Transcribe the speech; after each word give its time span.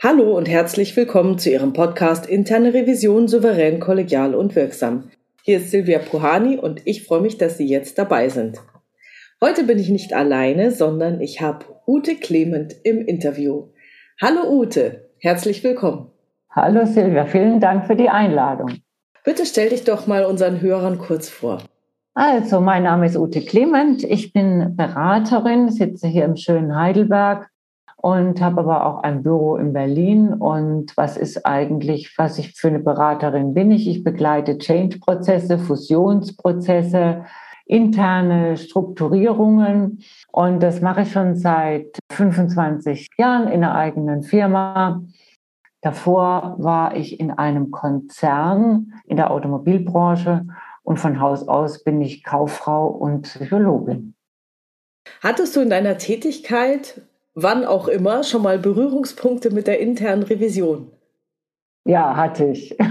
Hallo 0.00 0.36
und 0.36 0.48
herzlich 0.48 0.96
willkommen 0.96 1.40
zu 1.40 1.50
Ihrem 1.50 1.72
Podcast 1.72 2.24
Interne 2.24 2.72
Revision 2.72 3.26
souverän, 3.26 3.80
kollegial 3.80 4.36
und 4.36 4.54
wirksam. 4.54 5.10
Hier 5.42 5.56
ist 5.56 5.72
Silvia 5.72 5.98
Puhani 5.98 6.56
und 6.56 6.82
ich 6.84 7.04
freue 7.04 7.20
mich, 7.20 7.36
dass 7.36 7.58
Sie 7.58 7.66
jetzt 7.66 7.98
dabei 7.98 8.28
sind. 8.28 8.58
Heute 9.42 9.64
bin 9.64 9.76
ich 9.76 9.88
nicht 9.88 10.12
alleine, 10.12 10.70
sondern 10.70 11.20
ich 11.20 11.40
habe 11.40 11.64
Ute 11.84 12.14
Clement 12.14 12.76
im 12.84 13.04
Interview. 13.04 13.70
Hallo 14.22 14.48
Ute, 14.48 15.10
herzlich 15.18 15.64
willkommen. 15.64 16.12
Hallo 16.52 16.86
Silvia, 16.86 17.26
vielen 17.26 17.58
Dank 17.58 17.88
für 17.88 17.96
die 17.96 18.08
Einladung. 18.08 18.74
Bitte 19.24 19.44
stell 19.46 19.70
dich 19.70 19.82
doch 19.82 20.06
mal 20.06 20.26
unseren 20.26 20.60
Hörern 20.60 20.98
kurz 20.98 21.28
vor. 21.28 21.58
Also, 22.14 22.60
mein 22.60 22.84
Name 22.84 23.06
ist 23.06 23.16
Ute 23.16 23.40
Clement. 23.40 24.04
Ich 24.04 24.32
bin 24.32 24.76
Beraterin, 24.76 25.70
sitze 25.70 26.06
hier 26.06 26.24
im 26.24 26.36
schönen 26.36 26.76
Heidelberg 26.76 27.50
und 28.00 28.40
habe 28.40 28.60
aber 28.60 28.86
auch 28.86 29.02
ein 29.02 29.22
Büro 29.22 29.56
in 29.56 29.72
Berlin. 29.72 30.32
Und 30.32 30.96
was 30.96 31.16
ist 31.16 31.44
eigentlich, 31.44 32.16
was 32.16 32.38
ich 32.38 32.54
für 32.54 32.68
eine 32.68 32.78
Beraterin 32.78 33.54
bin 33.54 33.72
ich? 33.72 33.88
Ich 33.88 34.04
begleite 34.04 34.56
Change-Prozesse, 34.58 35.58
Fusionsprozesse, 35.58 37.24
interne 37.66 38.56
Strukturierungen. 38.56 39.98
Und 40.30 40.62
das 40.62 40.80
mache 40.80 41.02
ich 41.02 41.12
schon 41.12 41.34
seit 41.34 41.98
25 42.12 43.08
Jahren 43.18 43.48
in 43.48 43.64
einer 43.64 43.74
eigenen 43.74 44.22
Firma. 44.22 45.02
Davor 45.80 46.56
war 46.58 46.96
ich 46.96 47.18
in 47.18 47.32
einem 47.32 47.72
Konzern 47.72 48.94
in 49.06 49.16
der 49.16 49.30
Automobilbranche 49.32 50.46
und 50.82 50.98
von 50.98 51.20
Haus 51.20 51.46
aus 51.46 51.82
bin 51.82 52.00
ich 52.00 52.22
Kauffrau 52.22 52.86
und 52.86 53.22
Psychologin. 53.22 54.14
Hattest 55.20 55.56
du 55.56 55.60
in 55.60 55.70
deiner 55.70 55.98
Tätigkeit 55.98 57.02
wann 57.42 57.64
auch 57.64 57.88
immer, 57.88 58.24
schon 58.24 58.42
mal 58.42 58.58
Berührungspunkte 58.58 59.50
mit 59.50 59.66
der 59.66 59.80
internen 59.80 60.22
Revision? 60.22 60.90
Ja, 61.84 62.16
hatte 62.16 62.46
ich. 62.46 62.76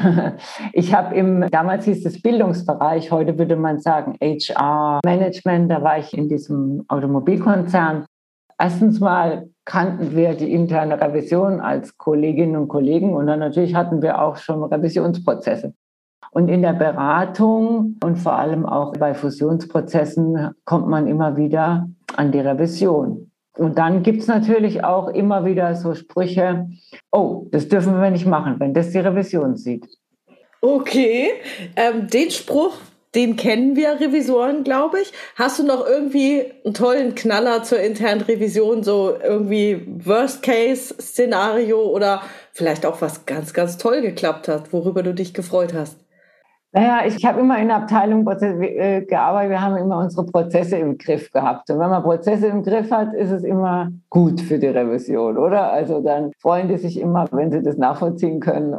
Ich 0.73 0.94
habe 0.94 1.16
im, 1.16 1.48
damals 1.52 1.86
hieß 1.86 2.06
es 2.06 2.22
Bildungsbereich, 2.22 3.12
heute 3.12 3.38
würde 3.38 3.56
man 3.56 3.80
sagen 3.80 4.16
HR 4.22 5.00
Management, 5.06 5.72
da 5.72 5.81
war 5.81 6.00
ich 6.00 6.18
in 6.18 6.30
diesem 6.30 6.84
Automobilkonzern. 6.88 8.06
Erstens 8.59 9.00
mal 9.00 9.50
kannten 9.66 10.16
wir 10.16 10.34
die 10.34 10.52
interne 10.52 11.00
Revision 11.00 11.59
als 11.59 11.98
Kolleginnen 11.98 12.56
und 12.56 12.68
Kollegen 12.70 13.14
und 13.14 13.28
dann 13.28 13.40
natürlich 13.40 13.75
hatten 13.75 14.02
wir 14.02 14.22
auch 14.22 14.38
schon 14.38 14.64
Revisionsprozesse. 14.64 15.73
Und 16.31 16.50
in 16.50 16.62
der 16.62 16.73
Beratung 16.73 17.98
und 18.03 18.18
vor 18.18 18.34
allem 18.34 18.66
auch 18.66 18.94
bei 18.94 19.14
Fusionsprozessen 19.14 20.52
kommt 20.66 20.88
man 20.88 21.08
immer 21.08 21.38
wieder 21.38 21.88
an 22.16 22.31
die 22.31 22.40
Revision. 22.40 23.31
Und 23.58 23.77
dann 23.77 24.03
gibt 24.03 24.22
es 24.22 24.27
natürlich 24.27 24.83
auch 24.83 25.09
immer 25.09 25.45
wieder 25.45 25.75
so 25.75 25.95
Sprüche, 25.95 26.69
oh, 27.11 27.47
das 27.52 27.67
dürfen 27.67 28.00
wir 28.00 28.11
nicht 28.11 28.27
machen, 28.27 28.55
wenn 28.59 28.73
das 28.73 28.91
die 28.91 29.00
Revision 29.00 29.58
sieht. 29.58 29.88
Okay, 30.61 31.30
ähm, 31.75 32.08
den 32.08 32.30
Spruch, 32.30 32.78
den 33.16 33.35
kennen 33.35 33.75
wir 33.75 34.00
Revisoren, 34.00 34.63
glaube 34.63 35.00
ich. 35.02 35.11
Hast 35.35 35.59
du 35.59 35.63
noch 35.63 35.88
irgendwie 35.88 36.52
einen 36.66 36.73
tollen 36.73 37.16
Knaller 37.16 37.63
zur 37.63 37.80
internen 37.80 38.22
Revision, 38.22 38.83
so 38.83 39.16
irgendwie 39.23 39.88
Worst-Case-Szenario 40.05 41.81
oder 41.81 42.22
vielleicht 42.53 42.85
auch 42.85 43.02
was 43.02 43.25
ganz, 43.25 43.53
ganz 43.53 43.78
toll 43.78 44.02
geklappt 44.02 44.47
hat, 44.47 44.72
worüber 44.73 45.03
du 45.03 45.13
dich 45.13 45.33
gefreut 45.33 45.73
hast? 45.73 45.97
Naja, 46.73 47.05
ich 47.05 47.23
habe 47.25 47.39
immer 47.39 47.57
in 47.59 47.69
der 47.69 47.78
Abteilung 47.78 48.28
äh, 48.28 49.01
gearbeitet. 49.01 49.51
Wir 49.51 49.61
haben 49.61 49.78
immer 49.78 50.00
unsere 50.00 50.25
Prozesse 50.25 50.78
im 50.78 50.97
Griff 50.97 51.31
gehabt. 51.31 51.69
Und 51.69 51.79
wenn 51.79 51.89
man 51.89 52.03
Prozesse 52.03 52.47
im 52.47 52.61
Griff 52.61 52.91
hat, 52.91 53.13
ist 53.13 53.31
es 53.31 53.44
immer 53.44 53.89
gut 54.09 54.41
für 54.41 54.59
die 54.59 54.67
Revision, 54.67 55.38
oder? 55.38 55.72
Also 55.72 56.01
dann 56.01 56.31
freuen 56.39 56.67
die 56.67 56.78
sich 56.78 57.00
immer, 57.00 57.25
wenn 57.31 57.51
sie 57.51 57.63
das 57.63 57.78
nachvollziehen 57.78 58.41
können. 58.41 58.78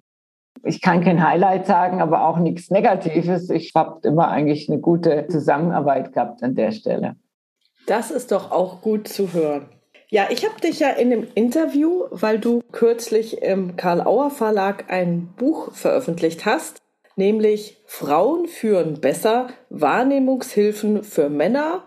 Ich 0.65 0.83
kann 0.83 1.03
kein 1.03 1.27
Highlight 1.27 1.67
sagen, 1.67 2.03
aber 2.03 2.27
auch 2.27 2.39
nichts 2.39 2.71
Negatives. 2.71 3.49
Ich 3.49 3.73
habe 3.75 4.07
immer 4.07 4.29
eigentlich 4.29 4.69
eine 4.69 4.81
gute 4.81 5.27
Zusammenarbeit 5.29 6.13
gehabt 6.13 6.43
an 6.43 6.55
der 6.55 6.73
Stelle. 6.73 7.17
Das 7.87 8.11
ist 8.11 8.33
doch 8.33 8.51
auch 8.53 8.83
gut 8.83 9.09
zu 9.09 9.33
hören. 9.33 9.67
Ja, 10.11 10.27
ich 10.31 10.45
habe 10.45 10.61
dich 10.61 10.81
ja 10.81 10.91
in 10.91 11.13
einem 11.13 11.27
Interview, 11.35 12.05
weil 12.11 12.39
du 12.39 12.61
kürzlich 12.73 13.43
im 13.43 13.77
Karl 13.77 14.01
Auer 14.01 14.31
Verlag 14.31 14.87
ein 14.89 15.29
Buch 15.37 15.73
veröffentlicht 15.73 16.47
hast, 16.47 16.79
nämlich 17.19 17.83
Frauen 17.87 18.47
führen 18.47 19.01
besser, 19.01 19.49
Wahrnehmungshilfen 19.69 21.03
für 21.03 21.29
Männer 21.29 21.85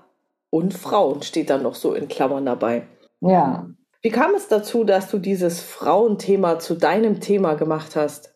und 0.49 0.73
Frauen 0.73 1.23
steht 1.23 1.49
dann 1.49 1.63
noch 1.63 1.75
so 1.75 1.93
in 1.93 2.07
Klammern 2.07 2.45
dabei. 2.45 2.83
Ja. 3.21 3.67
Wie 4.01 4.09
kam 4.09 4.35
es 4.35 4.47
dazu, 4.47 4.83
dass 4.83 5.09
du 5.09 5.17
dieses 5.17 5.61
Frauenthema 5.61 6.59
zu 6.59 6.75
deinem 6.75 7.19
Thema 7.19 7.53
gemacht 7.53 7.95
hast? 7.95 8.33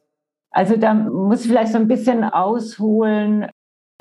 Also 0.52 0.78
da 0.78 0.94
muss 0.94 1.42
ich 1.42 1.48
vielleicht 1.50 1.74
so 1.74 1.78
ein 1.78 1.88
bisschen 1.88 2.24
ausholen. 2.24 3.48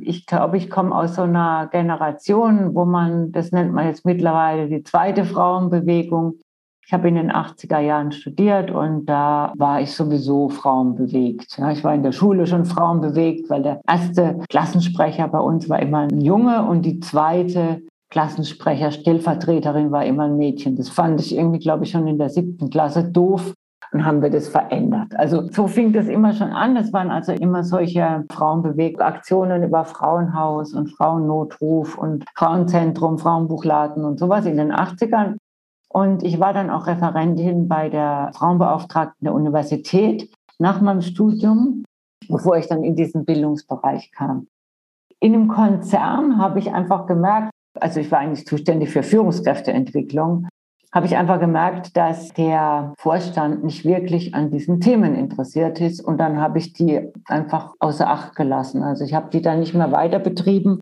Ich 0.00 0.26
glaube, 0.26 0.56
ich 0.56 0.70
komme 0.70 0.94
aus 0.94 1.16
so 1.16 1.22
einer 1.22 1.68
Generation, 1.72 2.74
wo 2.74 2.84
man, 2.84 3.32
das 3.32 3.50
nennt 3.50 3.72
man 3.72 3.86
jetzt 3.86 4.04
mittlerweile 4.04 4.68
die 4.68 4.82
zweite 4.82 5.24
Frauenbewegung, 5.24 6.38
ich 6.86 6.92
habe 6.92 7.08
in 7.08 7.14
den 7.14 7.32
80er 7.32 7.80
Jahren 7.80 8.12
studiert 8.12 8.70
und 8.70 9.06
da 9.06 9.52
war 9.56 9.80
ich 9.80 9.92
sowieso 9.92 10.48
frauenbewegt. 10.48 11.58
Ich 11.72 11.84
war 11.84 11.94
in 11.94 12.02
der 12.02 12.12
Schule 12.12 12.46
schon 12.46 12.64
frauenbewegt, 12.64 13.48
weil 13.48 13.62
der 13.62 13.80
erste 13.88 14.38
Klassensprecher 14.48 15.28
bei 15.28 15.38
uns 15.38 15.68
war 15.68 15.80
immer 15.80 16.00
ein 16.00 16.20
Junge 16.20 16.62
und 16.66 16.82
die 16.82 17.00
zweite 17.00 17.82
Klassensprecher, 18.10 18.92
Stellvertreterin 18.92 19.90
war 19.90 20.04
immer 20.04 20.24
ein 20.24 20.36
Mädchen. 20.36 20.76
Das 20.76 20.88
fand 20.88 21.20
ich 21.20 21.34
irgendwie, 21.34 21.58
glaube 21.58 21.84
ich, 21.84 21.90
schon 21.90 22.06
in 22.06 22.18
der 22.18 22.28
siebten 22.28 22.70
Klasse 22.70 23.02
doof 23.10 23.54
und 23.92 24.04
haben 24.04 24.22
wir 24.22 24.30
das 24.30 24.48
verändert. 24.48 25.16
Also 25.16 25.48
so 25.50 25.66
fing 25.66 25.92
das 25.92 26.06
immer 26.06 26.32
schon 26.32 26.50
an. 26.50 26.76
Es 26.76 26.92
waren 26.92 27.10
also 27.10 27.32
immer 27.32 27.64
solche 27.64 28.24
Frauenbewegaktionen 28.30 29.62
über 29.62 29.84
Frauenhaus 29.84 30.74
und 30.74 30.88
Frauennotruf 30.88 31.96
und 31.96 32.24
Frauenzentrum, 32.36 33.18
Frauenbuchladen 33.18 34.04
und 34.04 34.18
sowas 34.18 34.46
in 34.46 34.56
den 34.56 34.72
80ern. 34.72 35.36
Und 35.94 36.24
ich 36.24 36.40
war 36.40 36.52
dann 36.52 36.70
auch 36.70 36.88
Referentin 36.88 37.68
bei 37.68 37.88
der 37.88 38.32
Frauenbeauftragten 38.34 39.24
der 39.24 39.32
Universität 39.32 40.28
nach 40.58 40.80
meinem 40.80 41.02
Studium, 41.02 41.84
bevor 42.28 42.56
ich 42.56 42.66
dann 42.66 42.82
in 42.82 42.96
diesen 42.96 43.24
Bildungsbereich 43.24 44.10
kam. 44.10 44.48
In 45.20 45.34
einem 45.34 45.46
Konzern 45.46 46.38
habe 46.38 46.58
ich 46.58 46.72
einfach 46.72 47.06
gemerkt, 47.06 47.52
also 47.78 48.00
ich 48.00 48.10
war 48.10 48.18
eigentlich 48.18 48.44
zuständig 48.44 48.90
für 48.90 49.04
Führungskräfteentwicklung, 49.04 50.48
habe 50.92 51.06
ich 51.06 51.16
einfach 51.16 51.38
gemerkt, 51.38 51.96
dass 51.96 52.32
der 52.32 52.92
Vorstand 52.98 53.62
nicht 53.62 53.84
wirklich 53.84 54.34
an 54.34 54.50
diesen 54.50 54.80
Themen 54.80 55.14
interessiert 55.14 55.80
ist. 55.80 56.00
Und 56.00 56.18
dann 56.18 56.40
habe 56.40 56.58
ich 56.58 56.72
die 56.72 57.12
einfach 57.26 57.72
außer 57.78 58.08
Acht 58.08 58.34
gelassen. 58.34 58.82
Also 58.82 59.04
ich 59.04 59.14
habe 59.14 59.30
die 59.30 59.42
dann 59.42 59.60
nicht 59.60 59.74
mehr 59.74 59.92
weiter 59.92 60.18
betrieben 60.18 60.80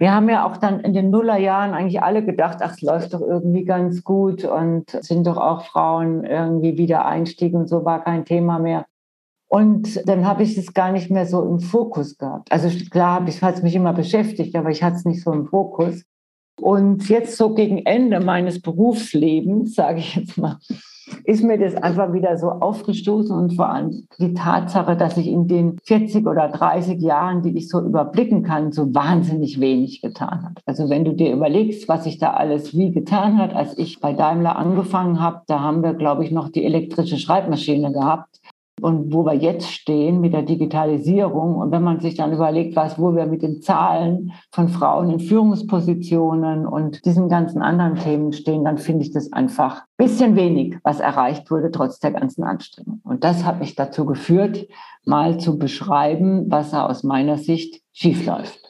wir 0.00 0.14
haben 0.14 0.30
ja 0.30 0.46
auch 0.46 0.56
dann 0.56 0.80
in 0.80 0.94
den 0.94 1.10
Nullerjahren 1.10 1.74
eigentlich 1.74 2.02
alle 2.02 2.24
gedacht, 2.24 2.58
ach, 2.62 2.72
es 2.72 2.80
läuft 2.80 3.12
doch 3.12 3.20
irgendwie 3.20 3.66
ganz 3.66 4.02
gut 4.02 4.44
und 4.44 4.88
sind 4.88 5.26
doch 5.26 5.36
auch 5.36 5.66
Frauen 5.66 6.24
irgendwie 6.24 6.78
wieder 6.78 7.04
Einstieg 7.04 7.52
und 7.52 7.68
so 7.68 7.84
war 7.84 8.02
kein 8.02 8.24
Thema 8.24 8.58
mehr. 8.58 8.86
Und 9.46 10.08
dann 10.08 10.26
habe 10.26 10.42
ich 10.42 10.56
es 10.56 10.72
gar 10.72 10.90
nicht 10.90 11.10
mehr 11.10 11.26
so 11.26 11.42
im 11.42 11.60
Fokus 11.60 12.16
gehabt. 12.16 12.50
Also 12.50 12.70
klar, 12.88 13.28
ich 13.28 13.42
hat 13.42 13.56
es 13.56 13.62
mich 13.62 13.74
immer 13.74 13.92
beschäftigt, 13.92 14.56
aber 14.56 14.70
ich 14.70 14.82
hatte 14.82 14.96
es 14.96 15.04
nicht 15.04 15.22
so 15.22 15.32
im 15.32 15.46
Fokus. 15.46 16.02
Und 16.58 17.06
jetzt 17.10 17.36
so 17.36 17.54
gegen 17.54 17.84
Ende 17.84 18.20
meines 18.20 18.62
Berufslebens, 18.62 19.74
sage 19.74 19.98
ich 19.98 20.16
jetzt 20.16 20.38
mal, 20.38 20.56
ist 21.24 21.42
mir 21.42 21.58
das 21.58 21.74
einfach 21.74 22.12
wieder 22.12 22.36
so 22.36 22.48
aufgestoßen 22.48 23.36
und 23.36 23.54
vor 23.54 23.68
allem 23.68 24.06
die 24.18 24.34
Tatsache, 24.34 24.96
dass 24.96 25.16
ich 25.16 25.26
in 25.26 25.48
den 25.48 25.78
40 25.84 26.26
oder 26.26 26.48
30 26.48 27.00
Jahren, 27.00 27.42
die 27.42 27.56
ich 27.56 27.68
so 27.68 27.80
überblicken 27.80 28.42
kann, 28.42 28.72
so 28.72 28.94
wahnsinnig 28.94 29.60
wenig 29.60 30.00
getan 30.00 30.44
habe. 30.44 30.54
Also 30.66 30.90
wenn 30.90 31.04
du 31.04 31.12
dir 31.12 31.32
überlegst, 31.32 31.88
was 31.88 32.04
sich 32.04 32.18
da 32.18 32.32
alles 32.32 32.76
wie 32.76 32.90
getan 32.90 33.38
hat, 33.38 33.54
als 33.54 33.76
ich 33.78 34.00
bei 34.00 34.12
Daimler 34.12 34.56
angefangen 34.56 35.20
habe, 35.20 35.42
da 35.46 35.60
haben 35.60 35.82
wir, 35.82 35.94
glaube 35.94 36.24
ich, 36.24 36.30
noch 36.30 36.48
die 36.48 36.64
elektrische 36.64 37.18
Schreibmaschine 37.18 37.92
gehabt 37.92 38.39
und 38.82 39.12
wo 39.12 39.24
wir 39.24 39.34
jetzt 39.34 39.70
stehen 39.70 40.20
mit 40.20 40.32
der 40.32 40.42
Digitalisierung. 40.42 41.56
Und 41.56 41.70
wenn 41.70 41.82
man 41.82 42.00
sich 42.00 42.14
dann 42.14 42.32
überlegt, 42.32 42.76
was, 42.76 42.98
wo 42.98 43.14
wir 43.14 43.26
mit 43.26 43.42
den 43.42 43.62
Zahlen 43.62 44.32
von 44.50 44.68
Frauen 44.68 45.10
in 45.10 45.20
Führungspositionen 45.20 46.66
und 46.66 47.04
diesen 47.04 47.28
ganzen 47.28 47.62
anderen 47.62 47.96
Themen 47.96 48.32
stehen, 48.32 48.64
dann 48.64 48.78
finde 48.78 49.04
ich 49.04 49.12
das 49.12 49.32
einfach 49.32 49.82
ein 49.82 50.06
bisschen 50.06 50.36
wenig, 50.36 50.76
was 50.82 51.00
erreicht 51.00 51.50
wurde, 51.50 51.70
trotz 51.70 51.98
der 52.00 52.12
ganzen 52.12 52.44
Anstrengung. 52.44 53.00
Und 53.04 53.24
das 53.24 53.44
hat 53.44 53.60
mich 53.60 53.74
dazu 53.74 54.04
geführt, 54.06 54.66
mal 55.04 55.38
zu 55.38 55.58
beschreiben, 55.58 56.50
was 56.50 56.70
da 56.70 56.86
aus 56.86 57.02
meiner 57.02 57.38
Sicht 57.38 57.82
schiefläuft. 57.92 58.60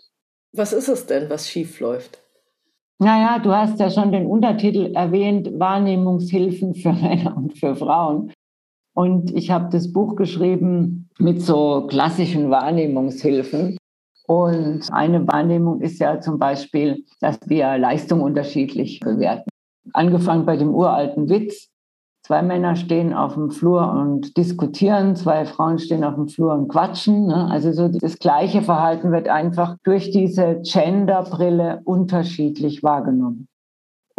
Was 0.52 0.72
ist 0.72 0.88
es 0.88 1.06
denn, 1.06 1.30
was 1.30 1.48
schiefläuft? 1.48 2.18
Naja, 3.02 3.38
du 3.38 3.50
hast 3.50 3.80
ja 3.80 3.88
schon 3.88 4.12
den 4.12 4.26
Untertitel 4.26 4.92
erwähnt, 4.94 5.58
Wahrnehmungshilfen 5.58 6.74
für 6.74 6.92
Männer 6.92 7.34
und 7.34 7.56
für 7.56 7.74
Frauen. 7.74 8.30
Und 8.94 9.34
ich 9.34 9.50
habe 9.50 9.68
das 9.70 9.92
Buch 9.92 10.16
geschrieben 10.16 11.08
mit 11.18 11.42
so 11.42 11.86
klassischen 11.88 12.50
Wahrnehmungshilfen. 12.50 13.76
Und 14.26 14.82
eine 14.92 15.26
Wahrnehmung 15.26 15.80
ist 15.80 15.98
ja 15.98 16.20
zum 16.20 16.38
Beispiel, 16.38 17.04
dass 17.20 17.38
wir 17.46 17.78
Leistung 17.78 18.20
unterschiedlich 18.20 19.00
bewerten. 19.00 19.48
Angefangen 19.92 20.46
bei 20.46 20.56
dem 20.56 20.72
uralten 20.72 21.28
Witz. 21.28 21.68
Zwei 22.24 22.42
Männer 22.42 22.76
stehen 22.76 23.12
auf 23.12 23.34
dem 23.34 23.50
Flur 23.50 23.90
und 23.90 24.36
diskutieren, 24.36 25.16
zwei 25.16 25.46
Frauen 25.46 25.80
stehen 25.80 26.04
auf 26.04 26.14
dem 26.14 26.28
Flur 26.28 26.54
und 26.54 26.68
quatschen. 26.68 27.26
Ne? 27.26 27.48
Also 27.50 27.72
so 27.72 27.88
das 27.88 28.18
gleiche 28.20 28.62
Verhalten 28.62 29.10
wird 29.10 29.28
einfach 29.28 29.76
durch 29.82 30.12
diese 30.12 30.60
Genderbrille 30.62 31.80
unterschiedlich 31.84 32.84
wahrgenommen. 32.84 33.48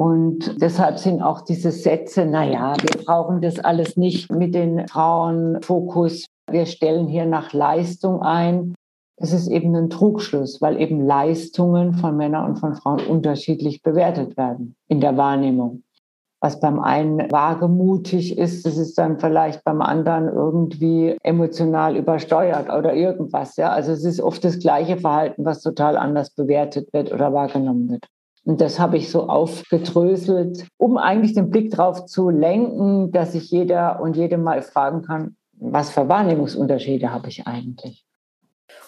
Und 0.02 0.60
deshalb 0.60 0.98
sind 0.98 1.22
auch 1.22 1.42
diese 1.42 1.70
Sätze, 1.70 2.26
naja, 2.26 2.74
wir 2.82 3.06
brauchen 3.06 3.40
das 3.40 3.60
alles 3.60 3.98
nicht 3.98 4.32
mit 4.32 4.56
den 4.56 4.88
Frauenfokus. 4.88 6.26
Wir 6.50 6.66
stellen 6.66 7.06
hier 7.06 7.28
nach 7.28 7.54
Leistung 7.54 8.24
ein. 8.24 8.74
Es 9.18 9.32
ist 9.32 9.48
eben 9.48 9.76
ein 9.76 9.92
Trugschluss, 9.92 10.60
weil 10.60 10.82
eben 10.82 11.06
Leistungen 11.06 11.94
von 11.94 12.18
Männern 12.18 12.50
und 12.50 12.56
von 12.56 12.74
Frauen 12.74 13.06
unterschiedlich 13.06 13.84
bewertet 13.84 14.38
werden 14.38 14.74
in 14.88 15.02
der 15.02 15.18
Wahrnehmung. 15.18 15.84
Was 16.40 16.60
beim 16.60 16.80
einen 16.80 17.32
wagemutig 17.32 18.40
ist, 18.40 18.66
das 18.66 18.78
ist 18.78 18.98
dann 18.98 19.20
vielleicht 19.20 19.64
beim 19.64 19.84
anderen 19.84 20.30
irgendwie 20.30 21.16
emotional 21.22 21.96
übersteuert 21.96 22.74
oder 22.74 22.96
irgendwas. 22.96 23.56
Ja, 23.56 23.70
also 23.70 23.92
es 23.92 24.04
ist 24.04 24.20
oft 24.20 24.44
das 24.44 24.58
gleiche 24.58 24.98
Verhalten, 24.98 25.46
was 25.46 25.62
total 25.62 25.96
anders 25.96 26.32
bewertet 26.32 26.92
wird 26.92 27.14
oder 27.14 27.34
wahrgenommen 27.34 27.88
wird. 27.88 28.08
Und 28.44 28.60
das 28.60 28.80
habe 28.80 28.98
ich 28.98 29.12
so 29.12 29.30
aufgedröselt, 29.30 30.68
um 30.78 30.98
eigentlich 30.98 31.34
den 31.34 31.50
Blick 31.50 31.72
darauf 31.72 32.06
zu 32.06 32.30
lenken, 32.30 33.12
dass 33.12 33.34
sich 33.34 33.52
jeder 33.52 34.02
und 34.02 34.18
jede 34.18 34.38
mal 34.38 34.62
fragen 34.62 35.04
kann, 35.04 35.36
was 35.54 35.92
für 35.92 36.10
Wahrnehmungsunterschiede 36.10 37.12
habe 37.12 37.30
ich 37.30 37.46
eigentlich? 37.46 38.04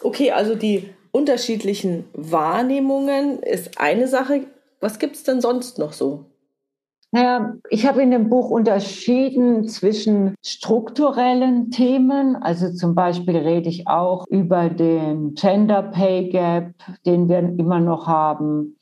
Okay, 0.01 0.31
also 0.31 0.55
die 0.55 0.89
unterschiedlichen 1.11 2.05
Wahrnehmungen 2.13 3.39
ist 3.43 3.79
eine 3.79 4.07
Sache. 4.07 4.45
Was 4.79 4.97
gibt 4.97 5.15
es 5.15 5.23
denn 5.23 5.39
sonst 5.39 5.77
noch 5.77 5.93
so? 5.93 6.25
Naja, 7.11 7.53
ich 7.69 7.85
habe 7.85 8.01
in 8.01 8.09
dem 8.09 8.27
Buch 8.27 8.49
unterschieden 8.49 9.67
zwischen 9.67 10.33
strukturellen 10.43 11.69
Themen, 11.69 12.35
also 12.35 12.73
zum 12.73 12.95
Beispiel 12.95 13.37
rede 13.37 13.69
ich 13.69 13.87
auch 13.87 14.25
über 14.29 14.69
den 14.69 15.35
Gender 15.35 15.83
Pay 15.83 16.29
Gap, 16.29 16.73
den 17.05 17.29
wir 17.29 17.37
immer 17.37 17.79
noch 17.79 18.07
haben, 18.07 18.77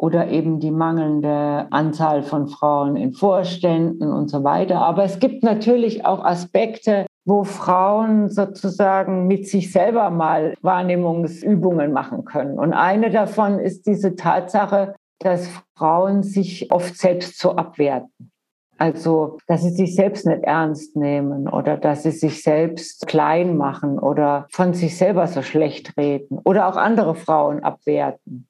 oder 0.00 0.28
eben 0.28 0.60
die 0.60 0.70
mangelnde 0.70 1.66
Anzahl 1.70 2.22
von 2.22 2.48
Frauen 2.48 2.96
in 2.96 3.12
Vorständen 3.12 4.10
und 4.10 4.30
so 4.30 4.42
weiter. 4.44 4.80
Aber 4.80 5.04
es 5.04 5.18
gibt 5.18 5.42
natürlich 5.42 6.06
auch 6.06 6.24
Aspekte, 6.24 7.04
wo 7.26 7.44
Frauen 7.44 8.30
sozusagen 8.30 9.26
mit 9.26 9.46
sich 9.46 9.70
selber 9.70 10.08
mal 10.08 10.54
Wahrnehmungsübungen 10.62 11.92
machen 11.92 12.24
können. 12.24 12.58
Und 12.58 12.72
eine 12.72 13.10
davon 13.10 13.58
ist 13.58 13.86
diese 13.86 14.16
Tatsache, 14.16 14.94
dass 15.18 15.50
Frauen 15.76 16.22
sich 16.22 16.72
oft 16.72 16.96
selbst 16.96 17.38
so 17.38 17.56
abwerten. 17.56 18.32
Also, 18.78 19.36
dass 19.46 19.60
sie 19.60 19.68
sich 19.68 19.94
selbst 19.94 20.24
nicht 20.24 20.44
ernst 20.44 20.96
nehmen 20.96 21.46
oder 21.46 21.76
dass 21.76 22.04
sie 22.04 22.12
sich 22.12 22.42
selbst 22.42 23.06
klein 23.06 23.58
machen 23.58 23.98
oder 23.98 24.46
von 24.50 24.72
sich 24.72 24.96
selber 24.96 25.26
so 25.26 25.42
schlecht 25.42 25.92
reden 25.98 26.38
oder 26.44 26.66
auch 26.66 26.76
andere 26.76 27.14
Frauen 27.14 27.62
abwerten. 27.62 28.46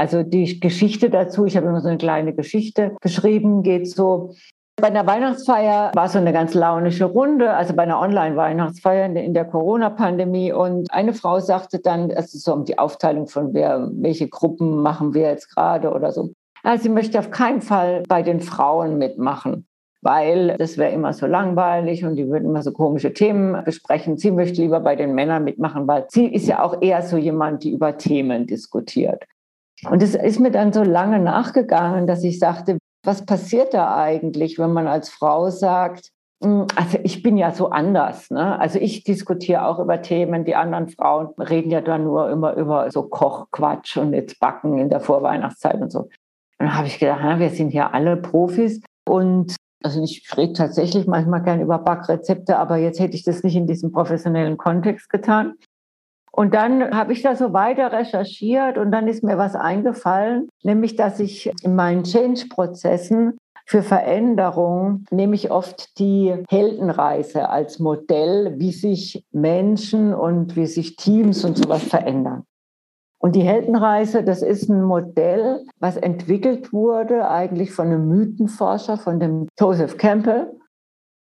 Also 0.00 0.22
die 0.22 0.58
Geschichte 0.60 1.10
dazu, 1.10 1.44
ich 1.44 1.58
habe 1.58 1.66
immer 1.66 1.82
so 1.82 1.88
eine 1.88 1.98
kleine 1.98 2.32
Geschichte 2.32 2.96
geschrieben, 3.02 3.62
geht 3.62 3.86
so, 3.86 4.32
bei 4.80 4.86
einer 4.86 5.06
Weihnachtsfeier 5.06 5.92
war 5.94 6.08
so 6.08 6.16
eine 6.16 6.32
ganz 6.32 6.54
launische 6.54 7.04
Runde, 7.04 7.52
also 7.52 7.74
bei 7.74 7.82
einer 7.82 8.00
Online-Weihnachtsfeier 8.00 9.14
in 9.14 9.34
der 9.34 9.44
Corona-Pandemie. 9.44 10.54
Und 10.54 10.90
eine 10.90 11.12
Frau 11.12 11.38
sagte 11.38 11.80
dann, 11.80 12.08
es 12.08 12.32
ist 12.32 12.44
so 12.44 12.54
um 12.54 12.64
die 12.64 12.78
Aufteilung 12.78 13.26
von 13.26 13.52
wer, 13.52 13.90
welche 13.92 14.26
Gruppen 14.26 14.80
machen 14.80 15.12
wir 15.12 15.28
jetzt 15.28 15.54
gerade 15.54 15.92
oder 15.92 16.12
so. 16.12 16.30
Ja, 16.64 16.78
sie 16.78 16.88
möchte 16.88 17.18
auf 17.18 17.30
keinen 17.30 17.60
Fall 17.60 18.02
bei 18.08 18.22
den 18.22 18.40
Frauen 18.40 18.96
mitmachen, 18.96 19.66
weil 20.00 20.56
das 20.56 20.78
wäre 20.78 20.94
immer 20.94 21.12
so 21.12 21.26
langweilig 21.26 22.06
und 22.06 22.16
die 22.16 22.26
würden 22.26 22.48
immer 22.48 22.62
so 22.62 22.72
komische 22.72 23.12
Themen 23.12 23.62
besprechen. 23.66 24.16
Sie 24.16 24.30
möchte 24.30 24.62
lieber 24.62 24.80
bei 24.80 24.96
den 24.96 25.14
Männern 25.14 25.44
mitmachen, 25.44 25.86
weil 25.86 26.06
sie 26.08 26.24
ist 26.24 26.46
ja 26.46 26.62
auch 26.62 26.80
eher 26.80 27.02
so 27.02 27.18
jemand, 27.18 27.64
die 27.64 27.72
über 27.72 27.98
Themen 27.98 28.46
diskutiert. 28.46 29.26
Und 29.88 30.02
es 30.02 30.14
ist 30.14 30.40
mir 30.40 30.50
dann 30.50 30.72
so 30.72 30.82
lange 30.82 31.18
nachgegangen, 31.18 32.06
dass 32.06 32.22
ich 32.22 32.38
sagte, 32.38 32.78
was 33.04 33.24
passiert 33.24 33.72
da 33.72 33.96
eigentlich, 33.96 34.58
wenn 34.58 34.72
man 34.72 34.86
als 34.86 35.08
Frau 35.08 35.50
sagt, 35.50 36.10
hm, 36.42 36.66
also 36.76 36.98
ich 37.02 37.22
bin 37.22 37.36
ja 37.36 37.52
so 37.52 37.70
anders. 37.70 38.30
Ne? 38.30 38.58
Also 38.58 38.78
ich 38.78 39.04
diskutiere 39.04 39.64
auch 39.66 39.78
über 39.78 40.02
Themen. 40.02 40.44
Die 40.44 40.54
anderen 40.54 40.88
Frauen 40.88 41.28
reden 41.38 41.70
ja 41.70 41.80
dann 41.80 42.04
nur 42.04 42.30
immer 42.30 42.54
über 42.54 42.90
so 42.90 43.02
Kochquatsch 43.02 43.96
und 43.96 44.14
jetzt 44.14 44.40
Backen 44.40 44.78
in 44.78 44.88
der 44.88 45.00
Vorweihnachtszeit 45.00 45.80
und 45.80 45.90
so. 45.90 46.00
Und 46.00 46.10
dann 46.58 46.76
habe 46.76 46.86
ich 46.86 46.98
gedacht, 46.98 47.20
na, 47.22 47.38
wir 47.38 47.50
sind 47.50 47.72
ja 47.72 47.90
alle 47.90 48.16
Profis 48.16 48.82
und 49.08 49.56
also 49.82 50.02
ich 50.02 50.28
rede 50.36 50.52
tatsächlich 50.52 51.06
manchmal 51.06 51.42
gern 51.42 51.62
über 51.62 51.78
Backrezepte, 51.78 52.58
aber 52.58 52.76
jetzt 52.76 53.00
hätte 53.00 53.16
ich 53.16 53.24
das 53.24 53.42
nicht 53.42 53.56
in 53.56 53.66
diesem 53.66 53.92
professionellen 53.92 54.58
Kontext 54.58 55.08
getan. 55.08 55.54
Und 56.32 56.54
dann 56.54 56.96
habe 56.96 57.12
ich 57.12 57.22
da 57.22 57.34
so 57.34 57.52
weiter 57.52 57.92
recherchiert 57.92 58.78
und 58.78 58.92
dann 58.92 59.08
ist 59.08 59.24
mir 59.24 59.36
was 59.36 59.54
eingefallen, 59.54 60.48
nämlich 60.62 60.96
dass 60.96 61.18
ich 61.20 61.50
in 61.62 61.74
meinen 61.74 62.04
Change-Prozessen 62.04 63.36
für 63.70 63.82
Veränderung 63.84 65.04
nehme 65.12 65.36
ich 65.36 65.52
oft 65.52 65.96
die 66.00 66.34
Heldenreise 66.48 67.48
als 67.50 67.78
Modell, 67.78 68.54
wie 68.58 68.72
sich 68.72 69.24
Menschen 69.30 70.12
und 70.12 70.56
wie 70.56 70.66
sich 70.66 70.96
Teams 70.96 71.44
und 71.44 71.56
sowas 71.56 71.84
verändern. 71.84 72.42
Und 73.20 73.36
die 73.36 73.42
Heldenreise, 73.42 74.24
das 74.24 74.42
ist 74.42 74.68
ein 74.68 74.82
Modell, 74.82 75.64
was 75.78 75.96
entwickelt 75.96 76.72
wurde 76.72 77.28
eigentlich 77.28 77.70
von 77.70 77.86
einem 77.86 78.08
Mythenforscher, 78.08 78.96
von 78.96 79.20
dem 79.20 79.46
Joseph 79.56 79.98
Campbell. 79.98 80.50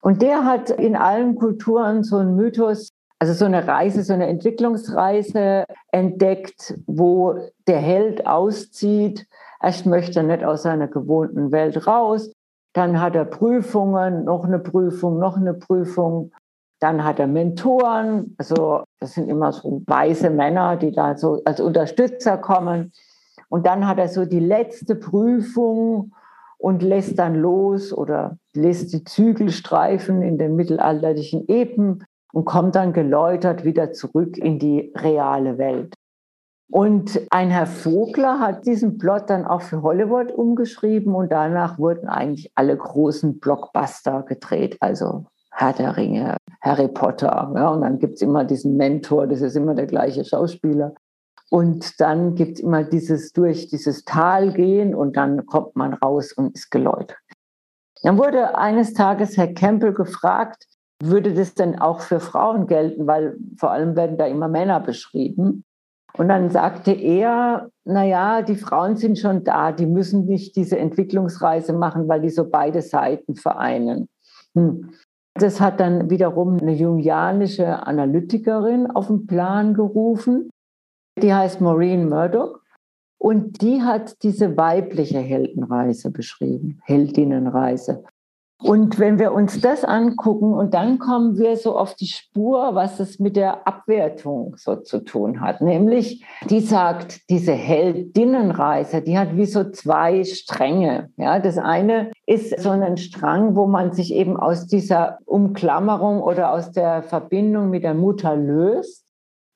Und 0.01 0.21
der 0.21 0.45
hat 0.45 0.69
in 0.69 0.95
allen 0.95 1.35
Kulturen 1.35 2.03
so 2.03 2.17
einen 2.17 2.35
Mythos 2.35 2.89
also 3.19 3.33
so 3.33 3.45
eine 3.45 3.67
Reise, 3.67 4.03
so 4.03 4.13
eine 4.13 4.27
Entwicklungsreise 4.27 5.65
entdeckt, 5.91 6.75
wo 6.85 7.39
der 7.67 7.79
Held 7.79 8.27
auszieht. 8.27 9.27
Erst 9.61 9.85
möchte 9.85 10.19
er 10.19 10.23
nicht 10.23 10.43
aus 10.43 10.63
seiner 10.63 10.87
gewohnten 10.87 11.51
Welt 11.51 11.87
raus. 11.87 12.31
Dann 12.73 13.01
hat 13.01 13.15
er 13.15 13.25
Prüfungen, 13.25 14.23
noch 14.23 14.45
eine 14.45 14.59
Prüfung, 14.59 15.17
noch 15.17 15.37
eine 15.37 15.55
Prüfung. 15.55 16.31
Dann 16.79 17.03
hat 17.03 17.19
er 17.19 17.25
Mentoren. 17.25 18.35
Also 18.37 18.83
das 18.99 19.13
sind 19.13 19.29
immer 19.29 19.51
so 19.51 19.81
weiße 19.87 20.29
Männer, 20.29 20.77
die 20.77 20.91
da 20.91 21.17
so 21.17 21.41
als 21.43 21.59
Unterstützer 21.59 22.37
kommen. 22.37 22.91
Und 23.49 23.65
dann 23.65 23.87
hat 23.87 23.97
er 23.97 24.09
so 24.09 24.25
die 24.25 24.39
letzte 24.39 24.93
Prüfung 24.93 26.13
und 26.59 26.83
lässt 26.83 27.17
dann 27.17 27.33
los 27.33 27.91
oder 27.93 28.37
lässt 28.53 28.93
die 28.93 29.03
Zügel 29.03 29.49
streifen 29.49 30.21
in 30.21 30.37
den 30.37 30.55
mittelalterlichen 30.55 31.47
Epen 31.47 32.03
und 32.37 32.45
kommt 32.45 32.75
dann 32.75 32.93
geläutert 32.93 33.63
wieder 33.63 33.93
zurück 33.93 34.37
in 34.37 34.59
die 34.59 34.93
reale 34.95 35.57
Welt. 35.57 35.95
Und 36.69 37.19
ein 37.31 37.49
Herr 37.49 37.65
Vogler 37.65 38.39
hat 38.39 38.67
diesen 38.67 38.99
Plot 38.99 39.31
dann 39.31 39.43
auch 39.43 39.63
für 39.63 39.81
Hollywood 39.81 40.31
umgeschrieben 40.31 41.15
und 41.15 41.31
danach 41.31 41.79
wurden 41.79 42.07
eigentlich 42.07 42.51
alle 42.53 42.77
großen 42.77 43.39
Blockbuster 43.39 44.21
gedreht, 44.21 44.77
also 44.81 45.25
Herr 45.49 45.73
der 45.73 45.97
Ringe, 45.97 46.37
Harry 46.61 46.89
Potter. 46.89 47.51
Ja, 47.55 47.69
und 47.69 47.81
dann 47.81 47.97
gibt 47.97 48.17
es 48.17 48.21
immer 48.21 48.45
diesen 48.45 48.77
Mentor, 48.77 49.25
das 49.25 49.41
ist 49.41 49.55
immer 49.55 49.73
der 49.73 49.87
gleiche 49.87 50.23
Schauspieler. 50.23 50.93
Und 51.49 51.99
dann 51.99 52.35
gibt 52.35 52.59
es 52.59 52.63
immer 52.63 52.83
dieses 52.83 53.33
durch 53.33 53.67
dieses 53.69 54.05
Tal 54.05 54.53
gehen 54.53 54.93
und 54.93 55.17
dann 55.17 55.47
kommt 55.47 55.75
man 55.75 55.95
raus 55.95 56.33
und 56.33 56.53
ist 56.53 56.69
geläutert. 56.69 57.17
Dann 58.03 58.19
wurde 58.19 58.55
eines 58.55 58.93
Tages 58.93 59.37
Herr 59.37 59.51
Campbell 59.55 59.93
gefragt, 59.93 60.67
würde 61.01 61.33
das 61.33 61.53
denn 61.53 61.79
auch 61.79 62.01
für 62.01 62.19
Frauen 62.19 62.67
gelten, 62.67 63.07
weil 63.07 63.37
vor 63.57 63.71
allem 63.71 63.95
werden 63.95 64.17
da 64.17 64.25
immer 64.25 64.47
Männer 64.47 64.79
beschrieben. 64.79 65.63
Und 66.17 66.29
dann 66.29 66.49
sagte 66.49 66.91
er, 66.91 67.69
naja, 67.85 68.41
die 68.41 68.55
Frauen 68.55 68.95
sind 68.95 69.19
schon 69.19 69.43
da, 69.43 69.71
die 69.71 69.85
müssen 69.85 70.25
nicht 70.25 70.55
diese 70.55 70.77
Entwicklungsreise 70.79 71.73
machen, 71.73 72.07
weil 72.07 72.21
die 72.21 72.29
so 72.29 72.49
beide 72.49 72.81
Seiten 72.81 73.35
vereinen. 73.35 74.09
Hm. 74.55 74.89
Das 75.35 75.61
hat 75.61 75.79
dann 75.79 76.09
wiederum 76.09 76.57
eine 76.59 76.73
jungianische 76.73 77.85
Analytikerin 77.85 78.89
auf 78.89 79.07
den 79.07 79.27
Plan 79.27 79.75
gerufen, 79.75 80.49
die 81.21 81.31
heißt 81.31 81.61
Maureen 81.61 82.09
Murdoch. 82.09 82.59
Und 83.19 83.61
die 83.61 83.81
hat 83.81 84.23
diese 84.23 84.57
weibliche 84.57 85.19
Heldenreise 85.19 86.11
beschrieben, 86.11 86.79
Heldinnenreise. 86.85 88.03
Und 88.59 88.97
wenn 88.97 89.19
wir 89.19 89.33
uns 89.33 89.61
das 89.61 89.85
angucken 89.85 90.53
und 90.53 90.73
dann 90.73 90.97
kommen 90.97 91.37
wir 91.37 91.57
so 91.57 91.77
auf 91.77 91.93
die 91.93 92.07
Spur, 92.07 92.73
was 92.73 92.99
es 92.99 93.19
mit 93.19 93.35
der 93.35 93.67
Abwertung 93.67 94.55
so 94.57 94.75
zu 94.77 95.03
tun 95.03 95.41
hat. 95.41 95.61
Nämlich, 95.61 96.25
die 96.49 96.61
sagt, 96.61 97.29
diese 97.29 97.53
Heldinnenreise, 97.53 99.03
die 99.03 99.17
hat 99.17 99.37
wie 99.37 99.45
so 99.45 99.69
zwei 99.69 100.23
Stränge. 100.23 101.11
Ja, 101.17 101.39
das 101.39 101.59
eine 101.59 102.11
ist 102.25 102.59
so 102.59 102.71
ein 102.71 102.97
Strang, 102.97 103.55
wo 103.55 103.67
man 103.67 103.93
sich 103.93 104.13
eben 104.13 104.37
aus 104.37 104.65
dieser 104.65 105.19
Umklammerung 105.25 106.21
oder 106.21 106.51
aus 106.51 106.71
der 106.71 107.03
Verbindung 107.03 107.69
mit 107.69 107.83
der 107.83 107.93
Mutter 107.93 108.35
löst 108.35 109.03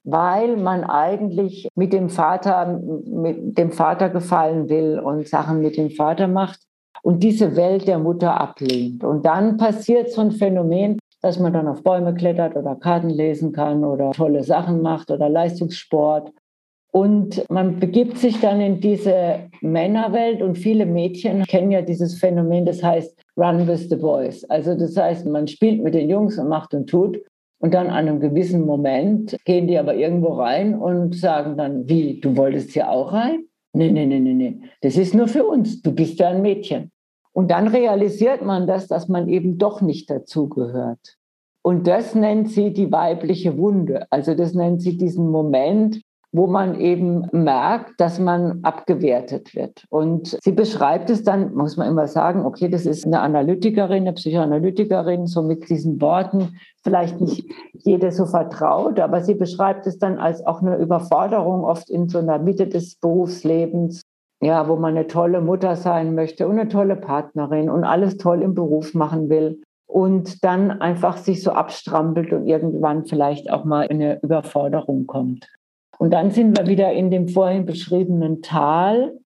weil 0.04 0.58
man 0.58 0.84
eigentlich 0.84 1.70
mit 1.76 1.94
dem 1.94 2.10
Vater, 2.10 2.80
mit 3.06 3.58
dem 3.58 3.72
Vater 3.72 4.10
gefallen 4.10 4.68
will 4.70 5.00
und 5.00 5.28
Sachen 5.28 5.62
mit 5.62 5.78
dem 5.78 5.92
Vater 5.92 6.28
macht. 6.28 6.60
Und 7.04 7.24
diese 7.24 7.56
Welt 7.56 7.88
der 7.88 8.00
Mutter 8.00 8.40
ablehnt. 8.40 9.04
Und 9.04 9.26
dann 9.26 9.58
passiert 9.58 10.12
so 10.12 10.22
ein 10.22 10.32
Phänomen, 10.32 11.00
dass 11.22 11.40
man 11.40 11.54
dann 11.54 11.68
auf 11.68 11.84
Bäume 11.84 12.14
klettert 12.14 12.56
oder 12.56 12.76
Karten 12.76 13.10
lesen 13.10 13.52
kann 13.52 13.84
oder 13.84 14.12
tolle 14.12 14.44
Sachen 14.44 14.82
macht 14.82 15.12
oder 15.12 15.30
Leistungssport. 15.30 16.32
Und 16.92 17.46
man 17.50 17.80
begibt 17.80 18.18
sich 18.18 18.42
dann 18.42 18.60
in 18.60 18.82
diese 18.82 19.48
Männerwelt 19.62 20.42
und 20.42 20.58
viele 20.58 20.86
Mädchen 20.86 21.44
kennen 21.44 21.72
ja 21.72 21.82
dieses 21.82 22.20
Phänomen, 22.20 22.66
das 22.66 22.84
heißt 22.84 23.18
Run 23.38 23.66
with 23.66 23.88
the 23.90 23.96
Boys. 23.96 24.44
Also 24.50 24.76
das 24.76 24.98
heißt, 24.98 25.26
man 25.26 25.48
spielt 25.48 25.82
mit 25.82 25.94
den 25.94 26.10
Jungs 26.10 26.38
und 26.38 26.50
macht 26.50 26.74
und 26.74 26.90
tut. 26.90 27.22
Und 27.60 27.76
dann 27.76 27.88
an 27.88 28.08
einem 28.08 28.20
gewissen 28.20 28.66
Moment 28.66 29.38
gehen 29.46 29.68
die 29.68 29.78
aber 29.78 29.94
irgendwo 29.96 30.34
rein 30.34 30.76
und 30.76 31.16
sagen 31.16 31.58
dann, 31.58 31.88
wie, 31.88 32.20
du 32.20 32.36
wolltest 32.36 32.72
hier 32.72 32.90
auch 32.90 33.14
rein? 33.14 33.46
Nee, 33.74 33.92
nee, 33.92 34.06
nee, 34.06 34.20
nee, 34.20 34.34
nee. 34.34 34.62
Das 34.82 34.98
ist 34.98 35.14
nur 35.14 35.28
für 35.28 35.46
uns. 35.46 35.82
Du 35.82 35.94
bist 35.94 36.20
ja 36.20 36.30
ein 36.30 36.42
Mädchen. 36.42 36.92
Und 37.34 37.52
dann 37.52 37.68
realisiert 37.68 38.42
man 38.42 38.68
das, 38.68 38.88
dass 38.88 39.08
man 39.08 39.30
eben 39.30 39.58
doch 39.58 39.82
nicht 39.82 40.10
dazugehört. 40.10 41.18
Und 41.64 41.88
das 41.88 42.16
nennt 42.16 42.50
sie 42.50 42.74
die 42.74 42.92
weibliche 42.92 43.58
Wunde. 43.58 44.08
Also 44.10 44.36
das 44.36 44.54
nennt 44.54 44.82
sie 44.82 44.98
diesen 44.98 45.30
Moment, 45.30 46.02
wo 46.34 46.48
man 46.48 46.80
eben 46.80 47.28
merkt, 47.32 48.00
dass 48.00 48.20
man 48.20 48.60
abgewertet 48.64 49.54
wird. 49.54 49.86
Und 49.90 50.38
sie 50.42 50.54
beschreibt 50.54 51.10
es 51.10 51.24
dann, 51.24 51.54
muss 51.54 51.76
man 51.76 51.90
immer 51.90 52.08
sagen, 52.08 52.46
okay, 52.46 52.70
das 52.70 52.86
ist 52.86 53.06
eine 53.06 53.20
Analytikerin, 53.20 54.04
eine 54.04 54.14
Psychoanalytikerin, 54.14 55.28
so 55.28 55.42
mit 55.42 55.70
diesen 55.70 56.00
Worten 56.00 56.58
vielleicht 56.84 57.20
nicht 57.20 57.46
jede 57.74 58.12
so 58.12 58.26
vertraut, 58.26 59.00
aber 59.00 59.22
sie 59.22 59.36
beschreibt 59.36 59.86
es 59.88 60.00
dann 60.00 60.18
als 60.18 60.46
auch 60.46 60.62
eine 60.62 60.78
Überforderung, 60.78 61.64
oft 61.64 61.90
in 61.90 62.08
so 62.08 62.20
einer 62.20 62.40
Mitte 62.40 62.68
des 62.68 62.96
Berufslebens, 62.96 64.02
ja, 64.42 64.68
wo 64.68 64.78
man 64.78 64.96
eine 64.96 65.08
tolle 65.08 65.42
Mutter 65.42 65.76
sein 65.76 66.16
möchte 66.16 66.48
und 66.48 66.60
eine 66.60 66.70
tolle 66.70 66.96
Partnerin 66.96 67.70
und 67.70 67.84
alles 67.84 68.18
toll 68.18 68.42
im 68.42 68.56
Beruf 68.56 68.94
machen 68.94 69.30
will 69.30 69.62
und 69.86 70.44
dann 70.44 70.72
einfach 70.82 71.18
sich 71.18 71.44
so 71.44 71.52
abstrampelt 71.52 72.32
und 72.32 72.48
irgendwann 72.48 73.06
vielleicht 73.06 73.52
auch 73.52 73.66
mal 73.66 73.84
in 73.84 74.02
eine 74.02 74.22
Überforderung 74.22 75.06
kommt. 75.06 75.48
Und 76.02 76.10
dann 76.10 76.32
sind 76.32 76.58
wir 76.58 76.66
wieder 76.66 76.92
in 76.94 77.12
dem 77.12 77.28
vorhin 77.28 77.68
beschriebenen 77.68 78.42
Tal. 78.42 79.20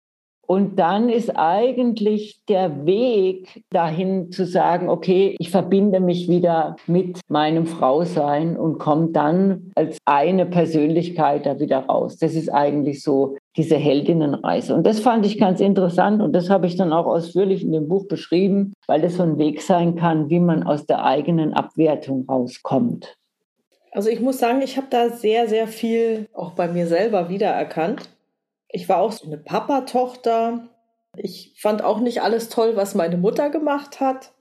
Und 0.45 0.77
dann 0.77 1.07
ist 1.07 1.37
eigentlich 1.37 2.41
der 2.49 2.85
Weg 2.85 3.63
dahin 3.69 4.29
zu 4.29 4.45
sagen, 4.45 4.89
okay, 4.89 5.37
ich 5.39 5.51
verbinde 5.51 6.01
mich 6.01 6.27
wieder 6.27 6.75
mit 6.85 7.21
meinem 7.29 7.65
Frausein 7.65 8.57
und 8.57 8.77
komme 8.77 9.11
dann 9.13 9.71
als 9.75 9.97
eine 10.03 10.45
Persönlichkeit 10.45 11.45
da 11.45 11.61
wieder 11.61 11.85
raus. 11.85 12.17
Das 12.17 12.35
ist 12.35 12.49
eigentlich 12.49 13.01
so 13.01 13.37
diese 13.55 13.77
Heldinnenreise. 13.77 14.75
Und 14.75 14.85
das 14.85 14.99
fand 14.99 15.25
ich 15.25 15.39
ganz 15.39 15.61
interessant 15.61 16.21
und 16.21 16.33
das 16.33 16.49
habe 16.49 16.67
ich 16.67 16.75
dann 16.75 16.91
auch 16.91 17.05
ausführlich 17.05 17.63
in 17.63 17.71
dem 17.71 17.87
Buch 17.87 18.05
beschrieben, 18.09 18.73
weil 18.85 18.99
das 18.99 19.15
so 19.15 19.23
ein 19.23 19.37
Weg 19.37 19.61
sein 19.61 19.95
kann, 19.95 20.29
wie 20.29 20.41
man 20.41 20.63
aus 20.63 20.85
der 20.85 21.05
eigenen 21.05 21.53
Abwertung 21.53 22.25
rauskommt. 22.27 23.15
Also 23.95 24.09
ich 24.09 24.19
muss 24.19 24.39
sagen, 24.39 24.61
ich 24.61 24.75
habe 24.75 24.87
da 24.89 25.09
sehr, 25.09 25.47
sehr 25.47 25.69
viel 25.69 26.27
auch 26.33 26.51
bei 26.51 26.67
mir 26.67 26.85
selber 26.85 27.29
wiedererkannt. 27.29 28.09
Ich 28.67 28.89
war 28.89 28.97
auch 28.97 29.13
so 29.13 29.25
eine 29.25 29.37
Papa-Tochter. 29.37 30.67
Ich 31.15 31.53
fand 31.57 31.81
auch 31.81 32.01
nicht 32.01 32.21
alles 32.21 32.49
toll, 32.49 32.75
was 32.75 32.93
meine 32.93 33.15
Mutter 33.15 33.49
gemacht 33.49 34.01
hat. 34.01 34.33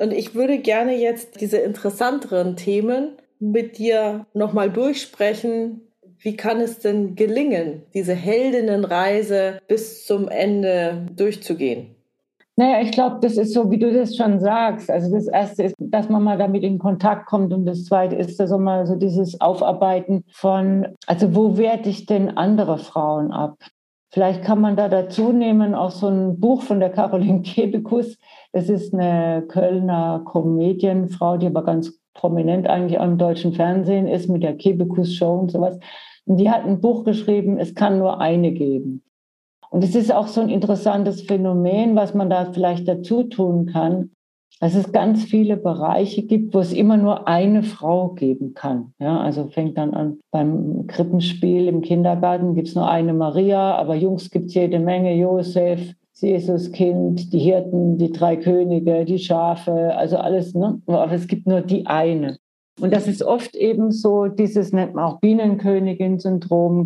Und 0.00 0.12
ich 0.12 0.34
würde 0.34 0.58
gerne 0.58 0.96
jetzt 0.96 1.40
diese 1.40 1.58
interessanteren 1.58 2.56
Themen 2.56 3.12
mit 3.38 3.78
dir 3.78 4.26
nochmal 4.34 4.72
durchsprechen. 4.72 5.92
Wie 6.18 6.36
kann 6.36 6.60
es 6.60 6.80
denn 6.80 7.14
gelingen, 7.14 7.84
diese 7.94 8.14
Heldinnenreise 8.14 9.60
bis 9.68 10.04
zum 10.04 10.26
Ende 10.26 11.06
durchzugehen? 11.14 11.94
Naja, 12.56 12.82
ich 12.82 12.92
glaube, 12.92 13.18
das 13.20 13.36
ist 13.36 13.52
so, 13.52 13.70
wie 13.72 13.78
du 13.78 13.92
das 13.92 14.16
schon 14.16 14.38
sagst. 14.38 14.88
Also 14.88 15.12
das 15.12 15.26
Erste 15.26 15.64
ist, 15.64 15.74
dass 15.78 16.08
man 16.08 16.22
mal 16.22 16.38
damit 16.38 16.62
in 16.62 16.78
Kontakt 16.78 17.26
kommt 17.26 17.52
und 17.52 17.66
das 17.66 17.84
Zweite 17.84 18.14
ist 18.14 18.36
so 18.36 18.58
mal 18.58 18.86
so 18.86 18.94
dieses 18.94 19.40
Aufarbeiten 19.40 20.24
von, 20.30 20.86
also 21.06 21.34
wo 21.34 21.56
werte 21.56 21.88
ich 21.88 22.06
denn 22.06 22.36
andere 22.36 22.78
Frauen 22.78 23.32
ab? 23.32 23.56
Vielleicht 24.12 24.44
kann 24.44 24.60
man 24.60 24.76
da 24.76 24.88
dazu 24.88 25.32
nehmen 25.32 25.74
auch 25.74 25.90
so 25.90 26.06
ein 26.06 26.38
Buch 26.38 26.62
von 26.62 26.78
der 26.78 26.90
Caroline 26.90 27.42
Kebekus. 27.42 28.16
Das 28.52 28.68
ist 28.68 28.94
eine 28.94 29.42
Kölner 29.48 30.22
Komedienfrau, 30.24 31.36
die 31.36 31.48
aber 31.48 31.64
ganz 31.64 31.98
prominent 32.14 32.68
eigentlich 32.68 33.00
auch 33.00 33.04
im 33.04 33.18
deutschen 33.18 33.52
Fernsehen 33.52 34.06
ist 34.06 34.28
mit 34.28 34.44
der 34.44 34.56
Kebekus 34.56 35.12
Show 35.14 35.34
und 35.34 35.50
sowas. 35.50 35.80
Und 36.26 36.36
die 36.36 36.48
hat 36.48 36.64
ein 36.64 36.80
Buch 36.80 37.02
geschrieben, 37.04 37.58
es 37.58 37.74
kann 37.74 37.98
nur 37.98 38.20
eine 38.20 38.52
geben. 38.52 39.02
Und 39.70 39.84
es 39.84 39.94
ist 39.94 40.12
auch 40.12 40.28
so 40.28 40.40
ein 40.40 40.48
interessantes 40.48 41.22
Phänomen, 41.22 41.96
was 41.96 42.14
man 42.14 42.30
da 42.30 42.52
vielleicht 42.52 42.86
dazu 42.86 43.24
tun 43.24 43.66
kann, 43.66 44.10
dass 44.60 44.74
es 44.74 44.92
ganz 44.92 45.24
viele 45.24 45.56
Bereiche 45.56 46.22
gibt, 46.22 46.54
wo 46.54 46.60
es 46.60 46.72
immer 46.72 46.96
nur 46.96 47.26
eine 47.26 47.62
Frau 47.62 48.10
geben 48.10 48.54
kann. 48.54 48.94
Ja, 48.98 49.20
also 49.20 49.48
fängt 49.48 49.76
dann 49.76 49.94
an 49.94 50.18
beim 50.30 50.86
Krippenspiel 50.86 51.68
im 51.68 51.80
Kindergarten 51.80 52.54
gibt 52.54 52.68
es 52.68 52.74
nur 52.74 52.88
eine 52.88 53.12
Maria, 53.12 53.74
aber 53.74 53.94
Jungs 53.94 54.30
gibt 54.30 54.46
es 54.46 54.54
jede 54.54 54.78
Menge, 54.78 55.14
Josef, 55.14 55.94
Jesuskind, 56.14 57.32
die 57.32 57.40
Hirten, 57.40 57.98
die 57.98 58.12
drei 58.12 58.36
Könige, 58.36 59.04
die 59.04 59.18
Schafe, 59.18 59.94
also 59.96 60.16
alles, 60.16 60.54
ne? 60.54 60.80
aber 60.86 61.12
es 61.12 61.26
gibt 61.26 61.46
nur 61.46 61.60
die 61.60 61.86
eine. 61.86 62.38
Und 62.80 62.92
das 62.92 63.06
ist 63.06 63.22
oft 63.22 63.54
eben 63.54 63.90
so, 63.90 64.26
dieses 64.26 64.72
nennt 64.72 64.94
man 64.94 65.04
auch 65.04 65.20
Bienenkönigin-Syndrom, 65.20 66.84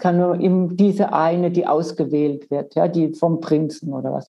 kann 0.00 0.16
nur 0.16 0.40
eben 0.40 0.76
diese 0.76 1.12
eine, 1.12 1.50
die 1.50 1.66
ausgewählt 1.66 2.50
wird, 2.50 2.74
ja, 2.74 2.88
die 2.88 3.14
vom 3.14 3.40
Prinzen 3.40 3.92
oder 3.92 4.12
was. 4.12 4.26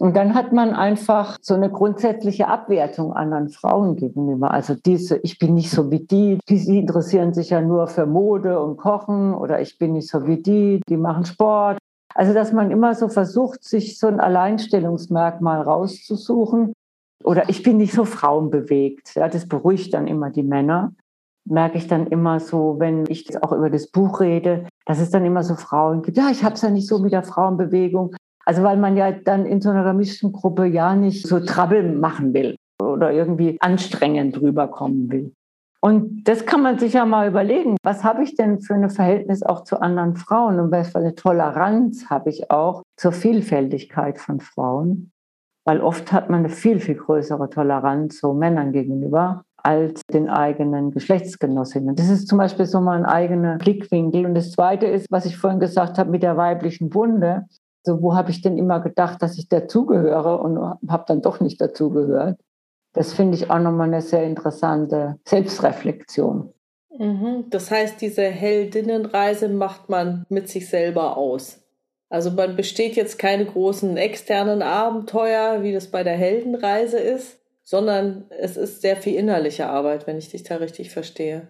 Und 0.00 0.16
dann 0.16 0.34
hat 0.34 0.54
man 0.54 0.72
einfach 0.72 1.36
so 1.42 1.52
eine 1.52 1.70
grundsätzliche 1.70 2.48
Abwertung 2.48 3.12
anderen 3.12 3.50
Frauen 3.50 3.96
gegenüber. 3.96 4.50
Also 4.50 4.74
diese, 4.74 5.18
ich 5.18 5.38
bin 5.38 5.52
nicht 5.52 5.70
so 5.70 5.90
wie 5.90 6.00
die, 6.00 6.38
die 6.48 6.78
interessieren 6.78 7.34
sich 7.34 7.50
ja 7.50 7.60
nur 7.60 7.86
für 7.86 8.06
Mode 8.06 8.60
und 8.60 8.78
Kochen 8.78 9.34
oder 9.34 9.60
ich 9.60 9.76
bin 9.76 9.92
nicht 9.92 10.08
so 10.08 10.26
wie 10.26 10.40
die, 10.40 10.80
die 10.88 10.96
machen 10.96 11.26
Sport. 11.26 11.76
Also 12.14 12.32
dass 12.32 12.50
man 12.50 12.70
immer 12.70 12.94
so 12.94 13.08
versucht, 13.08 13.62
sich 13.62 13.98
so 13.98 14.06
ein 14.06 14.20
Alleinstellungsmerkmal 14.20 15.60
rauszusuchen. 15.60 16.72
Oder 17.22 17.50
ich 17.50 17.62
bin 17.62 17.76
nicht 17.76 17.92
so 17.92 18.06
frauenbewegt. 18.06 19.14
Ja, 19.16 19.28
das 19.28 19.46
beruhigt 19.46 19.92
dann 19.92 20.06
immer 20.06 20.30
die 20.30 20.42
Männer 20.42 20.94
merke 21.44 21.78
ich 21.78 21.88
dann 21.88 22.06
immer 22.06 22.40
so, 22.40 22.76
wenn 22.78 23.04
ich 23.08 23.42
auch 23.42 23.52
über 23.52 23.70
das 23.70 23.90
Buch 23.90 24.20
rede, 24.20 24.66
dass 24.86 25.00
es 25.00 25.10
dann 25.10 25.24
immer 25.24 25.42
so 25.42 25.54
Frauen 25.54 26.02
gibt. 26.02 26.16
Ja, 26.16 26.30
ich 26.30 26.44
habe 26.44 26.54
es 26.54 26.62
ja 26.62 26.70
nicht 26.70 26.88
so 26.88 26.98
mit 26.98 27.12
der 27.12 27.22
Frauenbewegung. 27.22 28.14
Also 28.44 28.62
weil 28.62 28.76
man 28.76 28.96
ja 28.96 29.12
dann 29.12 29.46
in 29.46 29.60
so 29.60 29.70
einer 29.70 29.84
gemischten 29.84 30.32
Gruppe 30.32 30.66
ja 30.66 30.96
nicht 30.96 31.26
so 31.26 31.40
Trouble 31.40 31.92
machen 31.92 32.34
will 32.34 32.56
oder 32.82 33.12
irgendwie 33.12 33.56
anstrengend 33.60 34.40
rüberkommen 34.40 35.10
will. 35.10 35.32
Und 35.82 36.24
das 36.24 36.44
kann 36.44 36.62
man 36.62 36.78
sich 36.78 36.92
ja 36.92 37.06
mal 37.06 37.28
überlegen. 37.28 37.76
Was 37.82 38.04
habe 38.04 38.22
ich 38.22 38.34
denn 38.34 38.60
für 38.60 38.74
ein 38.74 38.90
Verhältnis 38.90 39.42
auch 39.42 39.64
zu 39.64 39.80
anderen 39.80 40.14
Frauen 40.16 40.60
und 40.60 40.70
was 40.70 40.90
für 40.90 40.98
eine 40.98 41.14
Toleranz 41.14 42.10
habe 42.10 42.28
ich 42.28 42.50
auch 42.50 42.82
zur 42.96 43.12
Vielfältigkeit 43.12 44.18
von 44.18 44.40
Frauen? 44.40 45.10
Weil 45.64 45.80
oft 45.80 46.12
hat 46.12 46.28
man 46.28 46.40
eine 46.40 46.48
viel, 46.50 46.80
viel 46.80 46.96
größere 46.96 47.48
Toleranz 47.48 48.20
so 48.20 48.34
Männern 48.34 48.72
gegenüber 48.72 49.44
als 49.64 50.02
den 50.12 50.28
eigenen 50.28 50.90
Geschlechtsgenossinnen. 50.90 51.96
Das 51.96 52.08
ist 52.08 52.28
zum 52.28 52.38
Beispiel 52.38 52.66
so 52.66 52.80
mal 52.80 52.98
ein 52.98 53.06
eigener 53.06 53.58
Blickwinkel. 53.58 54.26
Und 54.26 54.34
das 54.34 54.52
Zweite 54.52 54.86
ist, 54.86 55.06
was 55.10 55.26
ich 55.26 55.36
vorhin 55.36 55.60
gesagt 55.60 55.98
habe 55.98 56.10
mit 56.10 56.22
der 56.22 56.36
weiblichen 56.36 56.94
Wunde. 56.94 57.46
So, 57.82 58.02
wo 58.02 58.14
habe 58.14 58.30
ich 58.30 58.42
denn 58.42 58.58
immer 58.58 58.80
gedacht, 58.80 59.22
dass 59.22 59.38
ich 59.38 59.48
dazugehöre 59.48 60.40
und 60.40 60.58
habe 60.58 61.04
dann 61.06 61.22
doch 61.22 61.40
nicht 61.40 61.60
dazugehört? 61.60 62.38
Das 62.92 63.12
finde 63.12 63.36
ich 63.36 63.50
auch 63.50 63.58
nochmal 63.58 63.88
eine 63.88 64.02
sehr 64.02 64.24
interessante 64.24 65.16
Selbstreflexion. 65.26 66.52
Mhm. 66.98 67.44
Das 67.48 67.70
heißt, 67.70 68.00
diese 68.00 68.22
Heldinnenreise 68.22 69.48
macht 69.48 69.88
man 69.88 70.26
mit 70.28 70.48
sich 70.48 70.68
selber 70.68 71.16
aus. 71.16 71.60
Also 72.10 72.32
man 72.32 72.56
besteht 72.56 72.96
jetzt 72.96 73.18
keine 73.18 73.46
großen 73.46 73.96
externen 73.96 74.62
Abenteuer, 74.62 75.62
wie 75.62 75.72
das 75.72 75.86
bei 75.86 76.02
der 76.02 76.16
Heldenreise 76.16 76.98
ist, 76.98 77.39
sondern 77.70 78.24
es 78.30 78.56
ist 78.56 78.82
sehr 78.82 78.96
viel 78.96 79.14
innerliche 79.14 79.68
Arbeit, 79.68 80.08
wenn 80.08 80.18
ich 80.18 80.28
dich 80.28 80.42
da 80.42 80.56
richtig 80.56 80.90
verstehe. 80.90 81.46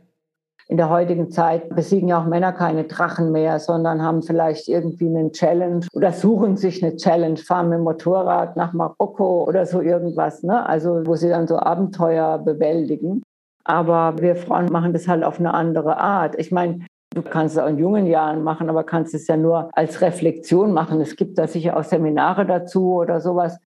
In 0.68 0.76
der 0.76 0.90
heutigen 0.90 1.30
Zeit 1.30 1.74
besiegen 1.74 2.10
ja 2.10 2.20
auch 2.20 2.26
Männer 2.26 2.52
keine 2.52 2.84
Drachen 2.84 3.32
mehr, 3.32 3.58
sondern 3.58 4.02
haben 4.02 4.22
vielleicht 4.22 4.68
irgendwie 4.68 5.06
einen 5.06 5.32
Challenge 5.32 5.86
oder 5.94 6.12
suchen 6.12 6.58
sich 6.58 6.84
eine 6.84 6.94
Challenge, 6.96 7.38
fahren 7.38 7.70
mit 7.70 7.78
dem 7.78 7.84
Motorrad 7.84 8.54
nach 8.54 8.74
Marokko 8.74 9.44
oder 9.44 9.64
so 9.64 9.80
irgendwas, 9.80 10.42
ne? 10.42 10.68
Also 10.68 11.06
wo 11.06 11.16
sie 11.16 11.30
dann 11.30 11.48
so 11.48 11.56
Abenteuer 11.56 12.36
bewältigen. 12.36 13.22
Aber 13.64 14.14
wir 14.20 14.36
Frauen 14.36 14.66
machen 14.66 14.92
das 14.92 15.08
halt 15.08 15.24
auf 15.24 15.40
eine 15.40 15.54
andere 15.54 15.96
Art. 15.96 16.38
Ich 16.38 16.52
meine, 16.52 16.84
Du 17.12 17.22
kannst 17.22 17.56
es 17.56 17.60
auch 17.60 17.66
in 17.66 17.78
jungen 17.78 18.06
Jahren 18.06 18.44
machen, 18.44 18.70
aber 18.70 18.84
kannst 18.84 19.14
es 19.14 19.26
ja 19.26 19.36
nur 19.36 19.68
als 19.72 20.00
Reflexion 20.00 20.72
machen. 20.72 21.00
Es 21.00 21.16
gibt 21.16 21.38
da 21.38 21.48
sicher 21.48 21.76
auch 21.76 21.82
Seminare 21.82 22.46
dazu 22.46 22.94
oder 22.94 23.20
sowas. 23.20 23.58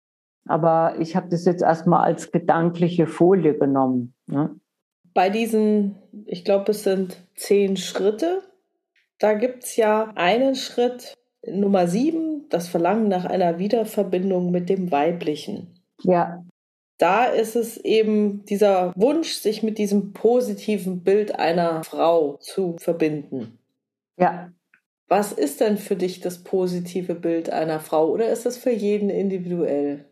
Aber 0.46 0.96
ich 0.99 1.14
habe 1.14 1.28
das 1.28 1.44
jetzt 1.44 1.62
erstmal 1.62 2.04
als 2.04 2.32
gedankliche 2.32 3.06
Folie 3.06 3.56
genommen. 3.56 4.14
Ne? 4.26 4.54
Bei 5.14 5.30
diesen, 5.30 5.96
ich 6.26 6.44
glaube, 6.44 6.72
es 6.72 6.82
sind 6.82 7.22
zehn 7.34 7.76
Schritte. 7.76 8.42
Da 9.18 9.34
gibt 9.34 9.64
es 9.64 9.76
ja 9.76 10.11
einen 10.14 10.54
Schritt, 10.54 11.14
Nummer 11.46 11.87
sieben, 11.87 12.49
das 12.49 12.68
Verlangen 12.68 13.08
nach 13.08 13.25
einer 13.25 13.58
Wiederverbindung 13.58 14.50
mit 14.50 14.68
dem 14.68 14.90
Weiblichen. 14.90 15.80
Ja. 16.02 16.44
Da 16.99 17.25
ist 17.25 17.56
es 17.56 17.78
eben 17.78 18.44
dieser 18.44 18.92
Wunsch, 18.94 19.32
sich 19.32 19.62
mit 19.62 19.78
diesem 19.78 20.12
positiven 20.12 21.02
Bild 21.02 21.34
einer 21.37 21.82
Frau 21.82 22.37
zu 22.37 22.76
verbinden. 22.78 23.58
Ja. 24.18 24.52
Was 25.08 25.32
ist 25.32 25.61
denn 25.61 25.78
für 25.78 25.96
dich 25.96 26.20
das 26.20 26.44
positive 26.44 27.14
Bild 27.14 27.50
einer 27.50 27.80
Frau 27.80 28.08
oder 28.08 28.28
ist 28.30 28.46
das 28.46 28.56
für 28.56 28.70
jeden 28.70 29.11
individuell? 29.11 30.06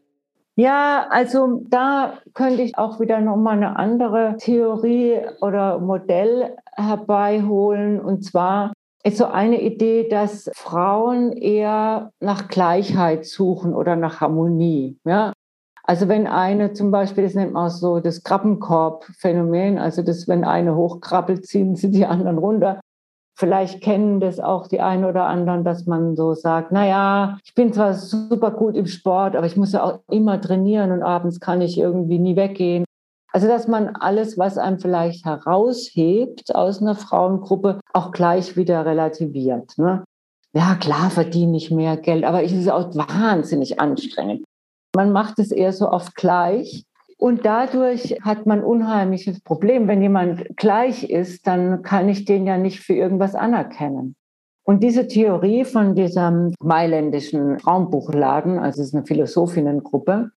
Ja, 0.60 1.06
also 1.08 1.62
da 1.70 2.18
könnte 2.34 2.60
ich 2.60 2.76
auch 2.76 3.00
wieder 3.00 3.22
nochmal 3.22 3.56
eine 3.56 3.76
andere 3.78 4.36
Theorie 4.36 5.18
oder 5.40 5.78
Modell 5.78 6.54
herbeiholen. 6.76 7.98
Und 7.98 8.26
zwar 8.26 8.74
ist 9.02 9.16
so 9.16 9.24
eine 9.24 9.62
Idee, 9.62 10.06
dass 10.10 10.50
Frauen 10.52 11.32
eher 11.32 12.10
nach 12.20 12.48
Gleichheit 12.48 13.24
suchen 13.24 13.72
oder 13.74 13.96
nach 13.96 14.20
Harmonie. 14.20 14.98
Ja? 15.06 15.32
Also 15.82 16.08
wenn 16.08 16.26
eine 16.26 16.74
zum 16.74 16.90
Beispiel, 16.90 17.24
das 17.24 17.32
nennt 17.32 17.54
man 17.54 17.70
so 17.70 18.00
das 18.00 18.22
Krabbenkorb-Phänomen, 18.22 19.78
also 19.78 20.02
das, 20.02 20.28
wenn 20.28 20.44
eine 20.44 20.76
hochkrabbelt, 20.76 21.46
ziehen 21.46 21.74
sie 21.74 21.90
die 21.90 22.04
anderen 22.04 22.36
runter. 22.36 22.80
Vielleicht 23.36 23.80
kennen 23.80 24.20
das 24.20 24.38
auch 24.38 24.66
die 24.66 24.80
einen 24.80 25.04
oder 25.04 25.24
anderen, 25.26 25.64
dass 25.64 25.86
man 25.86 26.14
so 26.14 26.34
sagt, 26.34 26.72
naja, 26.72 27.38
ich 27.44 27.54
bin 27.54 27.72
zwar 27.72 27.94
super 27.94 28.50
gut 28.50 28.76
im 28.76 28.86
Sport, 28.86 29.34
aber 29.34 29.46
ich 29.46 29.56
muss 29.56 29.72
ja 29.72 29.82
auch 29.82 30.00
immer 30.10 30.40
trainieren 30.40 30.92
und 30.92 31.02
abends 31.02 31.40
kann 31.40 31.60
ich 31.62 31.78
irgendwie 31.78 32.18
nie 32.18 32.36
weggehen. 32.36 32.84
Also, 33.32 33.46
dass 33.46 33.68
man 33.68 33.94
alles, 33.96 34.38
was 34.38 34.58
einem 34.58 34.80
vielleicht 34.80 35.24
heraushebt 35.24 36.54
aus 36.54 36.82
einer 36.82 36.96
Frauengruppe, 36.96 37.80
auch 37.92 38.10
gleich 38.10 38.56
wieder 38.56 38.84
relativiert. 38.84 39.78
Ne? 39.78 40.04
Ja, 40.52 40.74
klar 40.74 41.10
verdiene 41.10 41.56
ich 41.56 41.70
mehr 41.70 41.96
Geld, 41.96 42.24
aber 42.24 42.42
es 42.42 42.52
ist 42.52 42.68
auch 42.68 42.94
wahnsinnig 42.94 43.80
anstrengend. 43.80 44.44
Man 44.96 45.12
macht 45.12 45.38
es 45.38 45.52
eher 45.52 45.72
so 45.72 45.88
oft 45.88 46.16
gleich 46.16 46.84
und 47.20 47.44
dadurch 47.44 48.16
hat 48.22 48.46
man 48.46 48.64
unheimliches 48.64 49.40
Problem. 49.40 49.88
Wenn 49.88 50.00
jemand 50.00 50.56
gleich 50.56 51.04
ist, 51.04 51.46
dann 51.46 51.82
kann 51.82 52.08
ich 52.08 52.24
den 52.24 52.46
ja 52.46 52.56
nicht 52.56 52.80
für 52.80 52.94
irgendwas 52.94 53.34
anerkennen. 53.34 54.16
Und 54.64 54.82
diese 54.82 55.06
Theorie 55.06 55.64
von 55.64 55.94
diesem 55.94 56.54
mailändischen 56.62 57.58
Frauenbuchladen, 57.58 58.58
also 58.58 58.80
es 58.80 58.88
ist 58.88 58.94
eine 58.94 59.04
Philosophinnengruppe, 59.04 60.30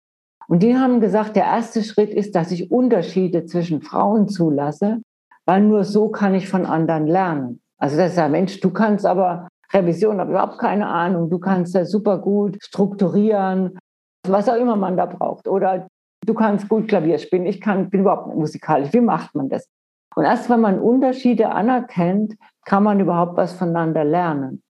und 0.49 0.63
die 0.63 0.75
haben 0.75 1.01
gesagt, 1.01 1.37
der 1.37 1.45
erste 1.45 1.83
Schritt 1.83 2.15
ist, 2.15 2.35
dass 2.35 2.51
ich 2.51 2.73
Unterschiede 2.73 3.45
zwischen 3.45 3.83
Frauen 3.83 4.29
zulasse, 4.29 5.03
weil 5.45 5.61
nur 5.61 5.85
so 5.85 6.09
kann 6.09 6.35
ich 6.35 6.49
von 6.49 6.65
anderen 6.65 7.07
lernen. 7.07 7.61
Also 7.77 7.99
das 7.99 8.13
ist 8.13 8.17
ja, 8.17 8.29
Mensch, 8.29 8.59
du 8.61 8.71
kannst 8.71 9.05
aber 9.05 9.49
Revision, 9.73 10.19
habe 10.19 10.31
überhaupt 10.31 10.59
keine 10.59 10.87
Ahnung, 10.87 11.29
du 11.29 11.39
kannst 11.39 11.75
ja 11.75 11.85
super 11.85 12.19
gut 12.19 12.57
strukturieren, 12.61 13.79
was 14.27 14.49
auch 14.49 14.57
immer 14.57 14.77
man 14.77 14.97
da 14.97 15.07
braucht. 15.07 15.47
Oder 15.47 15.87
du 16.27 16.35
kannst 16.35 16.69
gut 16.69 16.89
Klavier 16.89 17.19
spielen, 17.19 17.47
ich 17.47 17.61
kann, 17.61 17.91
bin 17.91 18.01
überhaupt 18.01 18.29
nicht 18.29 18.39
musikalisch. 18.39 18.93
Wie 18.93 19.01
macht 19.01 19.35
man 19.35 19.49
das? 19.49 19.69
Und 20.15 20.25
erst 20.25 20.51
wenn 20.51 20.61
man 20.61 20.81
Unterschiede 20.81 21.51
anerkennt, 21.51 22.37
kann 22.65 22.83
man 22.83 23.01
überhaupt 23.01 23.37
was 23.37 23.53
voneinander 23.53 24.05
lernen. 24.05 24.63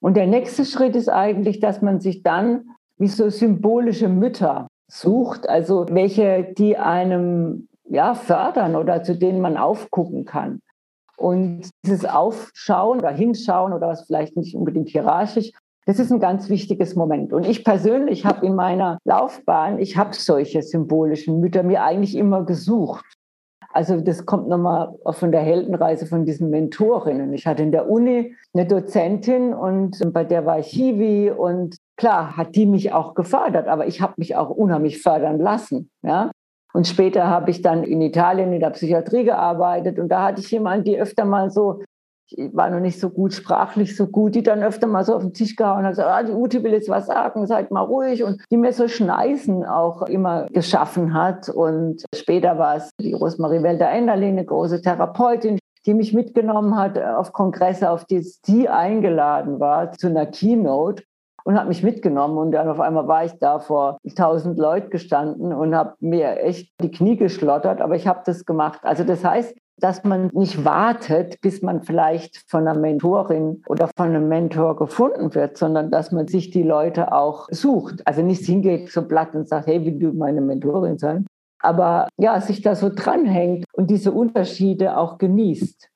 Und 0.00 0.16
der 0.16 0.26
nächste 0.26 0.64
Schritt 0.64 0.94
ist 0.94 1.08
eigentlich, 1.08 1.60
dass 1.60 1.82
man 1.82 2.00
sich 2.00 2.22
dann 2.22 2.70
wie 2.96 3.08
so 3.08 3.30
symbolische 3.30 4.08
Mütter 4.08 4.68
sucht, 4.88 5.48
also 5.48 5.86
welche, 5.90 6.54
die 6.56 6.76
einem 6.76 7.68
ja, 7.84 8.14
fördern 8.14 8.76
oder 8.76 9.02
zu 9.02 9.16
denen 9.16 9.40
man 9.40 9.56
aufgucken 9.56 10.24
kann. 10.24 10.60
Und 11.16 11.70
dieses 11.84 12.04
Aufschauen 12.04 12.98
oder 12.98 13.10
Hinschauen 13.10 13.72
oder 13.72 13.88
was 13.88 14.06
vielleicht 14.06 14.36
nicht 14.36 14.54
unbedingt 14.54 14.88
hierarchisch, 14.88 15.50
das 15.88 15.98
ist 15.98 16.12
ein 16.12 16.20
ganz 16.20 16.50
wichtiges 16.50 16.96
Moment. 16.96 17.32
Und 17.32 17.46
ich 17.46 17.64
persönlich 17.64 18.26
habe 18.26 18.44
in 18.44 18.54
meiner 18.54 18.98
Laufbahn, 19.04 19.78
ich 19.78 19.96
habe 19.96 20.12
solche 20.12 20.60
symbolischen 20.62 21.40
Mütter 21.40 21.62
mir 21.62 21.82
eigentlich 21.82 22.14
immer 22.14 22.44
gesucht. 22.44 23.06
Also 23.72 23.98
das 23.98 24.26
kommt 24.26 24.48
nochmal 24.48 24.94
von 25.12 25.32
der 25.32 25.40
Heldenreise 25.40 26.04
von 26.04 26.26
diesen 26.26 26.50
Mentorinnen. 26.50 27.32
Ich 27.32 27.46
hatte 27.46 27.62
in 27.62 27.72
der 27.72 27.88
Uni 27.88 28.36
eine 28.52 28.66
Dozentin 28.66 29.54
und 29.54 30.12
bei 30.12 30.24
der 30.24 30.44
war 30.44 30.58
ich 30.58 30.66
Hiwi 30.66 31.30
und 31.30 31.76
klar 31.96 32.36
hat 32.36 32.54
die 32.54 32.66
mich 32.66 32.92
auch 32.92 33.14
gefördert, 33.14 33.66
aber 33.66 33.86
ich 33.86 34.02
habe 34.02 34.12
mich 34.18 34.36
auch 34.36 34.50
unheimlich 34.50 35.00
fördern 35.00 35.38
lassen. 35.38 35.88
Ja? 36.02 36.30
Und 36.74 36.86
später 36.86 37.28
habe 37.28 37.50
ich 37.50 37.62
dann 37.62 37.82
in 37.82 38.02
Italien 38.02 38.52
in 38.52 38.60
der 38.60 38.70
Psychiatrie 38.70 39.24
gearbeitet 39.24 39.98
und 39.98 40.10
da 40.10 40.24
hatte 40.24 40.42
ich 40.42 40.50
jemanden, 40.50 40.84
die 40.84 41.00
öfter 41.00 41.24
mal 41.24 41.48
so 41.50 41.80
ich 42.30 42.54
war 42.54 42.70
noch 42.70 42.80
nicht 42.80 43.00
so 43.00 43.10
gut 43.10 43.32
sprachlich 43.32 43.96
so 43.96 44.06
gut, 44.06 44.34
die 44.34 44.42
dann 44.42 44.62
öfter 44.62 44.86
mal 44.86 45.04
so 45.04 45.14
auf 45.14 45.22
den 45.22 45.34
Tisch 45.34 45.56
gehauen 45.56 45.84
hat, 45.84 45.92
gesagt, 45.92 46.08
ah, 46.10 46.22
die 46.22 46.32
Ute 46.32 46.62
will 46.62 46.72
jetzt 46.72 46.88
was 46.88 47.06
sagen, 47.06 47.46
seid 47.46 47.70
mal 47.70 47.80
ruhig 47.80 48.22
und 48.24 48.42
die 48.50 48.56
mir 48.56 48.72
so 48.72 48.88
Schneisen 48.88 49.64
auch 49.64 50.02
immer 50.02 50.46
geschaffen 50.46 51.14
hat 51.14 51.48
und 51.48 52.04
später 52.14 52.58
war 52.58 52.76
es 52.76 52.90
die 53.00 53.12
Rosmarie 53.12 53.62
Welter-Enderlin, 53.62 54.38
eine 54.38 54.44
große 54.44 54.82
Therapeutin, 54.82 55.58
die 55.86 55.94
mich 55.94 56.12
mitgenommen 56.12 56.76
hat 56.76 56.98
auf 56.98 57.32
Kongresse, 57.32 57.90
auf 57.90 58.04
die 58.04 58.20
sie 58.20 58.68
eingeladen 58.68 59.60
war 59.60 59.92
zu 59.92 60.08
einer 60.08 60.26
Keynote 60.26 61.02
und 61.44 61.58
hat 61.58 61.66
mich 61.66 61.82
mitgenommen 61.82 62.36
und 62.36 62.52
dann 62.52 62.68
auf 62.68 62.80
einmal 62.80 63.08
war 63.08 63.24
ich 63.24 63.32
da 63.38 63.58
vor 63.58 63.96
tausend 64.14 64.58
Leuten 64.58 64.90
gestanden 64.90 65.54
und 65.54 65.74
habe 65.74 65.94
mir 66.00 66.42
echt 66.42 66.74
die 66.82 66.90
Knie 66.90 67.16
geschlottert, 67.16 67.80
aber 67.80 67.96
ich 67.96 68.06
habe 68.06 68.20
das 68.26 68.44
gemacht. 68.44 68.80
Also 68.82 69.02
das 69.04 69.24
heißt, 69.24 69.56
dass 69.80 70.04
man 70.04 70.30
nicht 70.34 70.64
wartet, 70.64 71.40
bis 71.40 71.62
man 71.62 71.82
vielleicht 71.82 72.44
von 72.48 72.66
einer 72.66 72.78
Mentorin 72.78 73.62
oder 73.66 73.88
von 73.96 74.08
einem 74.08 74.28
Mentor 74.28 74.76
gefunden 74.76 75.34
wird, 75.34 75.56
sondern 75.56 75.90
dass 75.90 76.12
man 76.12 76.28
sich 76.28 76.50
die 76.50 76.62
Leute 76.62 77.12
auch 77.12 77.48
sucht. 77.50 78.06
Also 78.06 78.22
nicht 78.22 78.44
hingeht 78.44 78.90
so 78.90 79.06
platt 79.06 79.34
und 79.34 79.48
sagt, 79.48 79.66
hey, 79.66 79.84
will 79.84 79.98
du 79.98 80.12
meine 80.12 80.40
Mentorin 80.40 80.98
sein? 80.98 81.26
Aber 81.60 82.08
ja, 82.18 82.40
sich 82.40 82.62
da 82.62 82.74
so 82.74 82.90
dranhängt 82.94 83.64
und 83.72 83.90
diese 83.90 84.12
Unterschiede 84.12 84.96
auch 84.96 85.18
genießt. 85.18 85.88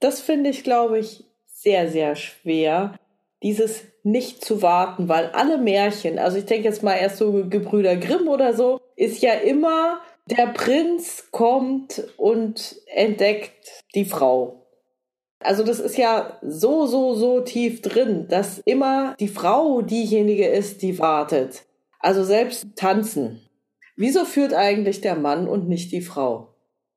Das 0.00 0.20
finde 0.20 0.50
ich, 0.50 0.64
glaube 0.64 0.98
ich, 0.98 1.24
sehr, 1.46 1.88
sehr 1.88 2.14
schwer, 2.16 2.94
dieses 3.42 3.84
nicht 4.02 4.44
zu 4.44 4.62
warten, 4.62 5.08
weil 5.08 5.30
alle 5.32 5.58
Märchen, 5.58 6.18
also 6.18 6.38
ich 6.38 6.46
denke 6.46 6.68
jetzt 6.68 6.82
mal 6.82 6.94
erst 6.94 7.16
so 7.16 7.48
Gebrüder 7.48 7.96
Grimm 7.96 8.28
oder 8.28 8.54
so, 8.54 8.80
ist 8.94 9.20
ja 9.20 9.32
immer 9.32 10.00
der 10.26 10.48
Prinz 10.48 11.28
kommt 11.30 12.02
und 12.16 12.76
entdeckt 12.86 13.84
die 13.94 14.04
Frau. 14.04 14.66
Also 15.40 15.62
das 15.62 15.80
ist 15.80 15.96
ja 15.96 16.38
so, 16.42 16.86
so, 16.86 17.14
so 17.14 17.40
tief 17.40 17.82
drin, 17.82 18.26
dass 18.28 18.58
immer 18.64 19.14
die 19.20 19.28
Frau 19.28 19.82
diejenige 19.82 20.46
ist, 20.46 20.82
die 20.82 20.98
wartet. 20.98 21.64
Also 22.00 22.24
selbst 22.24 22.66
tanzen. 22.74 23.42
Wieso 23.96 24.24
führt 24.24 24.54
eigentlich 24.54 25.00
der 25.00 25.16
Mann 25.16 25.48
und 25.48 25.68
nicht 25.68 25.92
die 25.92 26.02
Frau? 26.02 26.54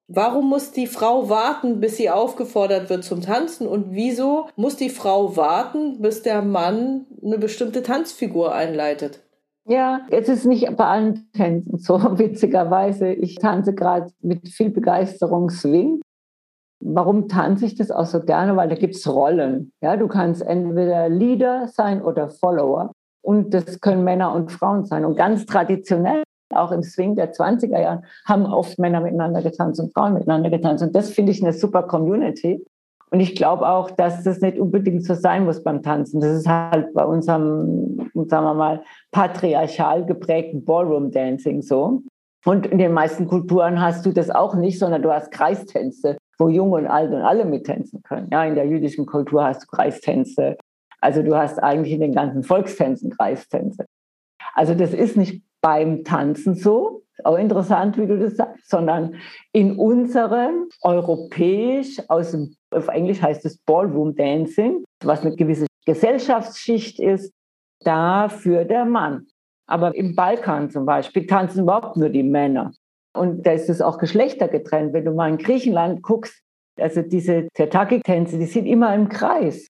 Warum 0.08 0.50
muss 0.50 0.72
die 0.72 0.88
Frau 0.88 1.30
warten, 1.30 1.80
bis 1.80 1.98
sie 1.98 2.10
aufgefordert 2.10 2.90
wird 2.90 3.04
zum 3.04 3.22
Tanzen? 3.22 3.68
Und 3.68 3.92
wieso 3.92 4.48
muss 4.56 4.76
die 4.76 4.90
Frau 4.90 5.38
warten, 5.38 6.02
bis 6.02 6.24
der 6.24 6.42
Mann 6.42 7.06
eine 7.24 7.38
bestimmte 7.38 7.84
Tanzfigur 7.84 8.56
einleitet? 8.56 9.20
Ja, 9.70 10.02
es 10.10 10.28
ist 10.28 10.46
nicht 10.46 10.76
bei 10.78 10.86
allen 10.86 11.32
Tänzen 11.32 11.78
so, 11.78 12.00
witzigerweise. 12.18 13.14
Ich 13.14 13.36
tanze 13.36 13.76
gerade 13.76 14.12
mit 14.20 14.50
viel 14.50 14.72
Begeisterung 14.72 15.52
Swing. 15.52 16.02
Warum 16.82 17.28
tanze 17.28 17.68
ich 17.68 17.76
das 17.76 17.92
auch 17.92 18.08
so 18.08 18.22
gerne? 18.22 18.56
Weil 18.56 18.70
da 18.70 18.76
gibt 18.76 18.96
es 18.96 19.08
Rollen. 19.08 19.72
Ja, 19.82 19.96
du 19.96 20.08
kannst 20.08 20.42
entweder 20.42 21.08
Leader 21.08 21.68
sein 21.68 22.02
oder 22.02 22.30
Follower. 22.30 22.94
Und 23.22 23.54
das 23.54 23.80
können 23.80 24.04
Männer 24.04 24.34
und 24.34 24.52
Frauen 24.52 24.86
sein. 24.86 25.06
Und 25.06 25.16
ganz 25.16 25.46
traditionell, 25.46 26.24
auch 26.52 26.72
im 26.72 26.82
Swing 26.82 27.16
der 27.16 27.32
20er 27.32 27.80
Jahre, 27.80 28.02
haben 28.26 28.48
oft 28.48 28.80
Männer 28.80 29.02
miteinander 29.02 29.44
getanzt 29.44 29.80
und 29.80 29.94
Frauen 29.94 30.16
miteinander 30.16 30.50
getanzt. 30.50 30.82
Und 30.82 30.96
das 30.96 31.12
finde 31.12 31.32
ich 31.32 31.44
eine 31.44 31.54
super 31.54 31.84
Community. 31.84 32.66
Und 33.12 33.20
ich 33.20 33.36
glaube 33.36 33.68
auch, 33.68 33.90
dass 33.92 34.24
das 34.24 34.40
nicht 34.42 34.60
unbedingt 34.60 35.04
so 35.04 35.16
sein 35.16 35.46
muss 35.46 35.64
beim 35.64 35.82
Tanzen. 35.82 36.22
Das 36.22 36.38
ist 36.38 36.48
halt 36.48 36.94
bei 36.94 37.04
unserem, 37.04 38.12
sagen 38.14 38.46
wir 38.46 38.54
mal, 38.54 38.84
patriarchal 39.12 40.06
geprägten 40.06 40.64
Ballroom-Dancing 40.64 41.62
so. 41.62 42.04
Und 42.46 42.68
in 42.68 42.78
den 42.78 42.94
meisten 42.94 43.28
Kulturen 43.28 43.82
hast 43.82 44.06
du 44.06 44.12
das 44.12 44.30
auch 44.30 44.56
nicht, 44.56 44.80
sondern 44.80 45.02
du 45.02 45.12
hast 45.12 45.32
Kreistänze, 45.32 46.18
wo 46.38 46.50
Junge 46.50 46.78
und 46.78 46.88
Alte 46.88 47.16
und 47.16 47.22
alle 47.24 47.46
mittänzen 47.46 48.02
können. 48.04 48.30
Ja, 48.32 48.46
in 48.46 48.56
der 48.56 48.68
jüdischen 48.68 49.06
Kultur 49.06 49.44
hast 49.44 49.64
du 49.64 49.68
Kreistänze. 49.68 50.58
Also 51.02 51.24
du 51.24 51.36
hast 51.36 51.62
eigentlich 51.62 51.94
in 51.94 52.02
den 52.02 52.14
ganzen 52.14 52.44
Volkstänzen 52.44 53.10
Kreistänze. 53.10 53.86
Also 54.54 54.74
das 54.74 54.94
ist 54.94 55.18
nicht 55.18 55.44
beim 55.62 56.04
Tanzen 56.04 56.56
so, 56.56 57.04
auch 57.26 57.38
interessant, 57.38 57.98
wie 57.98 58.08
du 58.08 58.20
das 58.20 58.36
sagst, 58.36 58.70
sondern 58.70 59.16
in 59.52 59.78
unserem 59.78 60.70
europäisch, 60.82 62.02
aus 62.08 62.32
dem, 62.32 62.56
auf 62.72 62.88
Englisch 62.88 63.22
heißt 63.22 63.46
es 63.46 63.58
Ballroom 63.66 64.16
Dancing, 64.16 64.84
was 65.04 65.22
eine 65.22 65.36
gewisse 65.36 65.68
Gesellschaftsschicht 65.86 67.00
ist, 67.00 67.34
da 67.82 68.30
für 68.30 68.66
der 68.66 68.86
Mann. 68.86 69.28
Aber 69.68 69.96
im 69.96 70.16
Balkan 70.16 70.70
zum 70.70 70.86
Beispiel 70.86 71.26
tanzen 71.28 71.64
überhaupt 71.64 71.96
nur 71.96 72.10
die 72.10 72.24
Männer. 72.24 72.72
Und 73.16 73.46
da 73.46 73.52
ist 73.52 73.70
es 73.70 73.82
auch 73.82 73.98
geschlechtergetrennt. 73.98 74.94
Wenn 74.94 75.06
du 75.06 75.12
mal 75.12 75.30
in 75.30 75.38
Griechenland 75.38 76.02
guckst, 76.02 76.42
also 76.80 77.02
diese 77.02 77.48
Tertaki-Tänze, 77.54 78.38
die 78.38 78.46
sind 78.46 78.66
immer 78.66 78.94
im 78.96 79.10
Kreis. 79.10 79.68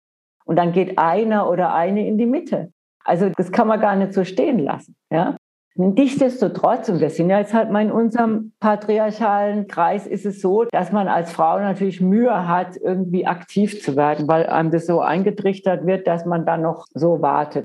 Und 0.44 0.56
dann 0.56 0.72
geht 0.72 0.98
einer 0.98 1.48
oder 1.48 1.74
eine 1.74 2.06
in 2.06 2.18
die 2.18 2.26
Mitte. 2.26 2.72
Also 3.04 3.30
das 3.36 3.52
kann 3.52 3.68
man 3.68 3.80
gar 3.80 3.96
nicht 3.96 4.14
so 4.14 4.24
stehen 4.24 4.58
lassen. 4.58 4.96
Ja? 5.12 5.36
Nichtsdestotrotz, 5.76 6.88
und 6.88 7.00
wir 7.00 7.10
sind 7.10 7.30
ja 7.30 7.40
jetzt 7.40 7.52
halt 7.52 7.72
mal 7.72 7.82
in 7.82 7.90
unserem 7.90 8.52
patriarchalen 8.60 9.66
Kreis, 9.66 10.06
ist 10.06 10.24
es 10.24 10.40
so, 10.40 10.64
dass 10.70 10.92
man 10.92 11.08
als 11.08 11.32
Frau 11.32 11.58
natürlich 11.58 12.00
Mühe 12.00 12.46
hat, 12.46 12.76
irgendwie 12.76 13.26
aktiv 13.26 13.82
zu 13.82 13.96
werden, 13.96 14.28
weil 14.28 14.46
einem 14.46 14.70
das 14.70 14.86
so 14.86 15.00
eingetrichtert 15.00 15.84
wird, 15.84 16.06
dass 16.06 16.26
man 16.26 16.46
dann 16.46 16.62
noch 16.62 16.86
so 16.94 17.20
wartet. 17.22 17.64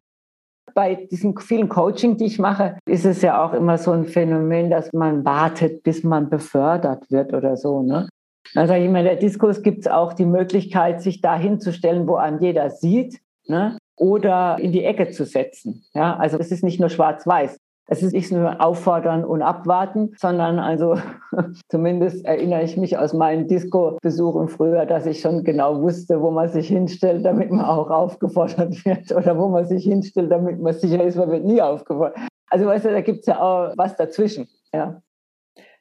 Bei 0.73 0.95
diesen 0.95 1.37
vielen 1.37 1.69
Coaching, 1.69 2.17
die 2.17 2.25
ich 2.25 2.39
mache, 2.39 2.77
ist 2.87 3.05
es 3.05 3.21
ja 3.21 3.45
auch 3.45 3.53
immer 3.53 3.77
so 3.77 3.91
ein 3.91 4.05
Phänomen, 4.05 4.71
dass 4.71 4.91
man 4.91 5.23
wartet, 5.23 5.83
bis 5.83 6.03
man 6.03 6.29
befördert 6.29 7.11
wird 7.11 7.33
oder 7.33 7.57
so. 7.57 7.83
Ne? 7.83 8.09
Also 8.55 8.73
ich 8.73 8.89
meine, 8.89 9.09
der 9.09 9.17
Diskurs 9.17 9.61
gibt 9.61 9.81
es 9.81 9.87
auch 9.87 10.13
die 10.13 10.25
Möglichkeit, 10.25 11.01
sich 11.03 11.21
da 11.21 11.37
hinzustellen, 11.37 12.07
wo 12.07 12.15
einem 12.15 12.39
jeder 12.41 12.71
sieht, 12.71 13.19
ne? 13.45 13.77
oder 13.95 14.57
in 14.59 14.71
die 14.71 14.83
Ecke 14.83 15.11
zu 15.11 15.25
setzen. 15.25 15.83
Ja, 15.93 16.15
also 16.15 16.37
es 16.37 16.51
ist 16.51 16.63
nicht 16.63 16.79
nur 16.79 16.89
schwarz-weiß. 16.89 17.57
Es 17.91 18.03
ist 18.03 18.13
nicht 18.13 18.31
nur 18.31 18.61
auffordern 18.63 19.25
und 19.25 19.41
abwarten, 19.41 20.13
sondern 20.15 20.59
also 20.59 20.97
zumindest 21.69 22.23
erinnere 22.23 22.61
ich 22.61 22.77
mich 22.77 22.99
aus 22.99 23.13
meinen 23.13 23.47
Disco-Besuchen 23.47 24.47
früher, 24.47 24.85
dass 24.85 25.07
ich 25.07 25.21
schon 25.21 25.43
genau 25.43 25.81
wusste, 25.81 26.21
wo 26.21 26.29
man 26.29 26.49
sich 26.49 26.67
hinstellt, 26.67 27.25
damit 27.25 27.49
man 27.49 27.65
auch 27.65 27.89
aufgefordert 27.89 28.73
wird 28.85 29.11
oder 29.11 29.37
wo 29.39 29.47
man 29.47 29.65
sich 29.65 29.85
hinstellt, 29.85 30.31
damit 30.31 30.61
man 30.61 30.73
sicher 30.73 31.03
ist, 31.03 31.15
man 31.15 31.31
wird 31.31 31.45
nie 31.45 31.61
aufgefordert. 31.61 32.19
Also 32.51 32.67
weißt 32.67 32.85
du, 32.85 32.91
da 32.91 33.01
gibt 33.01 33.21
es 33.21 33.25
ja 33.25 33.41
auch 33.41 33.73
was 33.75 33.95
dazwischen. 33.95 34.47
Ja. 34.71 35.01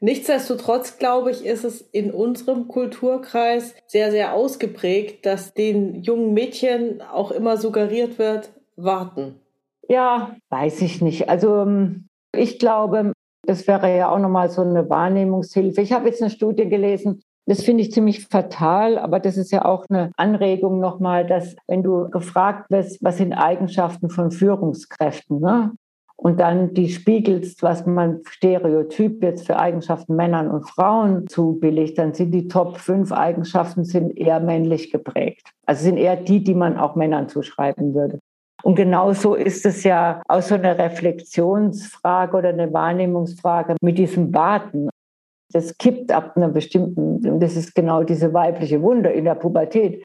Nichtsdestotrotz, 0.01 0.99
glaube 0.99 1.31
ich, 1.31 1.45
ist 1.45 1.65
es 1.65 1.83
in 1.83 2.11
unserem 2.11 2.69
Kulturkreis 2.69 3.75
sehr, 3.87 4.11
sehr 4.11 4.33
ausgeprägt, 4.33 5.27
dass 5.27 5.53
den 5.53 6.03
jungen 6.03 6.33
Mädchen 6.33 7.03
auch 7.03 7.33
immer 7.33 7.59
suggeriert 7.59 8.19
wird, 8.19 8.51
warten. 8.77 9.41
Ja, 9.89 10.37
weiß 10.51 10.83
ich 10.83 11.01
nicht. 11.01 11.29
Also 11.29 11.63
ähm, 11.63 12.09
ich 12.35 12.59
glaube, 12.59 13.13
das 13.47 13.67
wäre 13.67 13.97
ja 13.97 14.11
auch 14.11 14.19
nochmal 14.19 14.51
so 14.51 14.63
eine 14.63 14.89
Wahrnehmungshilfe. 14.89 15.81
Ich 15.81 15.93
habe 15.93 16.09
jetzt 16.09 16.21
eine 16.21 16.31
Studie 16.31 16.69
gelesen, 16.69 17.23
das 17.47 17.63
finde 17.63 17.83
ich 17.83 17.93
ziemlich 17.93 18.27
fatal, 18.27 18.99
aber 18.99 19.21
das 19.21 19.39
ist 19.39 19.51
ja 19.51 19.65
auch 19.65 19.87
eine 19.89 20.13
Anregung 20.19 20.81
nochmal, 20.81 21.27
dass 21.27 21.57
wenn 21.67 21.83
du 21.83 22.11
gefragt 22.11 22.71
wirst, 22.71 23.03
was 23.03 23.17
sind 23.17 23.33
Eigenschaften 23.33 24.11
von 24.11 24.31
Führungskräften, 24.31 25.41
ne? 25.41 25.73
und 26.21 26.41
dann 26.41 26.75
die 26.75 26.89
spiegelst, 26.89 27.63
was 27.63 27.87
man 27.87 28.21
stereotyp 28.29 29.23
jetzt 29.23 29.47
für 29.47 29.59
Eigenschaften 29.59 30.17
Männern 30.17 30.51
und 30.51 30.69
Frauen 30.69 31.29
zubilligt, 31.29 31.97
dann 31.97 32.13
sind 32.13 32.33
die 32.33 32.49
Top 32.49 32.77
5 32.77 33.13
Eigenschaften 33.13 33.85
sind 33.85 34.19
eher 34.19 34.41
männlich 34.41 34.91
geprägt. 34.91 35.53
Also 35.65 35.85
sind 35.85 35.97
eher 35.97 36.17
die, 36.17 36.43
die 36.43 36.55
man 36.55 36.77
auch 36.77 36.97
Männern 36.97 37.29
zuschreiben 37.29 37.95
würde. 37.95 38.19
Und 38.63 38.75
genauso 38.75 39.35
ist 39.35 39.65
es 39.67 39.85
ja 39.85 40.23
auch 40.29 40.43
so 40.43 40.57
eine 40.57 40.77
Reflexionsfrage 40.77 42.37
oder 42.37 42.49
eine 42.49 42.73
Wahrnehmungsfrage 42.73 43.77
mit 43.81 43.99
diesem 43.99 44.35
Warten. 44.35 44.89
Das 45.53 45.77
kippt 45.79 46.13
ab 46.13 46.37
einer 46.37 46.49
bestimmten, 46.49 47.27
und 47.27 47.41
das 47.41 47.57
ist 47.57 47.75
genau 47.75 48.03
diese 48.03 48.35
weibliche 48.35 48.83
Wunder 48.83 49.13
in 49.13 49.25
der 49.25 49.37
Pubertät. 49.37 50.05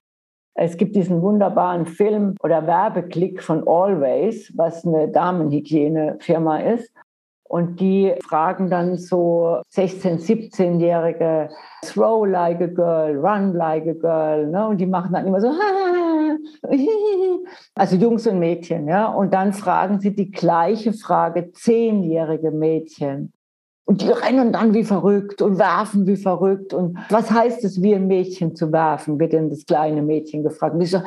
Es 0.55 0.77
gibt 0.77 0.95
diesen 0.95 1.21
wunderbaren 1.21 1.85
Film 1.85 2.35
oder 2.43 2.67
Werbeklick 2.67 3.41
von 3.41 3.67
Always, 3.67 4.53
was 4.55 4.85
eine 4.85 5.09
Damenhygienefirma 5.09 6.59
ist. 6.59 6.93
Und 7.49 7.79
die 7.79 8.13
fragen 8.27 8.69
dann 8.69 8.97
so 8.97 9.61
16-, 9.75 10.19
17-Jährige, 10.19 11.49
throw 11.83 12.25
like 12.25 12.61
a 12.61 12.67
girl, 12.67 13.15
run 13.17 13.53
like 13.53 13.85
a 13.87 13.93
girl. 13.93 14.47
Ne? 14.47 14.67
Und 14.67 14.77
die 14.77 14.85
machen 14.85 15.13
dann 15.13 15.27
immer 15.27 15.41
so, 15.41 15.49
also 17.75 17.95
Jungs 17.95 18.27
und 18.27 18.39
Mädchen. 18.39 18.87
Ja? 18.87 19.07
Und 19.07 19.33
dann 19.33 19.53
fragen 19.53 19.99
sie 19.99 20.15
die 20.15 20.31
gleiche 20.31 20.93
Frage, 20.93 21.51
zehnjährige 21.51 22.51
Mädchen. 22.51 23.33
Und 23.85 24.01
die 24.01 24.09
rennen 24.09 24.53
dann 24.53 24.73
wie 24.73 24.85
verrückt 24.85 25.41
und 25.41 25.59
werfen 25.59 26.07
wie 26.07 26.15
verrückt. 26.15 26.73
Und 26.73 26.97
was 27.09 27.29
heißt 27.31 27.65
es, 27.65 27.81
wie 27.81 27.95
ein 27.95 28.07
Mädchen 28.07 28.55
zu 28.55 28.71
werfen, 28.71 29.19
wird 29.19 29.33
denn 29.33 29.49
das 29.49 29.65
kleine 29.65 30.01
Mädchen 30.01 30.43
gefragt. 30.43 30.75
Und 30.75 30.81
ich 30.81 30.91
so, 30.91 30.99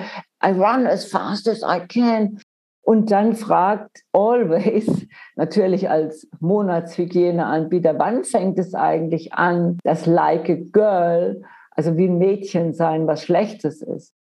I 0.44 0.50
run 0.50 0.86
as 0.86 1.06
fast 1.06 1.48
as 1.48 1.62
I 1.62 1.80
can. 1.86 2.38
Und 2.82 3.10
dann 3.10 3.34
fragt 3.34 4.02
Always, 4.12 5.08
natürlich 5.36 5.90
als 5.90 6.28
Monatshygieneanbieter, 6.38 7.98
wann 7.98 8.22
fängt 8.24 8.58
es 8.58 8.74
eigentlich 8.74 9.32
an, 9.32 9.78
dass 9.82 10.06
Like 10.06 10.48
a 10.48 10.56
Girl, 10.70 11.42
also 11.72 11.96
wie 11.96 12.06
ein 12.06 12.18
Mädchen 12.18 12.74
sein, 12.74 13.06
was 13.06 13.22
Schlechtes 13.22 13.82
ist? 13.82 14.14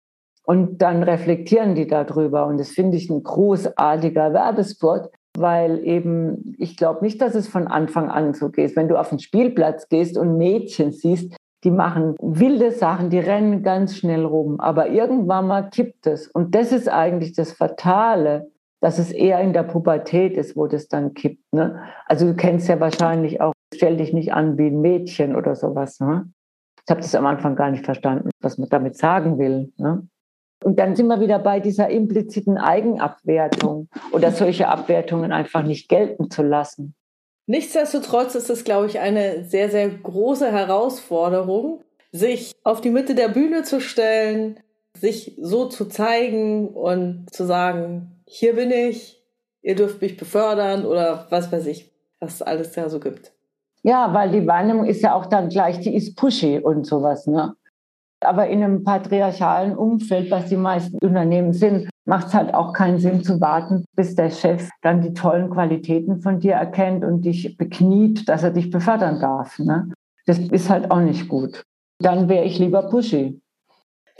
Und 0.45 0.81
dann 0.81 1.03
reflektieren 1.03 1.75
die 1.75 1.87
darüber. 1.87 2.45
Und 2.47 2.59
das 2.59 2.69
finde 2.69 2.97
ich 2.97 3.09
ein 3.09 3.23
großartiger 3.23 4.33
Werbespot, 4.33 5.09
weil 5.37 5.79
eben, 5.85 6.55
ich 6.57 6.75
glaube 6.77 7.03
nicht, 7.03 7.21
dass 7.21 7.33
es 7.33 7.47
von 7.47 7.67
Anfang 7.67 8.09
an 8.09 8.33
so 8.33 8.49
geht. 8.49 8.75
Wenn 8.75 8.89
du 8.89 8.99
auf 8.99 9.09
den 9.09 9.19
Spielplatz 9.19 9.87
gehst 9.87 10.17
und 10.17 10.37
Mädchen 10.37 10.91
siehst, 10.91 11.35
die 11.63 11.71
machen 11.71 12.15
wilde 12.19 12.71
Sachen, 12.71 13.09
die 13.09 13.19
rennen 13.19 13.63
ganz 13.63 13.95
schnell 13.95 14.25
rum. 14.25 14.59
Aber 14.59 14.89
irgendwann 14.89 15.47
mal 15.47 15.69
kippt 15.69 16.07
es. 16.07 16.27
Und 16.27 16.55
das 16.55 16.71
ist 16.73 16.89
eigentlich 16.89 17.33
das 17.33 17.53
Fatale, 17.53 18.51
dass 18.81 18.99
es 18.99 19.13
eher 19.13 19.39
in 19.39 19.53
der 19.53 19.63
Pubertät 19.63 20.35
ist, 20.35 20.57
wo 20.57 20.67
das 20.67 20.89
dann 20.89 21.13
kippt. 21.13 21.53
Ne? 21.53 21.81
Also 22.05 22.27
du 22.27 22.35
kennst 22.35 22.67
ja 22.67 22.81
wahrscheinlich 22.81 23.39
auch, 23.39 23.53
stell 23.73 23.95
dich 23.95 24.11
nicht 24.11 24.33
an 24.33 24.57
wie 24.57 24.67
ein 24.67 24.81
Mädchen 24.81 25.37
oder 25.37 25.55
sowas. 25.55 26.01
Ne? 26.01 26.29
Ich 26.85 26.91
habe 26.91 26.99
das 26.99 27.15
am 27.15 27.25
Anfang 27.25 27.55
gar 27.55 27.71
nicht 27.71 27.85
verstanden, 27.85 28.29
was 28.41 28.57
man 28.57 28.67
damit 28.67 28.97
sagen 28.97 29.37
will. 29.37 29.71
Ne? 29.77 30.05
Und 30.63 30.79
dann 30.79 30.95
sind 30.95 31.07
wir 31.07 31.19
wieder 31.19 31.39
bei 31.39 31.59
dieser 31.59 31.89
impliziten 31.89 32.57
Eigenabwertung 32.57 33.89
oder 34.11 34.31
solche 34.31 34.67
Abwertungen 34.67 35.31
einfach 35.31 35.63
nicht 35.63 35.89
gelten 35.89 36.29
zu 36.29 36.41
lassen. 36.41 36.95
Nichtsdestotrotz 37.45 38.35
ist 38.35 38.49
es, 38.49 38.63
glaube 38.63 38.87
ich, 38.87 38.99
eine 38.99 39.43
sehr, 39.43 39.69
sehr 39.69 39.89
große 39.89 40.49
Herausforderung, 40.51 41.83
sich 42.11 42.53
auf 42.63 42.79
die 42.79 42.91
Mitte 42.91 43.15
der 43.15 43.27
Bühne 43.27 43.63
zu 43.63 43.81
stellen, 43.81 44.59
sich 44.97 45.35
so 45.41 45.65
zu 45.65 45.85
zeigen 45.85 46.69
und 46.69 47.25
zu 47.31 47.43
sagen, 47.43 48.23
hier 48.25 48.55
bin 48.55 48.71
ich, 48.71 49.21
ihr 49.61 49.75
dürft 49.75 50.01
mich 50.01 50.15
befördern 50.15 50.85
oder 50.85 51.27
was 51.29 51.51
weiß 51.51 51.65
ich, 51.67 51.91
was 52.19 52.35
es 52.35 52.41
alles 52.41 52.71
da 52.71 52.89
so 52.89 52.99
gibt. 52.99 53.33
Ja, 53.81 54.13
weil 54.13 54.31
die 54.31 54.47
Wahrnehmung 54.47 54.85
ist 54.85 55.01
ja 55.01 55.13
auch 55.13 55.25
dann 55.25 55.49
gleich, 55.49 55.79
die 55.79 55.93
ist 55.93 56.15
pushy 56.15 56.59
und 56.59 56.85
sowas, 56.85 57.27
ne? 57.27 57.55
Aber 58.25 58.47
in 58.47 58.63
einem 58.63 58.83
patriarchalen 58.83 59.75
Umfeld, 59.75 60.31
was 60.31 60.47
die 60.47 60.57
meisten 60.57 60.97
Unternehmen 60.99 61.53
sind, 61.53 61.89
macht 62.05 62.27
es 62.27 62.33
halt 62.33 62.53
auch 62.53 62.73
keinen 62.73 62.99
Sinn 62.99 63.23
zu 63.23 63.39
warten, 63.39 63.85
bis 63.95 64.15
der 64.15 64.29
Chef 64.29 64.69
dann 64.81 65.01
die 65.01 65.13
tollen 65.13 65.49
Qualitäten 65.49 66.21
von 66.21 66.39
dir 66.39 66.53
erkennt 66.53 67.03
und 67.03 67.21
dich 67.21 67.57
bekniet, 67.57 68.27
dass 68.27 68.43
er 68.43 68.51
dich 68.51 68.69
befördern 68.69 69.19
darf. 69.19 69.57
Ne? 69.59 69.91
Das 70.25 70.39
ist 70.39 70.69
halt 70.69 70.91
auch 70.91 70.99
nicht 70.99 71.27
gut. 71.27 71.63
Dann 71.99 72.27
wäre 72.27 72.45
ich 72.45 72.59
lieber 72.59 72.83
pushy. 72.89 73.39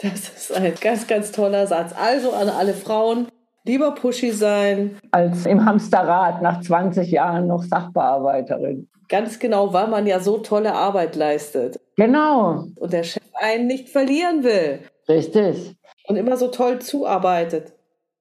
Das 0.02 0.30
ist 0.30 0.52
ein 0.52 0.74
ganz, 0.82 1.08
ganz 1.08 1.32
toller 1.32 1.68
Satz. 1.68 1.94
Also 1.96 2.32
an 2.32 2.50
alle 2.50 2.74
Frauen, 2.74 3.28
Lieber 3.66 3.92
pushy 3.92 4.32
sein. 4.32 4.98
Als 5.12 5.46
im 5.46 5.64
Hamsterrad 5.66 6.42
nach 6.42 6.62
20 6.62 7.10
Jahren 7.12 7.48
noch 7.48 7.64
Sachbearbeiterin. 7.64 8.90
Ganz 9.08 9.40
genau, 9.40 9.72
weil 9.74 9.88
man 9.88 10.06
ja 10.06 10.20
so 10.20 10.40
tolle 10.40 10.74
Arbeit 10.74 11.16
leistet. 11.16 11.80
Genau. 11.96 12.66
Und 12.76 12.94
der 12.94 13.04
Chef 13.04 13.24
einen 13.36 13.68
nicht 13.68 13.90
verlieren 13.90 14.44
will. 14.44 14.80
Richtig. 15.08 15.76
Und 16.08 16.16
immer 16.16 16.36
so 16.36 16.48
toll 16.48 16.80
zuarbeitet. 16.80 17.74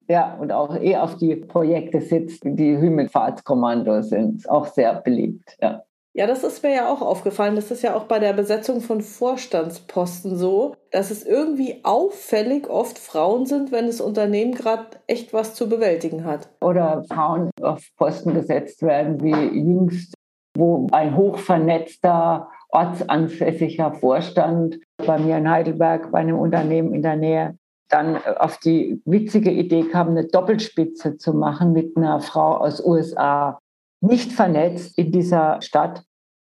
Ja, 0.08 0.36
und 0.40 0.52
auch 0.52 0.76
eh 0.76 0.96
auf 0.96 1.16
die 1.16 1.36
Projekte 1.36 2.00
sitzt, 2.00 2.42
die 2.44 2.76
Himmelfahrtskommandos 2.76 4.10
sind. 4.10 4.48
Auch 4.48 4.66
sehr 4.66 4.94
beliebt, 4.94 5.56
ja. 5.60 5.82
Ja, 6.14 6.26
das 6.26 6.44
ist 6.44 6.62
mir 6.62 6.74
ja 6.74 6.88
auch 6.92 7.00
aufgefallen. 7.00 7.56
Das 7.56 7.70
ist 7.70 7.82
ja 7.82 7.94
auch 7.94 8.04
bei 8.04 8.18
der 8.18 8.34
Besetzung 8.34 8.82
von 8.82 9.00
Vorstandsposten 9.00 10.36
so, 10.36 10.74
dass 10.90 11.10
es 11.10 11.24
irgendwie 11.24 11.80
auffällig 11.84 12.68
oft 12.68 12.98
Frauen 12.98 13.46
sind, 13.46 13.72
wenn 13.72 13.86
das 13.86 14.02
Unternehmen 14.02 14.52
gerade 14.52 14.88
echt 15.06 15.32
was 15.32 15.54
zu 15.54 15.70
bewältigen 15.70 16.24
hat. 16.24 16.50
Oder 16.60 17.04
Frauen 17.04 17.50
auf 17.62 17.82
Posten 17.96 18.34
gesetzt 18.34 18.82
werden, 18.82 19.22
wie 19.22 19.58
jüngst, 19.58 20.12
wo 20.54 20.86
ein 20.92 21.16
hochvernetzter, 21.16 22.50
ortsansässiger 22.68 23.94
Vorstand 23.94 24.80
bei 24.98 25.18
mir 25.18 25.38
in 25.38 25.48
Heidelberg 25.48 26.12
bei 26.12 26.18
einem 26.18 26.38
Unternehmen 26.38 26.92
in 26.92 27.02
der 27.02 27.16
Nähe 27.16 27.56
dann 27.88 28.18
auf 28.38 28.58
die 28.58 29.02
witzige 29.04 29.50
Idee 29.50 29.84
kam, 29.84 30.08
eine 30.08 30.26
Doppelspitze 30.26 31.18
zu 31.18 31.34
machen 31.34 31.72
mit 31.72 31.96
einer 31.96 32.20
Frau 32.20 32.56
aus 32.56 32.84
USA 32.84 33.58
nicht 34.02 34.32
vernetzt 34.32 34.98
in 34.98 35.12
dieser 35.12 35.60
Stadt. 35.62 36.02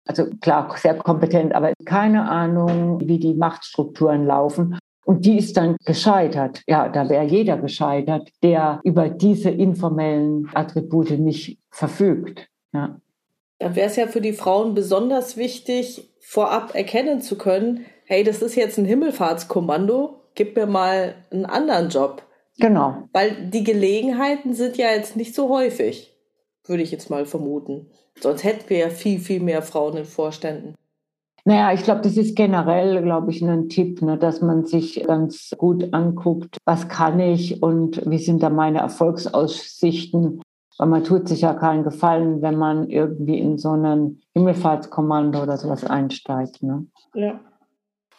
Also 0.06 0.26
klar, 0.40 0.72
sehr 0.76 0.94
kompetent, 0.94 1.54
aber 1.54 1.72
keine 1.84 2.28
Ahnung, 2.28 3.00
wie 3.06 3.18
die 3.18 3.34
Machtstrukturen 3.34 4.24
laufen. 4.24 4.78
Und 5.04 5.24
die 5.24 5.38
ist 5.38 5.56
dann 5.56 5.76
gescheitert. 5.84 6.62
Ja, 6.66 6.88
da 6.88 7.08
wäre 7.08 7.24
jeder 7.24 7.56
gescheitert, 7.58 8.28
der 8.42 8.80
über 8.82 9.08
diese 9.08 9.50
informellen 9.50 10.48
Attribute 10.54 11.18
nicht 11.18 11.58
verfügt. 11.70 12.48
Ja. 12.72 13.00
Dann 13.58 13.76
wäre 13.76 13.86
es 13.86 13.96
ja 13.96 14.06
für 14.06 14.20
die 14.20 14.32
Frauen 14.32 14.74
besonders 14.74 15.36
wichtig, 15.36 16.10
vorab 16.20 16.74
erkennen 16.74 17.20
zu 17.20 17.38
können, 17.38 17.86
hey, 18.04 18.24
das 18.24 18.42
ist 18.42 18.56
jetzt 18.56 18.78
ein 18.78 18.84
Himmelfahrtskommando, 18.84 20.20
gib 20.34 20.56
mir 20.56 20.66
mal 20.66 21.14
einen 21.30 21.46
anderen 21.46 21.88
Job. 21.88 22.22
Genau. 22.58 23.04
Weil 23.12 23.48
die 23.50 23.64
Gelegenheiten 23.64 24.54
sind 24.54 24.76
ja 24.76 24.90
jetzt 24.90 25.16
nicht 25.16 25.34
so 25.34 25.48
häufig, 25.48 26.15
würde 26.68 26.82
ich 26.82 26.90
jetzt 26.90 27.10
mal 27.10 27.26
vermuten. 27.26 27.86
Sonst 28.20 28.44
hätten 28.44 28.68
wir 28.68 28.78
ja 28.78 28.88
viel, 28.88 29.18
viel 29.18 29.40
mehr 29.40 29.62
Frauen 29.62 29.96
in 29.96 30.04
Vorständen. 30.04 30.74
Naja, 31.44 31.72
ich 31.72 31.84
glaube, 31.84 32.00
das 32.00 32.16
ist 32.16 32.34
generell, 32.34 33.00
glaube 33.02 33.30
ich, 33.30 33.40
ein 33.40 33.68
Tipp, 33.68 34.02
ne, 34.02 34.18
dass 34.18 34.40
man 34.40 34.64
sich 34.64 35.04
ganz 35.06 35.54
gut 35.56 35.94
anguckt, 35.94 36.58
was 36.64 36.88
kann 36.88 37.20
ich 37.20 37.62
und 37.62 38.02
wie 38.04 38.18
sind 38.18 38.42
da 38.42 38.50
meine 38.50 38.80
Erfolgsaussichten. 38.80 40.42
Weil 40.78 40.88
man 40.88 41.04
tut 41.04 41.28
sich 41.28 41.42
ja 41.42 41.54
keinen 41.54 41.84
Gefallen, 41.84 42.42
wenn 42.42 42.56
man 42.56 42.90
irgendwie 42.90 43.38
in 43.38 43.58
so 43.58 43.70
ein 43.70 44.20
Himmelfahrtskommando 44.34 45.42
oder 45.42 45.56
sowas 45.56 45.84
einsteigt. 45.84 46.64
Ne? 46.64 46.86
Ja. 47.14 47.40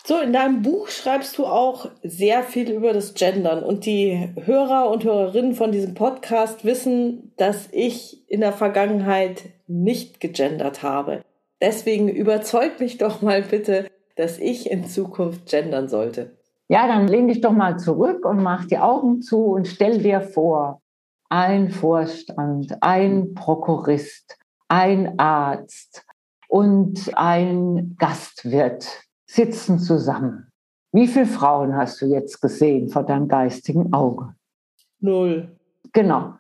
So, 0.08 0.22
in 0.22 0.32
deinem 0.32 0.62
Buch 0.62 0.88
schreibst 0.88 1.38
du 1.38 1.46
auch 1.46 1.92
sehr 2.02 2.42
viel 2.42 2.72
über 2.72 2.94
das 2.94 3.14
Gendern 3.14 3.62
und 3.62 3.86
die 3.86 4.30
Hörer 4.38 4.90
und 4.90 5.04
Hörerinnen 5.04 5.54
von 5.54 5.74
diesem 5.74 5.96
Podcast 5.96 6.64
wissen, 6.64 7.34
dass 7.36 7.68
ich 7.74 8.24
in 8.32 8.40
der 8.40 8.54
Vergangenheit 8.54 9.50
nicht 9.68 10.22
gegendert 10.22 10.82
habe. 10.82 11.26
Deswegen 11.60 12.08
überzeug 12.08 12.80
mich 12.80 12.98
doch 12.98 13.22
mal 13.22 13.42
bitte, 13.42 13.90
dass 14.16 14.40
ich 14.40 14.72
in 14.72 14.88
Zukunft 14.88 15.50
gendern 15.50 15.90
sollte. 15.90 16.38
Ja, 16.70 16.88
dann 16.88 17.10
lehn 17.10 17.28
dich 17.28 17.42
doch 17.42 17.52
mal 17.52 17.78
zurück 17.78 18.24
und 18.24 18.42
mach 18.42 18.64
die 18.64 18.78
Augen 18.78 19.22
zu 19.22 19.44
und 19.48 19.68
stell 19.68 19.98
dir 19.98 20.22
vor, 20.22 20.82
ein 21.28 21.70
Vorstand, 21.70 22.78
ein 22.80 23.34
Prokurist, 23.34 24.38
ein 24.70 25.20
Arzt 25.20 26.06
und 26.48 27.12
ein 27.14 27.98
Gastwirt 28.00 29.07
sitzen 29.28 29.80
zusammen. 29.80 30.52
Wie 30.94 31.08
viele 31.08 31.26
Frauen 31.26 31.76
hast 31.76 32.02
du 32.02 32.06
jetzt 32.06 32.42
gesehen 32.42 32.90
vor 32.90 33.04
deinem 33.04 33.28
geistigen 33.28 33.94
Auge? 33.94 34.34
Null. 35.00 35.56
Genau. 35.94 36.34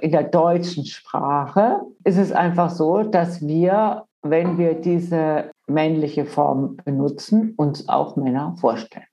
In 0.00 0.12
der 0.12 0.24
deutschen 0.24 0.86
Sprache 0.86 1.80
ist 2.04 2.16
es 2.16 2.32
einfach 2.32 2.70
so, 2.70 3.02
dass 3.02 3.46
wir, 3.46 4.04
wenn 4.22 4.56
wir 4.56 4.74
diese 4.74 5.50
männliche 5.66 6.24
Form 6.24 6.76
benutzen, 6.84 7.54
uns 7.56 7.88
auch 7.88 8.16
Männer 8.16 8.56
vorstellen. 8.58 9.04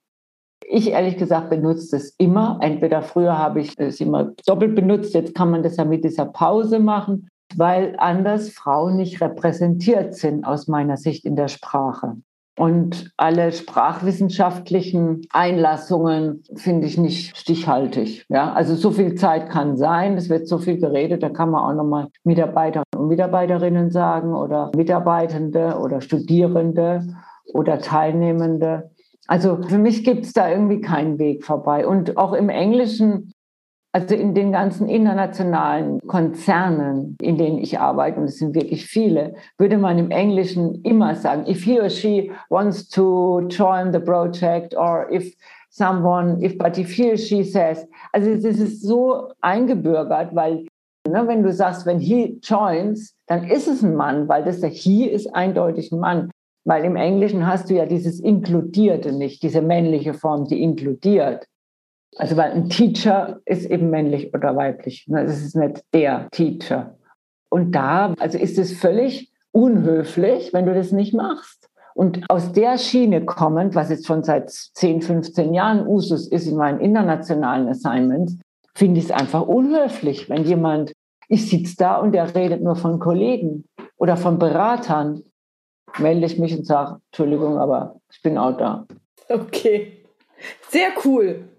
Ich 0.66 0.90
ehrlich 0.92 1.18
gesagt 1.18 1.50
benutze 1.50 1.96
es 1.96 2.14
immer. 2.18 2.60
Entweder 2.62 3.02
früher 3.02 3.38
habe 3.38 3.62
ich 3.62 3.74
es 3.78 4.00
immer 4.00 4.32
doppelt 4.46 4.76
benutzt, 4.76 5.14
jetzt 5.14 5.34
kann 5.34 5.52
man 5.52 5.64
das 5.64 5.78
ja 5.78 5.86
mit 5.86 6.04
dieser 6.04 6.26
Pause 6.26 6.80
machen, 6.80 7.30
weil 7.56 7.96
anders 7.98 8.50
Frauen 8.50 8.98
nicht 8.98 9.22
repräsentiert 9.22 10.16
sind 10.16 10.46
aus 10.46 10.68
meiner 10.68 10.98
Sicht 10.98 11.26
in 11.26 11.36
der 11.36 11.48
Sprache. 11.48 12.18
Und 12.58 13.12
alle 13.18 13.52
sprachwissenschaftlichen 13.52 15.22
Einlassungen 15.32 16.44
finde 16.56 16.88
ich 16.88 16.98
nicht 16.98 17.38
stichhaltig. 17.38 18.26
Ja, 18.30 18.52
also 18.52 18.74
so 18.74 18.90
viel 18.90 19.14
Zeit 19.14 19.52
kann 19.52 19.78
sein. 19.78 20.18
Es 20.18 20.28
wird 20.28 20.48
so 20.48 20.58
viel 20.58 20.80
geredet. 20.80 21.22
Da 21.22 21.30
kann 21.30 21.52
man 21.52 21.62
auch 21.62 21.76
nochmal 21.76 22.08
Mitarbeiter 22.24 22.82
und 22.96 23.10
Mitarbeiterinnen 23.10 23.92
sagen 23.92 24.34
oder 24.34 24.72
Mitarbeitende 24.76 25.78
oder 25.80 26.02
Studierende 26.02 27.08
oder 27.54 27.78
Teilnehmende. 27.78 28.90
Also 29.28 29.62
für 29.62 29.78
mich 29.78 30.04
gibt 30.04 30.26
es 30.26 30.34
da 30.34 30.50
irgendwie 30.50 30.82
keinen 30.82 31.20
Weg 31.20 31.46
vorbei. 31.46 31.86
Und 31.86 32.18
auch 32.18 32.34
im 32.34 32.50
Englischen 32.50 33.34
also 33.98 34.14
in 34.14 34.36
den 34.36 34.52
ganzen 34.52 34.88
internationalen 34.88 36.00
Konzernen, 36.06 37.18
in 37.20 37.38
denen 37.40 37.58
ich 37.58 37.80
arbeite, 37.80 38.20
und 38.20 38.26
es 38.26 38.38
sind 38.38 38.54
wirklich 38.54 38.86
viele, 38.86 39.34
würde 39.58 39.80
man 39.80 39.98
im 39.98 40.12
Englischen 40.12 40.84
immer 40.84 41.16
sagen, 41.16 41.48
if 41.48 41.64
he 41.64 41.82
or 41.82 41.90
she 41.90 42.32
wants 42.50 42.88
to 42.90 43.42
join 43.50 43.92
the 43.92 44.00
project 44.00 44.76
or 44.76 45.12
if 45.12 45.36
someone, 45.72 46.40
if 46.44 46.60
but 46.60 46.78
if 46.78 46.92
he 46.92 47.12
or 47.12 47.18
she 47.18 47.44
says, 47.44 47.88
also 48.14 48.30
es 48.30 48.44
ist 48.44 48.84
so 48.84 49.30
eingebürgert, 49.42 50.36
weil 50.36 50.68
ne, 51.08 51.28
wenn 51.28 51.42
du 51.42 51.52
sagst, 51.52 51.88
wenn 51.88 52.00
he 52.00 52.40
joins, 52.44 53.16
dann 53.26 53.46
ist 53.46 53.68
es 53.68 53.82
ein 53.82 53.96
Mann, 53.96 54.28
weil 54.28 54.44
das 54.44 54.60
der 54.60 54.70
he 54.70 55.06
ist 55.06 55.34
eindeutig 55.34 55.92
ein 55.92 56.00
Mann. 56.00 56.30
Weil 56.66 56.84
im 56.84 56.98
Englischen 56.98 57.48
hast 57.48 57.70
du 57.70 57.76
ja 57.76 57.86
dieses 57.86 58.20
Inkludierte 58.20 59.14
nicht, 59.14 59.42
diese 59.42 59.62
männliche 59.62 60.14
Form, 60.14 60.46
die 60.46 60.62
inkludiert. 60.62 61.48
Also 62.18 62.36
weil 62.36 62.52
ein 62.52 62.70
Teacher 62.70 63.40
ist 63.46 63.70
eben 63.70 63.90
männlich 63.90 64.34
oder 64.34 64.56
weiblich. 64.56 65.06
Ne? 65.08 65.24
ist 65.24 65.56
nicht 65.56 65.84
der 65.94 66.30
Teacher. 66.32 66.98
Und 67.50 67.74
da, 67.74 68.14
also 68.20 68.38
ist 68.38 68.58
es 68.58 68.78
völlig 68.78 69.32
unhöflich, 69.52 70.54
wenn 70.54 70.66
du 70.66 70.74
das 70.74 70.92
nicht 70.92 71.14
machst. 71.14 71.70
Und 71.94 72.26
aus 72.30 72.52
der 72.52 72.78
Schiene 72.78 73.26
kommend, 73.26 73.74
was 73.74 73.90
jetzt 73.90 74.06
schon 74.06 74.24
seit 74.24 74.52
10, 74.52 75.02
15 75.02 75.54
Jahren 75.54 75.88
Usus 75.88 76.28
ist 76.28 76.48
in 76.48 76.58
meinen 76.58 76.80
internationalen 76.80 77.68
Assignments, 77.68 78.38
finde 78.76 79.00
ich 79.00 79.06
es 79.06 79.12
einfach 79.12 79.42
unhöflich, 79.42 80.30
wenn 80.30 80.44
jemand, 80.44 80.94
ich 81.28 81.50
sitze 81.50 81.76
da 81.78 81.96
und 81.96 82.12
der 82.12 82.36
redet 82.36 82.62
nur 82.62 82.76
von 82.76 83.00
Kollegen 83.00 83.66
oder 83.98 84.16
von 84.16 84.38
Beratern, 84.38 85.24
melde 85.98 86.28
ich 86.28 86.38
mich 86.38 86.56
und 86.56 86.68
sage, 86.68 87.00
Entschuldigung, 87.08 87.58
aber 87.58 88.00
ich 88.12 88.22
bin 88.22 88.38
auch 88.38 88.56
da. 88.56 88.86
Okay, 89.28 90.04
sehr 90.70 90.90
cool. 91.04 91.50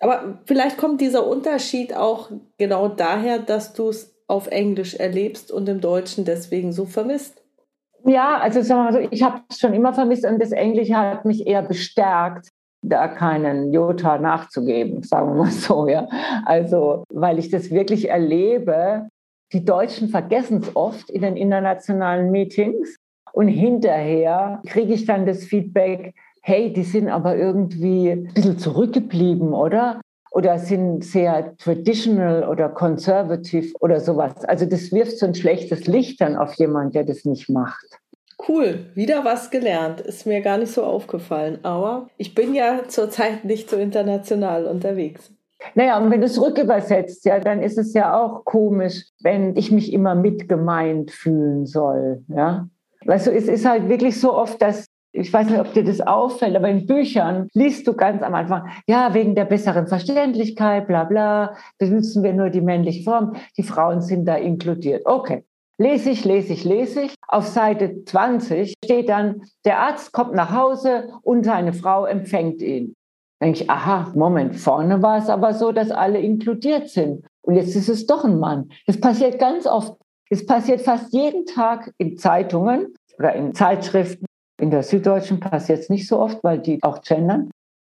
Aber 0.00 0.38
vielleicht 0.44 0.78
kommt 0.78 1.00
dieser 1.00 1.26
Unterschied 1.26 1.94
auch 1.94 2.30
genau 2.56 2.88
daher, 2.88 3.38
dass 3.38 3.72
du 3.72 3.88
es 3.88 4.14
auf 4.26 4.46
Englisch 4.48 4.94
erlebst 4.94 5.50
und 5.50 5.68
im 5.68 5.80
Deutschen 5.80 6.24
deswegen 6.24 6.72
so 6.72 6.84
vermisst. 6.84 7.42
Ja, 8.04 8.38
also 8.38 8.62
sagen 8.62 8.80
wir 8.80 8.92
mal 8.92 9.02
so, 9.02 9.08
ich 9.10 9.22
habe 9.22 9.40
es 9.48 9.58
schon 9.58 9.74
immer 9.74 9.92
vermisst 9.92 10.24
und 10.24 10.40
das 10.40 10.52
Englische 10.52 10.96
hat 10.96 11.24
mich 11.24 11.46
eher 11.46 11.62
bestärkt, 11.62 12.48
da 12.82 13.08
keinen 13.08 13.72
Jota 13.72 14.18
nachzugeben, 14.18 15.02
sagen 15.02 15.30
wir 15.30 15.44
mal 15.44 15.50
so, 15.50 15.88
ja. 15.88 16.06
Also, 16.44 17.04
weil 17.12 17.38
ich 17.38 17.50
das 17.50 17.70
wirklich 17.70 18.08
erlebe, 18.08 19.08
die 19.52 19.64
Deutschen 19.64 20.08
vergessen 20.08 20.58
es 20.62 20.76
oft 20.76 21.10
in 21.10 21.22
den 21.22 21.36
internationalen 21.36 22.30
Meetings 22.30 22.96
und 23.32 23.48
hinterher 23.48 24.62
kriege 24.66 24.92
ich 24.92 25.06
dann 25.06 25.26
das 25.26 25.44
Feedback, 25.44 26.14
hey, 26.48 26.72
die 26.72 26.82
sind 26.82 27.08
aber 27.08 27.36
irgendwie 27.36 28.10
ein 28.10 28.32
bisschen 28.32 28.58
zurückgeblieben, 28.58 29.52
oder? 29.52 30.00
Oder 30.30 30.58
sind 30.58 31.04
sehr 31.04 31.54
traditional 31.58 32.48
oder 32.48 32.70
conservative 32.70 33.74
oder 33.80 34.00
sowas. 34.00 34.44
Also 34.46 34.64
das 34.64 34.90
wirft 34.90 35.18
so 35.18 35.26
ein 35.26 35.34
schlechtes 35.34 35.86
Licht 35.86 36.20
dann 36.22 36.36
auf 36.36 36.54
jemanden, 36.54 36.92
der 36.92 37.04
das 37.04 37.26
nicht 37.26 37.50
macht. 37.50 37.86
Cool, 38.48 38.86
wieder 38.94 39.24
was 39.24 39.50
gelernt. 39.50 40.00
Ist 40.00 40.26
mir 40.26 40.40
gar 40.40 40.56
nicht 40.56 40.72
so 40.72 40.84
aufgefallen. 40.84 41.58
Aber 41.64 42.08
ich 42.16 42.34
bin 42.34 42.54
ja 42.54 42.82
zurzeit 42.88 43.44
nicht 43.44 43.68
so 43.68 43.76
international 43.76 44.66
unterwegs. 44.66 45.30
Naja, 45.74 45.98
und 45.98 46.10
wenn 46.10 46.20
du 46.20 46.26
es 46.26 46.40
rückübersetzt, 46.40 47.24
ja, 47.26 47.40
dann 47.40 47.62
ist 47.62 47.76
es 47.76 47.92
ja 47.92 48.18
auch 48.18 48.44
komisch, 48.44 49.04
wenn 49.20 49.56
ich 49.56 49.70
mich 49.70 49.92
immer 49.92 50.14
mitgemeint 50.14 51.10
fühlen 51.10 51.66
soll. 51.66 52.22
Ja? 52.28 52.68
Weißt 53.04 53.26
du, 53.26 53.32
es 53.32 53.48
ist 53.48 53.66
halt 53.66 53.88
wirklich 53.88 54.18
so 54.18 54.34
oft, 54.34 54.62
dass 54.62 54.86
ich 55.12 55.32
weiß 55.32 55.48
nicht, 55.48 55.60
ob 55.60 55.72
dir 55.72 55.84
das 55.84 56.00
auffällt, 56.00 56.54
aber 56.56 56.68
in 56.68 56.86
Büchern 56.86 57.48
liest 57.54 57.86
du 57.86 57.94
ganz 57.94 58.22
am 58.22 58.34
Anfang, 58.34 58.68
ja, 58.86 59.14
wegen 59.14 59.34
der 59.34 59.46
besseren 59.46 59.86
Verständlichkeit, 59.86 60.86
bla 60.86 61.04
bla, 61.04 61.56
benutzen 61.78 62.22
wir 62.22 62.32
nur 62.32 62.50
die 62.50 62.60
männliche 62.60 63.04
Form, 63.04 63.34
die 63.56 63.62
Frauen 63.62 64.00
sind 64.00 64.26
da 64.26 64.36
inkludiert. 64.36 65.02
Okay. 65.06 65.44
Lese 65.80 66.10
ich, 66.10 66.24
lese 66.24 66.52
ich, 66.52 66.64
lese 66.64 67.02
ich. 67.02 67.14
Auf 67.28 67.46
Seite 67.46 68.04
20 68.04 68.74
steht 68.84 69.08
dann, 69.08 69.42
der 69.64 69.78
Arzt 69.78 70.12
kommt 70.12 70.34
nach 70.34 70.52
Hause 70.52 71.08
und 71.22 71.44
seine 71.44 71.72
Frau 71.72 72.04
empfängt 72.04 72.60
ihn. 72.62 72.94
Denke 73.40 73.62
ich, 73.62 73.70
aha, 73.70 74.10
Moment, 74.16 74.56
vorne 74.56 75.00
war 75.02 75.18
es 75.18 75.28
aber 75.28 75.54
so, 75.54 75.70
dass 75.70 75.92
alle 75.92 76.18
inkludiert 76.18 76.88
sind. 76.88 77.24
Und 77.42 77.54
jetzt 77.54 77.76
ist 77.76 77.88
es 77.88 78.06
doch 78.06 78.24
ein 78.24 78.40
Mann. 78.40 78.70
Das 78.88 79.00
passiert 79.00 79.38
ganz 79.38 79.68
oft. 79.68 79.96
Das 80.30 80.44
passiert 80.44 80.80
fast 80.80 81.12
jeden 81.12 81.46
Tag 81.46 81.92
in 81.96 82.18
Zeitungen 82.18 82.94
oder 83.16 83.34
in 83.34 83.54
Zeitschriften 83.54 84.26
in 84.60 84.70
der 84.70 84.82
Süddeutschen 84.82 85.40
passiert 85.40 85.80
es 85.80 85.88
nicht 85.88 86.08
so 86.08 86.18
oft, 86.18 86.42
weil 86.42 86.58
die 86.58 86.82
auch 86.82 87.02
gendern. 87.02 87.50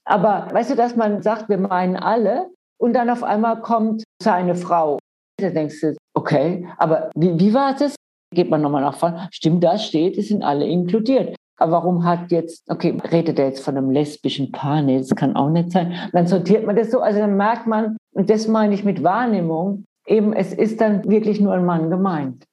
Aber 0.04 0.48
weißt 0.52 0.70
du, 0.70 0.74
dass 0.74 0.96
man 0.96 1.22
sagt, 1.22 1.48
wir 1.48 1.58
meinen 1.58 1.96
alle 1.96 2.50
und 2.78 2.94
dann 2.94 3.10
auf 3.10 3.22
einmal 3.22 3.60
kommt 3.60 4.04
seine 4.22 4.54
Frau. 4.54 4.98
Da 5.40 5.50
denkst 5.50 5.80
du, 5.80 5.96
okay, 6.14 6.66
aber 6.78 7.10
wie, 7.14 7.38
wie 7.38 7.54
war 7.54 7.74
das? 7.74 7.94
Geht 8.34 8.50
man 8.50 8.62
nochmal 8.62 8.82
nach 8.82 8.96
vorne. 8.96 9.28
Stimmt, 9.32 9.64
da 9.64 9.78
steht, 9.78 10.16
es 10.16 10.28
sind 10.28 10.42
alle 10.42 10.66
inkludiert. 10.66 11.34
Aber 11.58 11.72
warum 11.72 12.04
hat 12.04 12.30
jetzt, 12.30 12.62
okay, 12.70 12.96
redet 13.10 13.38
er 13.38 13.48
jetzt 13.48 13.62
von 13.62 13.76
einem 13.76 13.90
lesbischen 13.90 14.50
Paar? 14.50 14.82
Nee, 14.82 14.98
das 14.98 15.14
kann 15.14 15.36
auch 15.36 15.50
nicht 15.50 15.72
sein. 15.72 15.94
Dann 16.12 16.26
sortiert 16.26 16.64
man 16.64 16.76
das 16.76 16.90
so, 16.90 17.00
also 17.00 17.18
dann 17.18 17.36
merkt 17.36 17.66
man, 17.66 17.96
und 18.12 18.30
das 18.30 18.48
meine 18.48 18.74
ich 18.74 18.84
mit 18.84 19.02
Wahrnehmung, 19.02 19.84
eben, 20.06 20.32
es 20.32 20.54
ist 20.54 20.80
dann 20.80 21.08
wirklich 21.08 21.40
nur 21.40 21.52
ein 21.52 21.66
Mann 21.66 21.90
gemeint. 21.90 22.44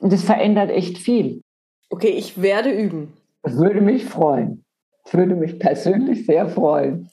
Und 0.00 0.12
das 0.12 0.24
verändert 0.24 0.70
echt 0.70 0.98
viel. 0.98 1.42
Okay, 1.90 2.08
ich 2.08 2.42
werde 2.42 2.70
üben. 2.70 3.15
Das 3.46 3.58
würde 3.58 3.80
mich 3.80 4.04
freuen. 4.04 4.64
Das 5.04 5.14
würde 5.14 5.36
mich 5.36 5.60
persönlich 5.60 6.26
sehr 6.26 6.48
freuen. 6.48 7.08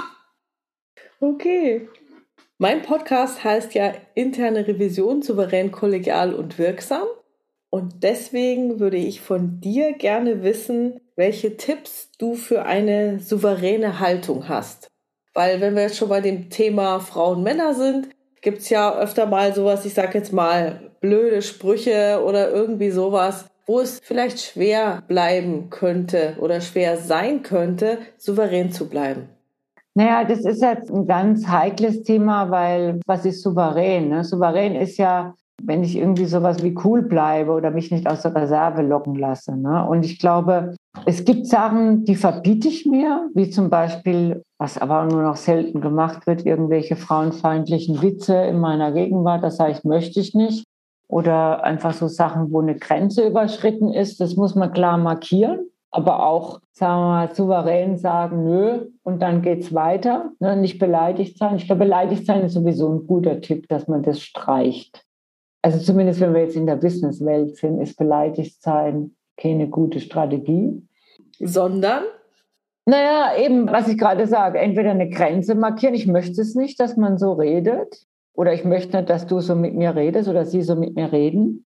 okay. 1.20 1.86
Mein 2.56 2.80
Podcast 2.80 3.44
heißt 3.44 3.74
ja 3.74 3.92
interne 4.14 4.66
Revision 4.66 5.20
souverän, 5.20 5.72
kollegial 5.72 6.32
und 6.32 6.58
wirksam. 6.58 7.06
Und 7.68 8.02
deswegen 8.02 8.80
würde 8.80 8.96
ich 8.96 9.20
von 9.20 9.60
dir 9.60 9.92
gerne 9.92 10.42
wissen, 10.42 11.00
welche 11.16 11.58
Tipps 11.58 12.10
du 12.18 12.34
für 12.34 12.64
eine 12.64 13.20
souveräne 13.20 14.00
Haltung 14.00 14.48
hast. 14.48 14.88
Weil 15.34 15.60
wenn 15.60 15.74
wir 15.74 15.82
jetzt 15.82 15.98
schon 15.98 16.08
bei 16.08 16.22
dem 16.22 16.48
Thema 16.48 16.98
Frauen, 17.00 17.42
Männer 17.42 17.74
sind, 17.74 18.08
gibt 18.40 18.60
es 18.60 18.70
ja 18.70 18.98
öfter 18.98 19.26
mal 19.26 19.54
sowas, 19.54 19.84
ich 19.84 19.92
sag 19.92 20.14
jetzt 20.14 20.32
mal, 20.32 20.92
blöde 21.02 21.42
Sprüche 21.42 22.22
oder 22.24 22.50
irgendwie 22.50 22.90
sowas, 22.90 23.51
wo 23.66 23.80
es 23.80 24.00
vielleicht 24.02 24.40
schwer 24.40 25.02
bleiben 25.06 25.70
könnte 25.70 26.36
oder 26.40 26.60
schwer 26.60 26.96
sein 26.96 27.42
könnte, 27.42 27.98
souverän 28.18 28.72
zu 28.72 28.88
bleiben. 28.88 29.28
Naja, 29.94 30.24
das 30.24 30.40
ist 30.44 30.62
jetzt 30.62 30.90
ein 30.90 31.06
ganz 31.06 31.46
heikles 31.46 32.02
Thema, 32.02 32.50
weil 32.50 33.00
was 33.06 33.26
ist 33.26 33.42
souverän? 33.42 34.08
Ne? 34.08 34.24
Souverän 34.24 34.74
ist 34.74 34.96
ja, 34.96 35.34
wenn 35.62 35.84
ich 35.84 35.96
irgendwie 35.96 36.24
sowas 36.24 36.62
wie 36.62 36.74
cool 36.82 37.02
bleibe 37.02 37.52
oder 37.52 37.70
mich 37.70 37.90
nicht 37.90 38.06
aus 38.08 38.22
der 38.22 38.34
Reserve 38.34 38.80
locken 38.80 39.16
lasse. 39.16 39.54
Ne? 39.54 39.86
Und 39.86 40.04
ich 40.06 40.18
glaube, 40.18 40.74
es 41.04 41.24
gibt 41.24 41.46
Sachen, 41.46 42.04
die 42.04 42.16
verbiete 42.16 42.68
ich 42.68 42.86
mir, 42.86 43.28
wie 43.34 43.50
zum 43.50 43.68
Beispiel, 43.68 44.42
was 44.58 44.78
aber 44.78 45.04
nur 45.04 45.22
noch 45.22 45.36
selten 45.36 45.82
gemacht 45.82 46.26
wird, 46.26 46.46
irgendwelche 46.46 46.96
frauenfeindlichen 46.96 48.00
Witze 48.00 48.34
in 48.34 48.60
meiner 48.60 48.92
Gegenwart. 48.92 49.42
Das 49.42 49.58
heißt, 49.58 49.84
möchte 49.84 50.20
ich 50.20 50.34
nicht. 50.34 50.64
Oder 51.12 51.62
einfach 51.62 51.92
so 51.92 52.08
Sachen, 52.08 52.52
wo 52.52 52.62
eine 52.62 52.74
Grenze 52.74 53.26
überschritten 53.26 53.92
ist. 53.92 54.18
Das 54.18 54.36
muss 54.36 54.54
man 54.54 54.72
klar 54.72 54.96
markieren. 54.96 55.68
Aber 55.90 56.24
auch, 56.24 56.62
sagen 56.72 57.02
wir 57.02 57.06
mal, 57.06 57.34
souverän 57.34 57.98
sagen, 57.98 58.44
nö, 58.44 58.86
und 59.02 59.20
dann 59.20 59.42
geht's 59.42 59.74
weiter. 59.74 60.32
Ne? 60.40 60.56
Nicht 60.56 60.78
beleidigt 60.78 61.36
sein. 61.36 61.56
Ich 61.56 61.66
glaube, 61.66 61.80
beleidigt 61.80 62.24
sein 62.24 62.42
ist 62.44 62.54
sowieso 62.54 62.88
ein 62.90 63.06
guter 63.06 63.42
Tipp, 63.42 63.68
dass 63.68 63.88
man 63.88 64.02
das 64.02 64.22
streicht. 64.22 65.04
Also 65.60 65.78
zumindest, 65.80 66.18
wenn 66.20 66.32
wir 66.32 66.40
jetzt 66.40 66.56
in 66.56 66.64
der 66.64 66.76
Businesswelt 66.76 67.58
sind, 67.58 67.82
ist 67.82 67.98
beleidigt 67.98 68.62
sein 68.62 69.14
keine 69.36 69.68
gute 69.68 70.00
Strategie. 70.00 70.80
Sondern? 71.38 72.04
Naja, 72.86 73.36
eben, 73.38 73.70
was 73.70 73.86
ich 73.86 73.98
gerade 73.98 74.26
sage, 74.26 74.58
entweder 74.58 74.92
eine 74.92 75.10
Grenze 75.10 75.56
markieren, 75.56 75.94
ich 75.94 76.06
möchte 76.06 76.40
es 76.40 76.54
nicht, 76.54 76.80
dass 76.80 76.96
man 76.96 77.18
so 77.18 77.34
redet, 77.34 78.06
oder 78.34 78.52
ich 78.52 78.64
möchte 78.64 78.96
nicht, 78.96 79.10
dass 79.10 79.26
du 79.26 79.40
so 79.40 79.54
mit 79.54 79.74
mir 79.74 79.94
redest 79.94 80.28
oder 80.28 80.44
sie 80.44 80.62
so 80.62 80.74
mit 80.74 80.94
mir 80.94 81.12
reden. 81.12 81.64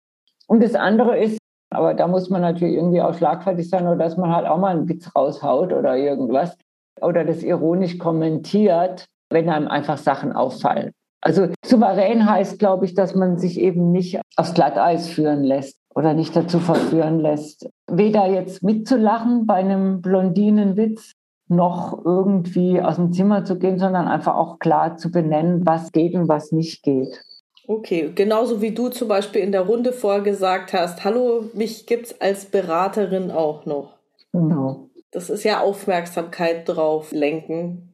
Und 0.46 0.62
das 0.62 0.74
andere 0.74 1.18
ist, 1.18 1.38
aber 1.70 1.94
da 1.94 2.06
muss 2.06 2.30
man 2.30 2.42
natürlich 2.42 2.74
irgendwie 2.74 3.02
auch 3.02 3.14
schlagfertig 3.14 3.68
sein, 3.68 3.86
oder 3.86 3.96
dass 3.96 4.16
man 4.16 4.34
halt 4.34 4.46
auch 4.46 4.58
mal 4.58 4.76
einen 4.76 4.88
Witz 4.88 5.10
raushaut 5.14 5.72
oder 5.72 5.96
irgendwas 5.96 6.56
oder 7.00 7.24
das 7.24 7.42
ironisch 7.42 7.98
kommentiert, 7.98 9.06
wenn 9.30 9.48
einem 9.48 9.68
einfach 9.68 9.98
Sachen 9.98 10.32
auffallen. 10.32 10.92
Also 11.22 11.48
souverän 11.64 12.28
heißt, 12.28 12.58
glaube 12.58 12.84
ich, 12.84 12.94
dass 12.94 13.14
man 13.14 13.38
sich 13.38 13.58
eben 13.60 13.92
nicht 13.92 14.20
aufs 14.36 14.54
Glatteis 14.54 15.08
führen 15.08 15.44
lässt 15.44 15.78
oder 15.94 16.14
nicht 16.14 16.34
dazu 16.34 16.58
verführen 16.58 17.20
lässt, 17.20 17.68
weder 17.90 18.26
jetzt 18.26 18.62
mitzulachen 18.62 19.46
bei 19.46 19.54
einem 19.54 20.02
Blondinenwitz, 20.02 21.12
noch 21.54 22.04
irgendwie 22.04 22.80
aus 22.80 22.96
dem 22.96 23.12
Zimmer 23.12 23.44
zu 23.44 23.58
gehen, 23.58 23.78
sondern 23.78 24.08
einfach 24.08 24.36
auch 24.36 24.58
klar 24.58 24.96
zu 24.96 25.10
benennen, 25.10 25.66
was 25.66 25.92
geht 25.92 26.14
und 26.14 26.28
was 26.28 26.52
nicht 26.52 26.82
geht. 26.82 27.22
Okay, 27.66 28.10
genauso 28.14 28.60
wie 28.60 28.72
du 28.72 28.88
zum 28.88 29.08
Beispiel 29.08 29.42
in 29.42 29.52
der 29.52 29.62
Runde 29.62 29.92
vorgesagt 29.92 30.72
hast, 30.72 31.04
hallo, 31.04 31.44
mich 31.54 31.86
gibt 31.86 32.06
es 32.06 32.20
als 32.20 32.46
Beraterin 32.46 33.30
auch 33.30 33.66
noch. 33.66 33.94
Genau. 34.32 34.88
Das 35.12 35.30
ist 35.30 35.44
ja 35.44 35.60
Aufmerksamkeit 35.60 36.68
drauf 36.68 37.12
lenken. 37.12 37.92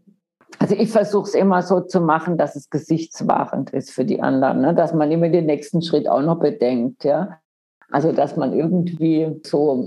Also 0.58 0.74
ich 0.74 0.90
versuche 0.90 1.28
es 1.28 1.34
immer 1.34 1.62
so 1.62 1.80
zu 1.80 2.00
machen, 2.00 2.38
dass 2.38 2.56
es 2.56 2.70
gesichtswahrend 2.70 3.70
ist 3.70 3.90
für 3.90 4.04
die 4.04 4.22
anderen, 4.22 4.62
ne? 4.62 4.74
dass 4.74 4.94
man 4.94 5.10
immer 5.10 5.28
den 5.28 5.46
nächsten 5.46 5.82
Schritt 5.82 6.08
auch 6.08 6.22
noch 6.22 6.38
bedenkt, 6.38 7.04
ja. 7.04 7.38
Also 7.90 8.12
dass 8.12 8.36
man 8.36 8.52
irgendwie 8.52 9.40
so 9.44 9.84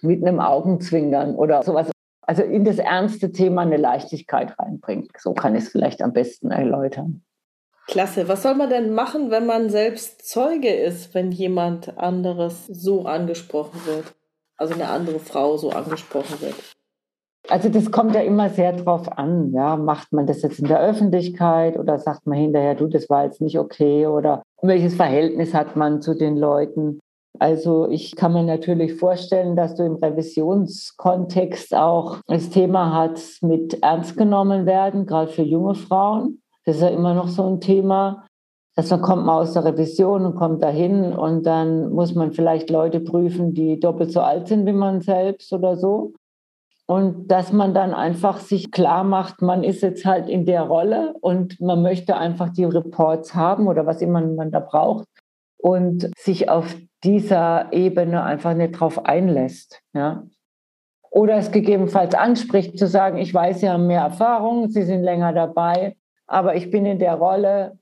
mit 0.00 0.24
einem 0.24 0.40
Augenzwinkern 0.40 1.34
oder 1.34 1.62
sowas, 1.62 1.90
also 2.22 2.42
in 2.42 2.64
das 2.64 2.78
ernste 2.78 3.32
Thema 3.32 3.62
eine 3.62 3.76
Leichtigkeit 3.76 4.58
reinbringt. 4.58 5.10
So 5.18 5.34
kann 5.34 5.54
ich 5.54 5.64
es 5.64 5.70
vielleicht 5.70 6.02
am 6.02 6.12
besten 6.12 6.50
erläutern. 6.50 7.22
Klasse. 7.88 8.28
Was 8.28 8.42
soll 8.42 8.54
man 8.54 8.70
denn 8.70 8.94
machen, 8.94 9.30
wenn 9.30 9.44
man 9.44 9.68
selbst 9.68 10.26
Zeuge 10.26 10.72
ist, 10.72 11.14
wenn 11.14 11.32
jemand 11.32 11.98
anderes 11.98 12.66
so 12.66 13.04
angesprochen 13.04 13.84
wird? 13.86 14.14
Also 14.56 14.74
eine 14.74 14.88
andere 14.88 15.18
Frau 15.18 15.56
so 15.56 15.70
angesprochen 15.70 16.40
wird? 16.40 16.54
Also 17.48 17.68
das 17.68 17.90
kommt 17.90 18.14
ja 18.14 18.20
immer 18.20 18.50
sehr 18.50 18.72
drauf 18.72 19.10
an. 19.18 19.52
Ja, 19.52 19.76
macht 19.76 20.12
man 20.12 20.26
das 20.26 20.42
jetzt 20.42 20.60
in 20.60 20.68
der 20.68 20.80
Öffentlichkeit 20.80 21.76
oder 21.76 21.98
sagt 21.98 22.26
man 22.26 22.38
hinterher, 22.38 22.76
du, 22.76 22.86
das 22.86 23.10
war 23.10 23.24
jetzt 23.24 23.40
nicht 23.40 23.58
okay 23.58 24.06
oder 24.06 24.42
welches 24.62 24.94
Verhältnis 24.94 25.52
hat 25.52 25.74
man 25.74 26.00
zu 26.00 26.14
den 26.14 26.36
Leuten? 26.36 27.00
Also 27.38 27.88
ich 27.88 28.14
kann 28.14 28.34
mir 28.34 28.42
natürlich 28.42 28.94
vorstellen, 28.94 29.56
dass 29.56 29.74
du 29.74 29.84
im 29.84 29.96
Revisionskontext 29.96 31.74
auch 31.74 32.18
das 32.26 32.50
Thema 32.50 32.94
hast 32.94 33.42
mit 33.42 33.82
ernst 33.82 34.16
genommen 34.16 34.66
werden, 34.66 35.06
gerade 35.06 35.30
für 35.30 35.42
junge 35.42 35.74
Frauen. 35.74 36.42
Das 36.64 36.76
ist 36.76 36.82
ja 36.82 36.88
immer 36.88 37.14
noch 37.14 37.28
so 37.28 37.48
ein 37.48 37.60
Thema, 37.60 38.26
dass 38.76 38.90
man 38.90 39.02
kommt 39.02 39.26
mal 39.26 39.40
aus 39.40 39.54
der 39.54 39.64
Revision 39.64 40.24
und 40.24 40.36
kommt 40.36 40.62
dahin 40.62 41.12
und 41.12 41.44
dann 41.44 41.90
muss 41.90 42.14
man 42.14 42.32
vielleicht 42.32 42.70
Leute 42.70 43.00
prüfen, 43.00 43.54
die 43.54 43.80
doppelt 43.80 44.12
so 44.12 44.20
alt 44.20 44.48
sind 44.48 44.66
wie 44.66 44.72
man 44.72 45.00
selbst 45.00 45.52
oder 45.52 45.76
so. 45.76 46.12
Und 46.86 47.28
dass 47.28 47.52
man 47.52 47.74
dann 47.74 47.94
einfach 47.94 48.38
sich 48.38 48.70
klar 48.70 49.04
macht, 49.04 49.40
man 49.40 49.64
ist 49.64 49.82
jetzt 49.82 50.04
halt 50.04 50.28
in 50.28 50.44
der 50.44 50.62
Rolle 50.62 51.14
und 51.20 51.60
man 51.60 51.80
möchte 51.80 52.16
einfach 52.16 52.50
die 52.50 52.64
Reports 52.64 53.34
haben 53.34 53.66
oder 53.66 53.86
was 53.86 54.02
immer 54.02 54.20
man 54.20 54.50
da 54.50 54.60
braucht 54.60 55.06
und 55.62 56.10
sich 56.18 56.48
auf 56.48 56.76
dieser 57.04 57.72
Ebene 57.72 58.22
einfach 58.22 58.54
nicht 58.54 58.72
drauf 58.72 59.06
einlässt. 59.06 59.80
Ja. 59.94 60.24
Oder 61.10 61.36
es 61.36 61.52
gegebenenfalls 61.52 62.14
anspricht, 62.14 62.78
zu 62.78 62.86
sagen, 62.86 63.18
ich 63.18 63.32
weiß, 63.32 63.60
Sie 63.60 63.68
haben 63.68 63.86
mehr 63.86 64.02
Erfahrung, 64.02 64.68
Sie 64.68 64.82
sind 64.82 65.02
länger 65.02 65.32
dabei, 65.32 65.96
aber 66.26 66.56
ich 66.56 66.70
bin 66.70 66.84
in 66.84 66.98
der 66.98 67.14
Rolle. 67.14 67.78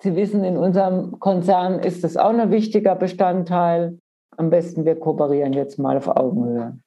Sie 0.00 0.14
wissen, 0.14 0.44
in 0.44 0.56
unserem 0.56 1.18
Konzern 1.18 1.78
ist 1.78 2.04
das 2.04 2.16
auch 2.16 2.30
ein 2.30 2.50
wichtiger 2.50 2.94
Bestandteil. 2.94 3.98
Am 4.36 4.50
besten, 4.50 4.84
wir 4.84 4.96
kooperieren 5.00 5.54
jetzt 5.54 5.78
mal 5.78 5.96
auf 5.96 6.08
Augenhöhe. 6.08 6.78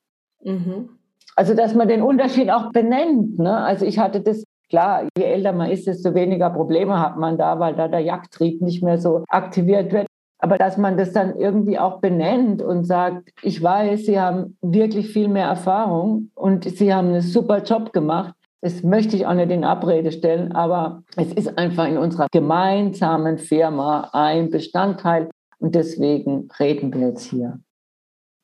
Mhm. 0.44 0.90
Also, 1.36 1.56
dass 1.56 1.74
man 1.74 1.88
den 1.88 2.04
Unterschied 2.04 2.52
auch 2.52 2.72
benennt. 2.72 3.40
Ne? 3.40 3.58
Also, 3.58 3.86
ich 3.86 3.98
hatte 3.98 4.22
das, 4.22 4.44
klar, 4.70 5.08
je 5.18 5.24
älter 5.24 5.54
man 5.54 5.72
ist, 5.72 5.88
desto 5.88 6.14
weniger 6.14 6.52
Probleme 6.52 7.00
hat 7.00 7.18
man 7.18 7.38
da, 7.38 7.60
weil 7.60 7.76
da 7.76 7.88
der 7.88 8.02
Jagdtrieb 8.02 8.62
nicht 8.62 8.84
mehr 8.84 9.00
so 9.00 9.24
aktiviert 9.28 9.92
wird. 9.92 10.06
Aber 10.40 10.58
dass 10.58 10.78
man 10.78 10.98
das 10.98 11.12
dann 11.12 11.36
irgendwie 11.38 11.78
auch 11.78 12.00
benennt 12.00 12.62
und 12.62 12.86
sagt, 12.86 13.30
ich 13.42 13.62
weiß, 13.62 14.06
Sie 14.06 14.20
haben 14.20 14.58
wirklich 14.62 15.10
viel 15.12 15.28
mehr 15.28 15.48
Erfahrung 15.48 16.32
und 16.34 16.64
Sie 16.64 16.94
haben 16.94 17.10
einen 17.10 17.22
super 17.22 17.62
Job 17.62 17.94
gemacht. 17.94 18.34
Das 18.62 18.84
möchte 18.84 19.16
ich 19.16 19.26
auch 19.26 19.34
nicht 19.34 19.52
in 19.52 19.64
Abrede 19.64 20.12
stellen, 20.12 20.52
aber 20.54 21.04
es 21.16 21.32
ist 21.34 21.58
einfach 21.58 21.88
in 21.88 21.98
unserer 21.98 22.28
gemeinsamen 22.32 23.38
Firma 23.38 24.10
ein 24.12 24.50
Bestandteil 24.50 25.30
und 25.60 25.76
deswegen 25.76 26.50
reden 26.60 26.94
wir 26.94 27.10
jetzt 27.10 27.24
hier 27.24 27.60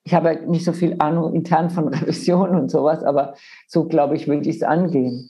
ich 0.05 0.13
habe 0.13 0.39
nicht 0.47 0.63
so 0.63 0.71
viel 0.71 0.95
Ahnung 0.99 1.33
intern 1.33 1.69
von 1.69 1.87
Revision 1.93 2.51
und 2.51 2.71
sowas, 2.71 3.03
aber 3.03 3.33
so 3.67 3.85
glaube 3.85 4.15
ich, 4.15 4.27
würde 4.27 4.47
ich 4.47 4.57
es 4.57 4.63
angehen. 4.63 5.29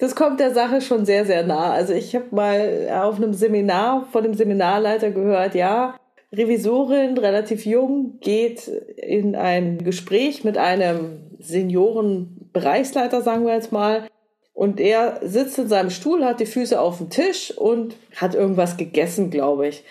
Das 0.00 0.16
kommt 0.16 0.40
der 0.40 0.54
Sache 0.54 0.80
schon 0.80 1.04
sehr, 1.04 1.26
sehr 1.26 1.44
nah. 1.44 1.72
Also 1.72 1.92
ich 1.92 2.14
habe 2.14 2.34
mal 2.34 2.88
auf 3.02 3.16
einem 3.16 3.34
Seminar 3.34 4.08
von 4.10 4.22
dem 4.24 4.32
Seminarleiter 4.32 5.10
gehört, 5.10 5.54
ja, 5.54 5.94
Revisorin, 6.32 7.18
relativ 7.18 7.66
jung, 7.66 8.18
geht 8.20 8.66
in 8.96 9.36
ein 9.36 9.78
Gespräch 9.84 10.42
mit 10.42 10.56
einem 10.56 11.30
Seniorenbereichsleiter, 11.38 13.20
sagen 13.20 13.44
wir 13.44 13.54
jetzt 13.54 13.72
mal, 13.72 14.08
und 14.54 14.80
er 14.80 15.20
sitzt 15.22 15.58
in 15.58 15.68
seinem 15.68 15.90
Stuhl, 15.90 16.24
hat 16.24 16.40
die 16.40 16.46
Füße 16.46 16.80
auf 16.80 16.98
dem 16.98 17.10
Tisch 17.10 17.56
und 17.56 17.94
hat 18.16 18.34
irgendwas 18.34 18.76
gegessen, 18.76 19.30
glaube 19.30 19.68
ich. 19.68 19.84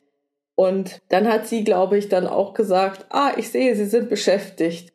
Und 0.55 1.01
dann 1.10 1.28
hat 1.28 1.47
sie, 1.47 1.64
glaube 1.64 1.97
ich, 1.97 2.10
dann 2.10 2.28
auch 2.28 2.53
gesagt, 2.53 3.05
ah, 3.10 3.32
ich 3.38 3.49
sehe, 3.49 3.76
Sie 3.76 3.86
sind 3.86 4.10
beschäftigt. 4.10 4.91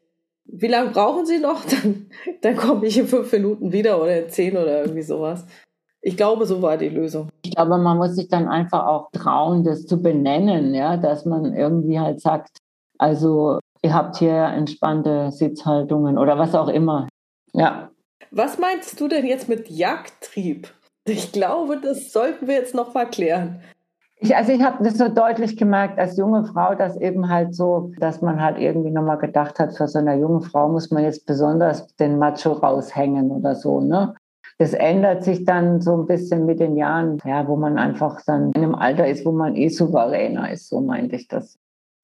Wie 0.47 0.68
lange 0.68 0.90
brauchen 0.90 1.26
Sie 1.26 1.38
noch? 1.38 1.64
Dann, 1.70 2.07
dann 2.42 2.57
komme 2.57 2.86
ich 2.86 2.99
in 2.99 3.07
fünf 3.07 3.32
Minuten 3.32 3.72
wieder 3.72 4.01
oder 4.01 4.24
in 4.24 4.30
zehn 4.30 4.57
oder 4.57 4.82
irgendwie 4.82 5.03
sowas. 5.03 5.47
Ich 6.03 6.16
glaube, 6.18 6.45
so 6.45 6.61
war 6.61 6.76
die 6.76 6.90
Lösung. 6.90 7.30
Ich 7.42 7.55
glaube, 7.55 7.78
man 7.78 7.97
muss 7.97 8.14
sich 8.14 8.28
dann 8.28 8.47
einfach 8.47 8.86
auch 8.86 9.09
trauen, 9.12 9.64
das 9.64 9.86
zu 9.86 10.03
benennen, 10.03 10.74
ja, 10.74 10.99
dass 10.99 11.24
man 11.24 11.55
irgendwie 11.55 11.99
halt 11.99 12.20
sagt, 12.20 12.59
also 12.99 13.59
ihr 13.82 13.95
habt 13.95 14.18
hier 14.18 14.34
entspannte 14.34 15.30
Sitzhaltungen 15.30 16.18
oder 16.18 16.38
was 16.38 16.55
auch 16.55 16.68
immer. 16.68 17.09
Ja. 17.55 17.90
Was 18.30 18.59
meinst 18.59 19.01
du 19.01 19.09
denn 19.09 19.24
jetzt 19.24 19.49
mit 19.49 19.70
Jagdtrieb? 19.70 20.74
Ich 21.07 21.32
glaube, 21.32 21.78
das 21.80 22.12
sollten 22.12 22.49
wir 22.49 22.55
jetzt 22.55 22.74
noch 22.74 22.92
mal 22.92 23.07
klären. 23.07 23.62
Ich, 24.25 24.35
also 24.35 24.53
ich 24.53 24.62
habe 24.62 24.83
das 24.83 24.97
so 24.97 25.09
deutlich 25.11 25.59
gemerkt 25.59 25.99
als 25.99 26.16
junge 26.16 26.47
Frau, 26.47 26.75
dass 26.75 26.99
eben 26.99 27.29
halt 27.29 27.55
so, 27.55 27.93
dass 27.99 28.22
man 28.22 28.41
halt 28.43 28.59
irgendwie 28.59 28.91
nochmal 28.91 29.18
gedacht 29.18 29.59
hat, 29.59 29.77
für 29.77 29.87
so 29.87 29.99
eine 29.99 30.16
junge 30.16 30.41
Frau 30.41 30.66
muss 30.70 30.91
man 30.91 31.05
jetzt 31.05 31.27
besonders 31.27 31.95
den 31.97 32.18
Macho 32.18 32.53
raushängen 32.53 33.31
oder 33.31 33.55
so, 33.55 33.83
ne? 33.83 34.14
Das 34.57 34.72
ändert 34.72 35.25
sich 35.25 35.45
dann 35.45 35.83
so 35.83 35.93
ein 35.99 36.07
bisschen 36.07 36.47
mit 36.47 36.59
den 36.59 36.75
Jahren, 36.75 37.18
ja, 37.27 37.47
wo 37.47 37.57
man 37.57 37.77
einfach 37.77 38.22
dann 38.25 38.51
in 38.53 38.62
einem 38.62 38.75
Alter 38.75 39.07
ist, 39.07 39.27
wo 39.27 39.33
man 39.33 39.57
eh 39.57 39.68
souveräner 39.68 40.51
ist, 40.51 40.70
so 40.70 40.81
meinte 40.81 41.16
ich 41.16 41.29
das. 41.29 41.59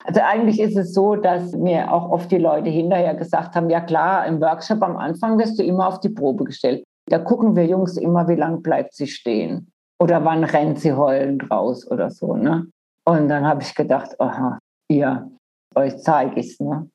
Also 0.05 0.21
eigentlich 0.21 0.61
ist 0.61 0.77
es 0.77 0.93
so, 0.93 1.16
dass 1.16 1.53
mir 1.53 1.91
auch 1.91 2.11
oft 2.11 2.31
die 2.31 2.37
Leute 2.37 2.68
hinterher 2.68 3.14
gesagt 3.14 3.55
haben, 3.55 3.71
ja 3.71 3.81
klar, 3.81 4.27
im 4.27 4.43
Workshop 4.43 4.83
am 4.83 4.99
Anfang 4.99 5.39
wirst 5.39 5.59
du 5.59 5.62
immer 5.62 5.89
auf 5.89 6.01
die 6.01 6.11
Probe 6.11 6.45
gestellt. 6.45 6.85
Da 7.07 7.18
gucken 7.18 7.57
wir 7.57 7.64
Jungs 7.64 7.97
immer, 7.97 8.29
wie 8.29 8.37
lange 8.37 8.59
bleibt 8.59 8.95
sie 8.95 9.07
stehen. 9.07 9.73
Oder 10.01 10.25
wann 10.25 10.45
rennt 10.45 10.81
sie 10.81 10.93
heulend 10.93 11.51
raus 11.51 11.89
oder 11.91 12.11
so. 12.11 12.35
Ne? 12.35 12.67
Und 13.05 13.29
dann 13.29 13.47
habe 13.47 13.63
ich 13.63 13.75
gedacht, 13.75 14.19
aha, 14.21 14.59
ihr, 14.89 15.31
euch 15.75 15.99
zeige 15.99 16.41
ich 16.41 16.53
es. 16.53 16.61
Ne? 16.61 16.89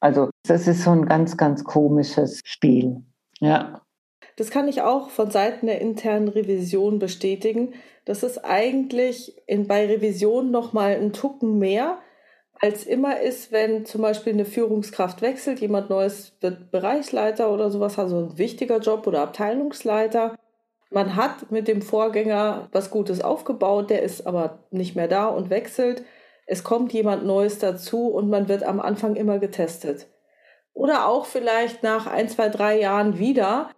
Also 0.00 0.30
das 0.46 0.66
ist 0.66 0.84
so 0.84 0.90
ein 0.90 1.06
ganz, 1.06 1.36
ganz 1.36 1.64
komisches 1.64 2.40
Spiel. 2.44 3.02
Ja. 3.40 3.80
Das 4.36 4.50
kann 4.50 4.68
ich 4.68 4.82
auch 4.82 5.10
von 5.10 5.30
Seiten 5.30 5.66
der 5.66 5.80
internen 5.80 6.28
Revision 6.28 6.98
bestätigen. 6.98 7.74
Das 8.04 8.22
ist 8.22 8.44
eigentlich 8.44 9.40
in, 9.46 9.66
bei 9.66 9.86
Revision 9.86 10.50
nochmal 10.50 10.96
ein 10.96 11.12
Tucken 11.12 11.58
mehr, 11.58 11.98
als 12.60 12.84
immer 12.84 13.20
ist, 13.20 13.52
wenn 13.52 13.86
zum 13.86 14.02
Beispiel 14.02 14.34
eine 14.34 14.44
Führungskraft 14.44 15.22
wechselt, 15.22 15.60
jemand 15.60 15.88
Neues 15.88 16.36
wird 16.40 16.70
Bereichsleiter 16.70 17.50
oder 17.52 17.70
sowas, 17.70 17.98
also 17.98 18.18
ein 18.18 18.38
wichtiger 18.38 18.78
Job 18.78 19.06
oder 19.06 19.22
Abteilungsleiter. 19.22 20.36
Man 20.90 21.14
hat 21.14 21.50
mit 21.52 21.68
dem 21.68 21.82
Vorgänger 21.82 22.68
was 22.72 22.90
Gutes 22.90 23.20
aufgebaut, 23.20 23.90
der 23.90 24.02
ist 24.02 24.26
aber 24.26 24.64
nicht 24.70 24.96
mehr 24.96 25.08
da 25.08 25.26
und 25.26 25.48
wechselt. 25.48 26.04
Es 26.46 26.64
kommt 26.64 26.92
jemand 26.92 27.24
Neues 27.24 27.60
dazu 27.60 28.08
und 28.08 28.28
man 28.28 28.48
wird 28.48 28.64
am 28.64 28.80
Anfang 28.80 29.14
immer 29.14 29.38
getestet. 29.38 30.08
Oder 30.72 31.06
auch 31.06 31.26
vielleicht 31.26 31.84
nach 31.84 32.06
ein, 32.06 32.28
zwei, 32.28 32.48
drei 32.48 32.80
Jahren 32.80 33.18
wieder, 33.18 33.70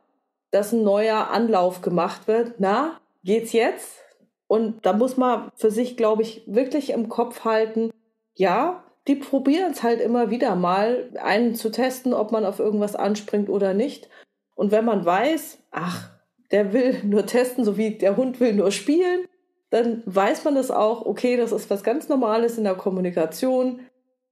dass 0.50 0.72
ein 0.72 0.82
neuer 0.82 1.30
Anlauf 1.30 1.82
gemacht 1.82 2.28
wird. 2.28 2.54
Na, 2.58 2.98
geht's 3.24 3.52
jetzt? 3.52 3.98
Und 4.46 4.86
da 4.86 4.92
muss 4.92 5.16
man 5.16 5.50
für 5.54 5.70
sich, 5.70 5.96
glaube 5.96 6.22
ich, 6.22 6.42
wirklich 6.46 6.90
im 6.90 7.08
Kopf 7.08 7.44
halten, 7.44 7.90
ja, 8.34 8.84
die 9.08 9.16
probieren 9.16 9.72
es 9.72 9.82
halt 9.82 10.00
immer 10.00 10.30
wieder 10.30 10.54
mal, 10.54 11.10
einen 11.20 11.54
zu 11.54 11.70
testen, 11.70 12.14
ob 12.14 12.32
man 12.32 12.46
auf 12.46 12.58
irgendwas 12.58 12.94
anspringt 12.94 13.48
oder 13.48 13.74
nicht. 13.74 14.08
Und 14.54 14.70
wenn 14.70 14.84
man 14.84 15.04
weiß, 15.04 15.58
ach, 15.72 16.11
der 16.52 16.72
will 16.72 17.00
nur 17.02 17.26
testen, 17.26 17.64
so 17.64 17.76
wie 17.76 17.92
der 17.92 18.16
Hund 18.16 18.38
will 18.38 18.52
nur 18.52 18.70
spielen, 18.70 19.24
dann 19.70 20.02
weiß 20.04 20.44
man 20.44 20.54
das 20.54 20.70
auch, 20.70 21.06
okay, 21.06 21.36
das 21.36 21.50
ist 21.50 21.70
was 21.70 21.82
ganz 21.82 22.08
Normales 22.08 22.58
in 22.58 22.64
der 22.64 22.74
Kommunikation, 22.74 23.80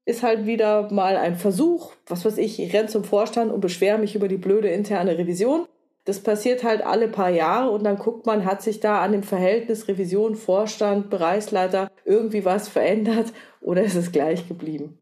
ist 0.05 0.23
halt 0.23 0.47
wieder 0.47 0.93
mal 0.93 1.17
ein 1.17 1.37
Versuch, 1.37 1.93
was 2.07 2.25
weiß 2.25 2.39
ich, 2.39 2.61
ich 2.61 2.73
renne 2.75 2.89
zum 2.89 3.05
Vorstand 3.05 3.51
und 3.51 3.61
beschwere 3.61 3.99
mich 3.99 4.15
über 4.15 4.29
die 4.29 4.37
blöde 4.37 4.69
interne 4.69 5.17
Revision. 5.17 5.67
Das 6.05 6.21
passiert 6.21 6.65
halt 6.65 6.85
alle 6.85 7.09
paar 7.09 7.31
Jahre 7.31 7.71
und 7.71 7.85
dann 7.85 7.97
guckt 7.97 8.27
man, 8.27 8.45
hat 8.45 8.63
sich 8.63 8.81
da 8.81 9.03
an 9.03 9.13
dem 9.13 9.23
Verhältnis 9.23 9.89
Revision, 9.89 10.35
Vorstand, 10.35 11.11
Bereichsleiter 11.11 11.91
irgendwie 12.05 12.45
was 12.45 12.69
verändert 12.69 13.33
oder 13.61 13.83
ist 13.83 13.95
es 13.95 14.11
gleich 14.13 14.49
geblieben? 14.49 14.99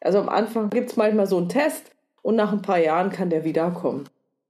Also 0.00 0.18
am 0.18 0.28
Anfang 0.28 0.70
gibt 0.70 0.90
es 0.90 0.96
manchmal 0.96 1.26
so 1.26 1.38
einen 1.38 1.48
Test 1.48 1.90
und 2.22 2.36
nach 2.36 2.52
ein 2.52 2.62
paar 2.62 2.78
Jahren 2.78 3.10
kann 3.10 3.30
der 3.30 3.44
wiederkommen. 3.44 4.08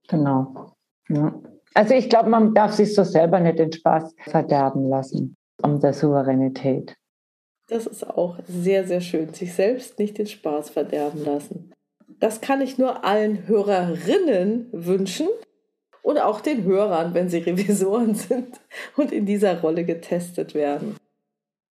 Genau. 0.08 0.72
Ja. 1.08 1.32
Also 1.74 1.94
ich 1.94 2.08
glaube, 2.08 2.30
man 2.30 2.54
darf 2.54 2.72
sich 2.72 2.94
so 2.94 3.04
selber 3.04 3.40
nicht 3.40 3.58
den 3.58 3.72
Spaß 3.72 4.14
verderben 4.28 4.88
lassen 4.88 5.36
um 5.62 5.80
der 5.80 5.92
Souveränität. 5.92 6.96
Das 7.68 7.86
ist 7.86 8.04
auch 8.04 8.38
sehr, 8.46 8.86
sehr 8.86 9.00
schön, 9.00 9.32
sich 9.32 9.54
selbst 9.54 9.98
nicht 9.98 10.18
den 10.18 10.26
Spaß 10.26 10.70
verderben 10.70 11.24
lassen. 11.24 11.72
Das 12.20 12.40
kann 12.40 12.60
ich 12.60 12.78
nur 12.78 13.04
allen 13.04 13.48
Hörerinnen 13.48 14.68
wünschen 14.72 15.28
und 16.02 16.18
auch 16.18 16.40
den 16.40 16.64
Hörern, 16.64 17.14
wenn 17.14 17.28
sie 17.28 17.38
Revisoren 17.46 18.14
sind 18.14 18.60
und 18.96 19.12
in 19.12 19.24
dieser 19.26 19.60
Rolle 19.60 19.84
getestet 19.84 20.54
werden. 20.54 20.96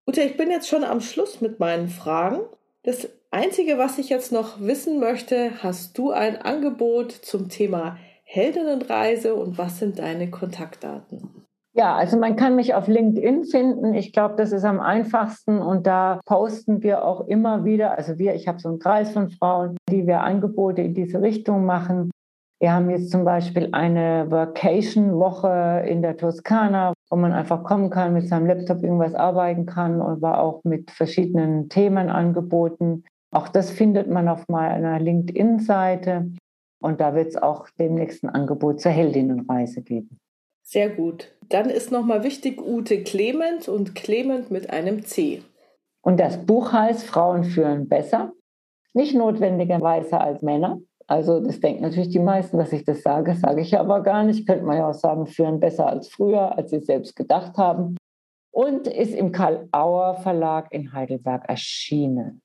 Ute, 0.07 0.21
ich 0.21 0.35
bin 0.35 0.49
jetzt 0.49 0.67
schon 0.67 0.83
am 0.83 0.99
Schluss 0.99 1.39
mit 1.39 1.59
meinen 1.59 1.87
Fragen. 1.87 2.41
Das 2.81 3.07
Einzige, 3.31 3.77
was 3.77 3.99
ich 3.99 4.09
jetzt 4.09 4.31
noch 4.31 4.59
wissen 4.59 4.99
möchte, 4.99 5.63
hast 5.63 5.97
du 5.97 6.11
ein 6.11 6.41
Angebot 6.41 7.11
zum 7.11 7.47
Thema 7.47 7.97
Heldinnenreise 8.23 9.35
und 9.35 9.57
was 9.57 9.79
sind 9.79 9.99
deine 9.99 10.29
Kontaktdaten? 10.29 11.43
Ja, 11.75 11.95
also 11.95 12.17
man 12.17 12.35
kann 12.35 12.55
mich 12.55 12.75
auf 12.75 12.87
LinkedIn 12.87 13.45
finden. 13.45 13.95
Ich 13.95 14.13
glaube, 14.13 14.35
das 14.35 14.51
ist 14.51 14.63
am 14.63 14.79
einfachsten 14.79 15.59
und 15.59 15.87
da 15.87 16.21
posten 16.25 16.83
wir 16.83 17.03
auch 17.03 17.27
immer 17.27 17.65
wieder. 17.65 17.97
Also 17.97 18.19
wir, 18.19 18.35
ich 18.35 18.47
habe 18.47 18.59
so 18.59 18.69
einen 18.69 18.79
Kreis 18.79 19.11
von 19.11 19.31
Frauen, 19.31 19.75
die 19.89 20.05
wir 20.05 20.21
Angebote 20.21 20.83
in 20.83 20.93
diese 20.93 21.21
Richtung 21.21 21.65
machen. 21.65 22.11
Wir 22.59 22.73
haben 22.73 22.91
jetzt 22.91 23.11
zum 23.11 23.25
Beispiel 23.25 23.69
eine 23.71 24.29
Vacation-Woche 24.29 25.83
in 25.87 26.03
der 26.03 26.15
Toskana, 26.15 26.93
wo 27.09 27.17
man 27.17 27.33
einfach 27.33 27.63
kommen 27.63 27.89
kann, 27.89 28.13
mit 28.13 28.27
seinem 28.27 28.45
Laptop 28.45 28.83
irgendwas 28.83 29.15
arbeiten 29.15 29.65
kann 29.65 29.99
und 29.99 30.21
war 30.21 30.39
auch 30.39 30.63
mit 30.63 30.91
verschiedenen 30.91 31.69
Themen 31.69 32.09
angeboten. 32.09 33.03
Auch 33.31 33.49
das 33.49 33.71
findet 33.71 34.09
man 34.09 34.29
auf 34.29 34.47
meiner 34.47 34.99
LinkedIn-Seite. 34.99 36.31
Und 36.83 36.99
da 36.99 37.15
wird 37.15 37.29
es 37.29 37.37
auch 37.37 37.69
demnächst 37.79 38.23
ein 38.23 38.29
Angebot 38.29 38.81
zur 38.81 38.91
Heldinnenreise 38.91 39.81
geben. 39.81 40.19
Sehr 40.63 40.89
gut. 40.89 41.33
Dann 41.49 41.69
ist 41.69 41.91
nochmal 41.91 42.23
wichtig 42.23 42.61
Ute 42.61 43.03
Clement 43.03 43.69
und 43.69 43.95
Clement 43.95 44.51
mit 44.51 44.69
einem 44.69 45.05
C. 45.05 45.41
Und 46.01 46.19
das 46.19 46.45
Buch 46.45 46.73
heißt 46.73 47.05
Frauen 47.05 47.45
führen 47.45 47.87
besser. 47.87 48.33
Nicht 48.93 49.15
notwendigerweise 49.15 50.19
als 50.19 50.41
Männer, 50.41 50.79
also 51.07 51.39
das 51.39 51.59
denken 51.59 51.83
natürlich 51.83 52.09
die 52.09 52.19
meisten, 52.19 52.57
dass 52.57 52.71
ich 52.71 52.85
das 52.85 53.01
sage, 53.01 53.35
sage 53.35 53.61
ich 53.61 53.77
aber 53.77 54.01
gar 54.01 54.23
nicht. 54.23 54.47
Könnte 54.47 54.65
man 54.65 54.77
ja 54.77 54.89
auch 54.89 54.93
sagen, 54.93 55.25
führen 55.25 55.59
besser 55.59 55.87
als 55.87 56.09
früher, 56.09 56.57
als 56.57 56.71
sie 56.71 56.79
selbst 56.79 57.15
gedacht 57.15 57.57
haben. 57.57 57.97
Und 58.51 58.87
ist 58.87 59.15
im 59.15 59.31
Karl 59.31 59.67
Auer 59.71 60.15
Verlag 60.15 60.67
in 60.71 60.93
Heidelberg 60.93 61.47
erschienen. 61.49 62.41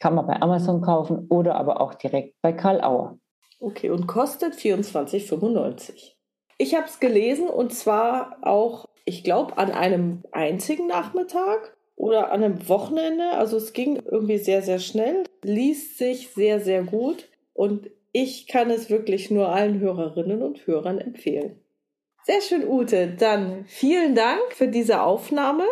Kann 0.00 0.14
man 0.14 0.26
bei 0.26 0.40
Amazon 0.40 0.80
kaufen 0.80 1.26
oder 1.28 1.56
aber 1.56 1.80
auch 1.80 1.94
direkt 1.94 2.34
bei 2.40 2.52
Karl 2.52 2.80
Auer. 2.80 3.18
Okay, 3.60 3.90
und 3.90 4.06
kostet 4.06 4.54
24,95. 4.54 6.14
Ich 6.56 6.74
habe 6.74 6.86
es 6.86 6.98
gelesen 6.98 7.48
und 7.48 7.72
zwar 7.72 8.38
auch, 8.42 8.86
ich 9.04 9.22
glaube, 9.22 9.58
an 9.58 9.70
einem 9.70 10.22
einzigen 10.32 10.86
Nachmittag 10.86 11.76
oder 11.94 12.32
an 12.32 12.42
einem 12.42 12.68
Wochenende. 12.68 13.30
Also 13.32 13.58
es 13.58 13.72
ging 13.74 13.96
irgendwie 13.96 14.38
sehr, 14.38 14.62
sehr 14.62 14.78
schnell, 14.78 15.24
liest 15.42 15.98
sich 15.98 16.30
sehr, 16.30 16.60
sehr 16.60 16.82
gut 16.82 17.28
und 17.52 17.90
ich 18.12 18.48
kann 18.48 18.70
es 18.70 18.90
wirklich 18.90 19.30
nur 19.30 19.50
allen 19.50 19.78
Hörerinnen 19.78 20.42
und 20.42 20.66
Hörern 20.66 20.98
empfehlen. 20.98 21.60
Sehr 22.24 22.40
schön, 22.40 22.66
Ute. 22.66 23.14
Dann 23.18 23.64
vielen 23.66 24.14
Dank 24.14 24.40
für 24.50 24.68
diese 24.68 25.02
Aufnahme 25.02 25.64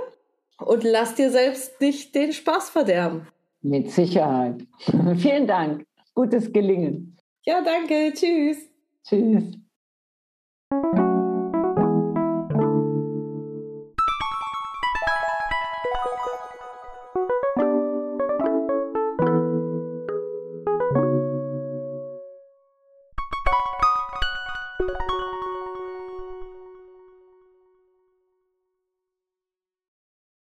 und 0.59 0.84
lass 0.84 1.14
dir 1.14 1.30
selbst 1.30 1.80
nicht 1.80 2.14
den 2.14 2.32
Spaß 2.32 2.70
verderben. 2.70 3.28
Mit 3.62 3.91
Sicherheit. 3.91 4.66
vielen 5.16 5.47
Dank. 5.47 5.84
Gutes 6.14 6.53
Gelingen. 6.53 7.18
Ja, 7.49 7.62
danke. 7.62 8.12
Tschüss. 8.12 8.59
Tschüss. 9.05 9.59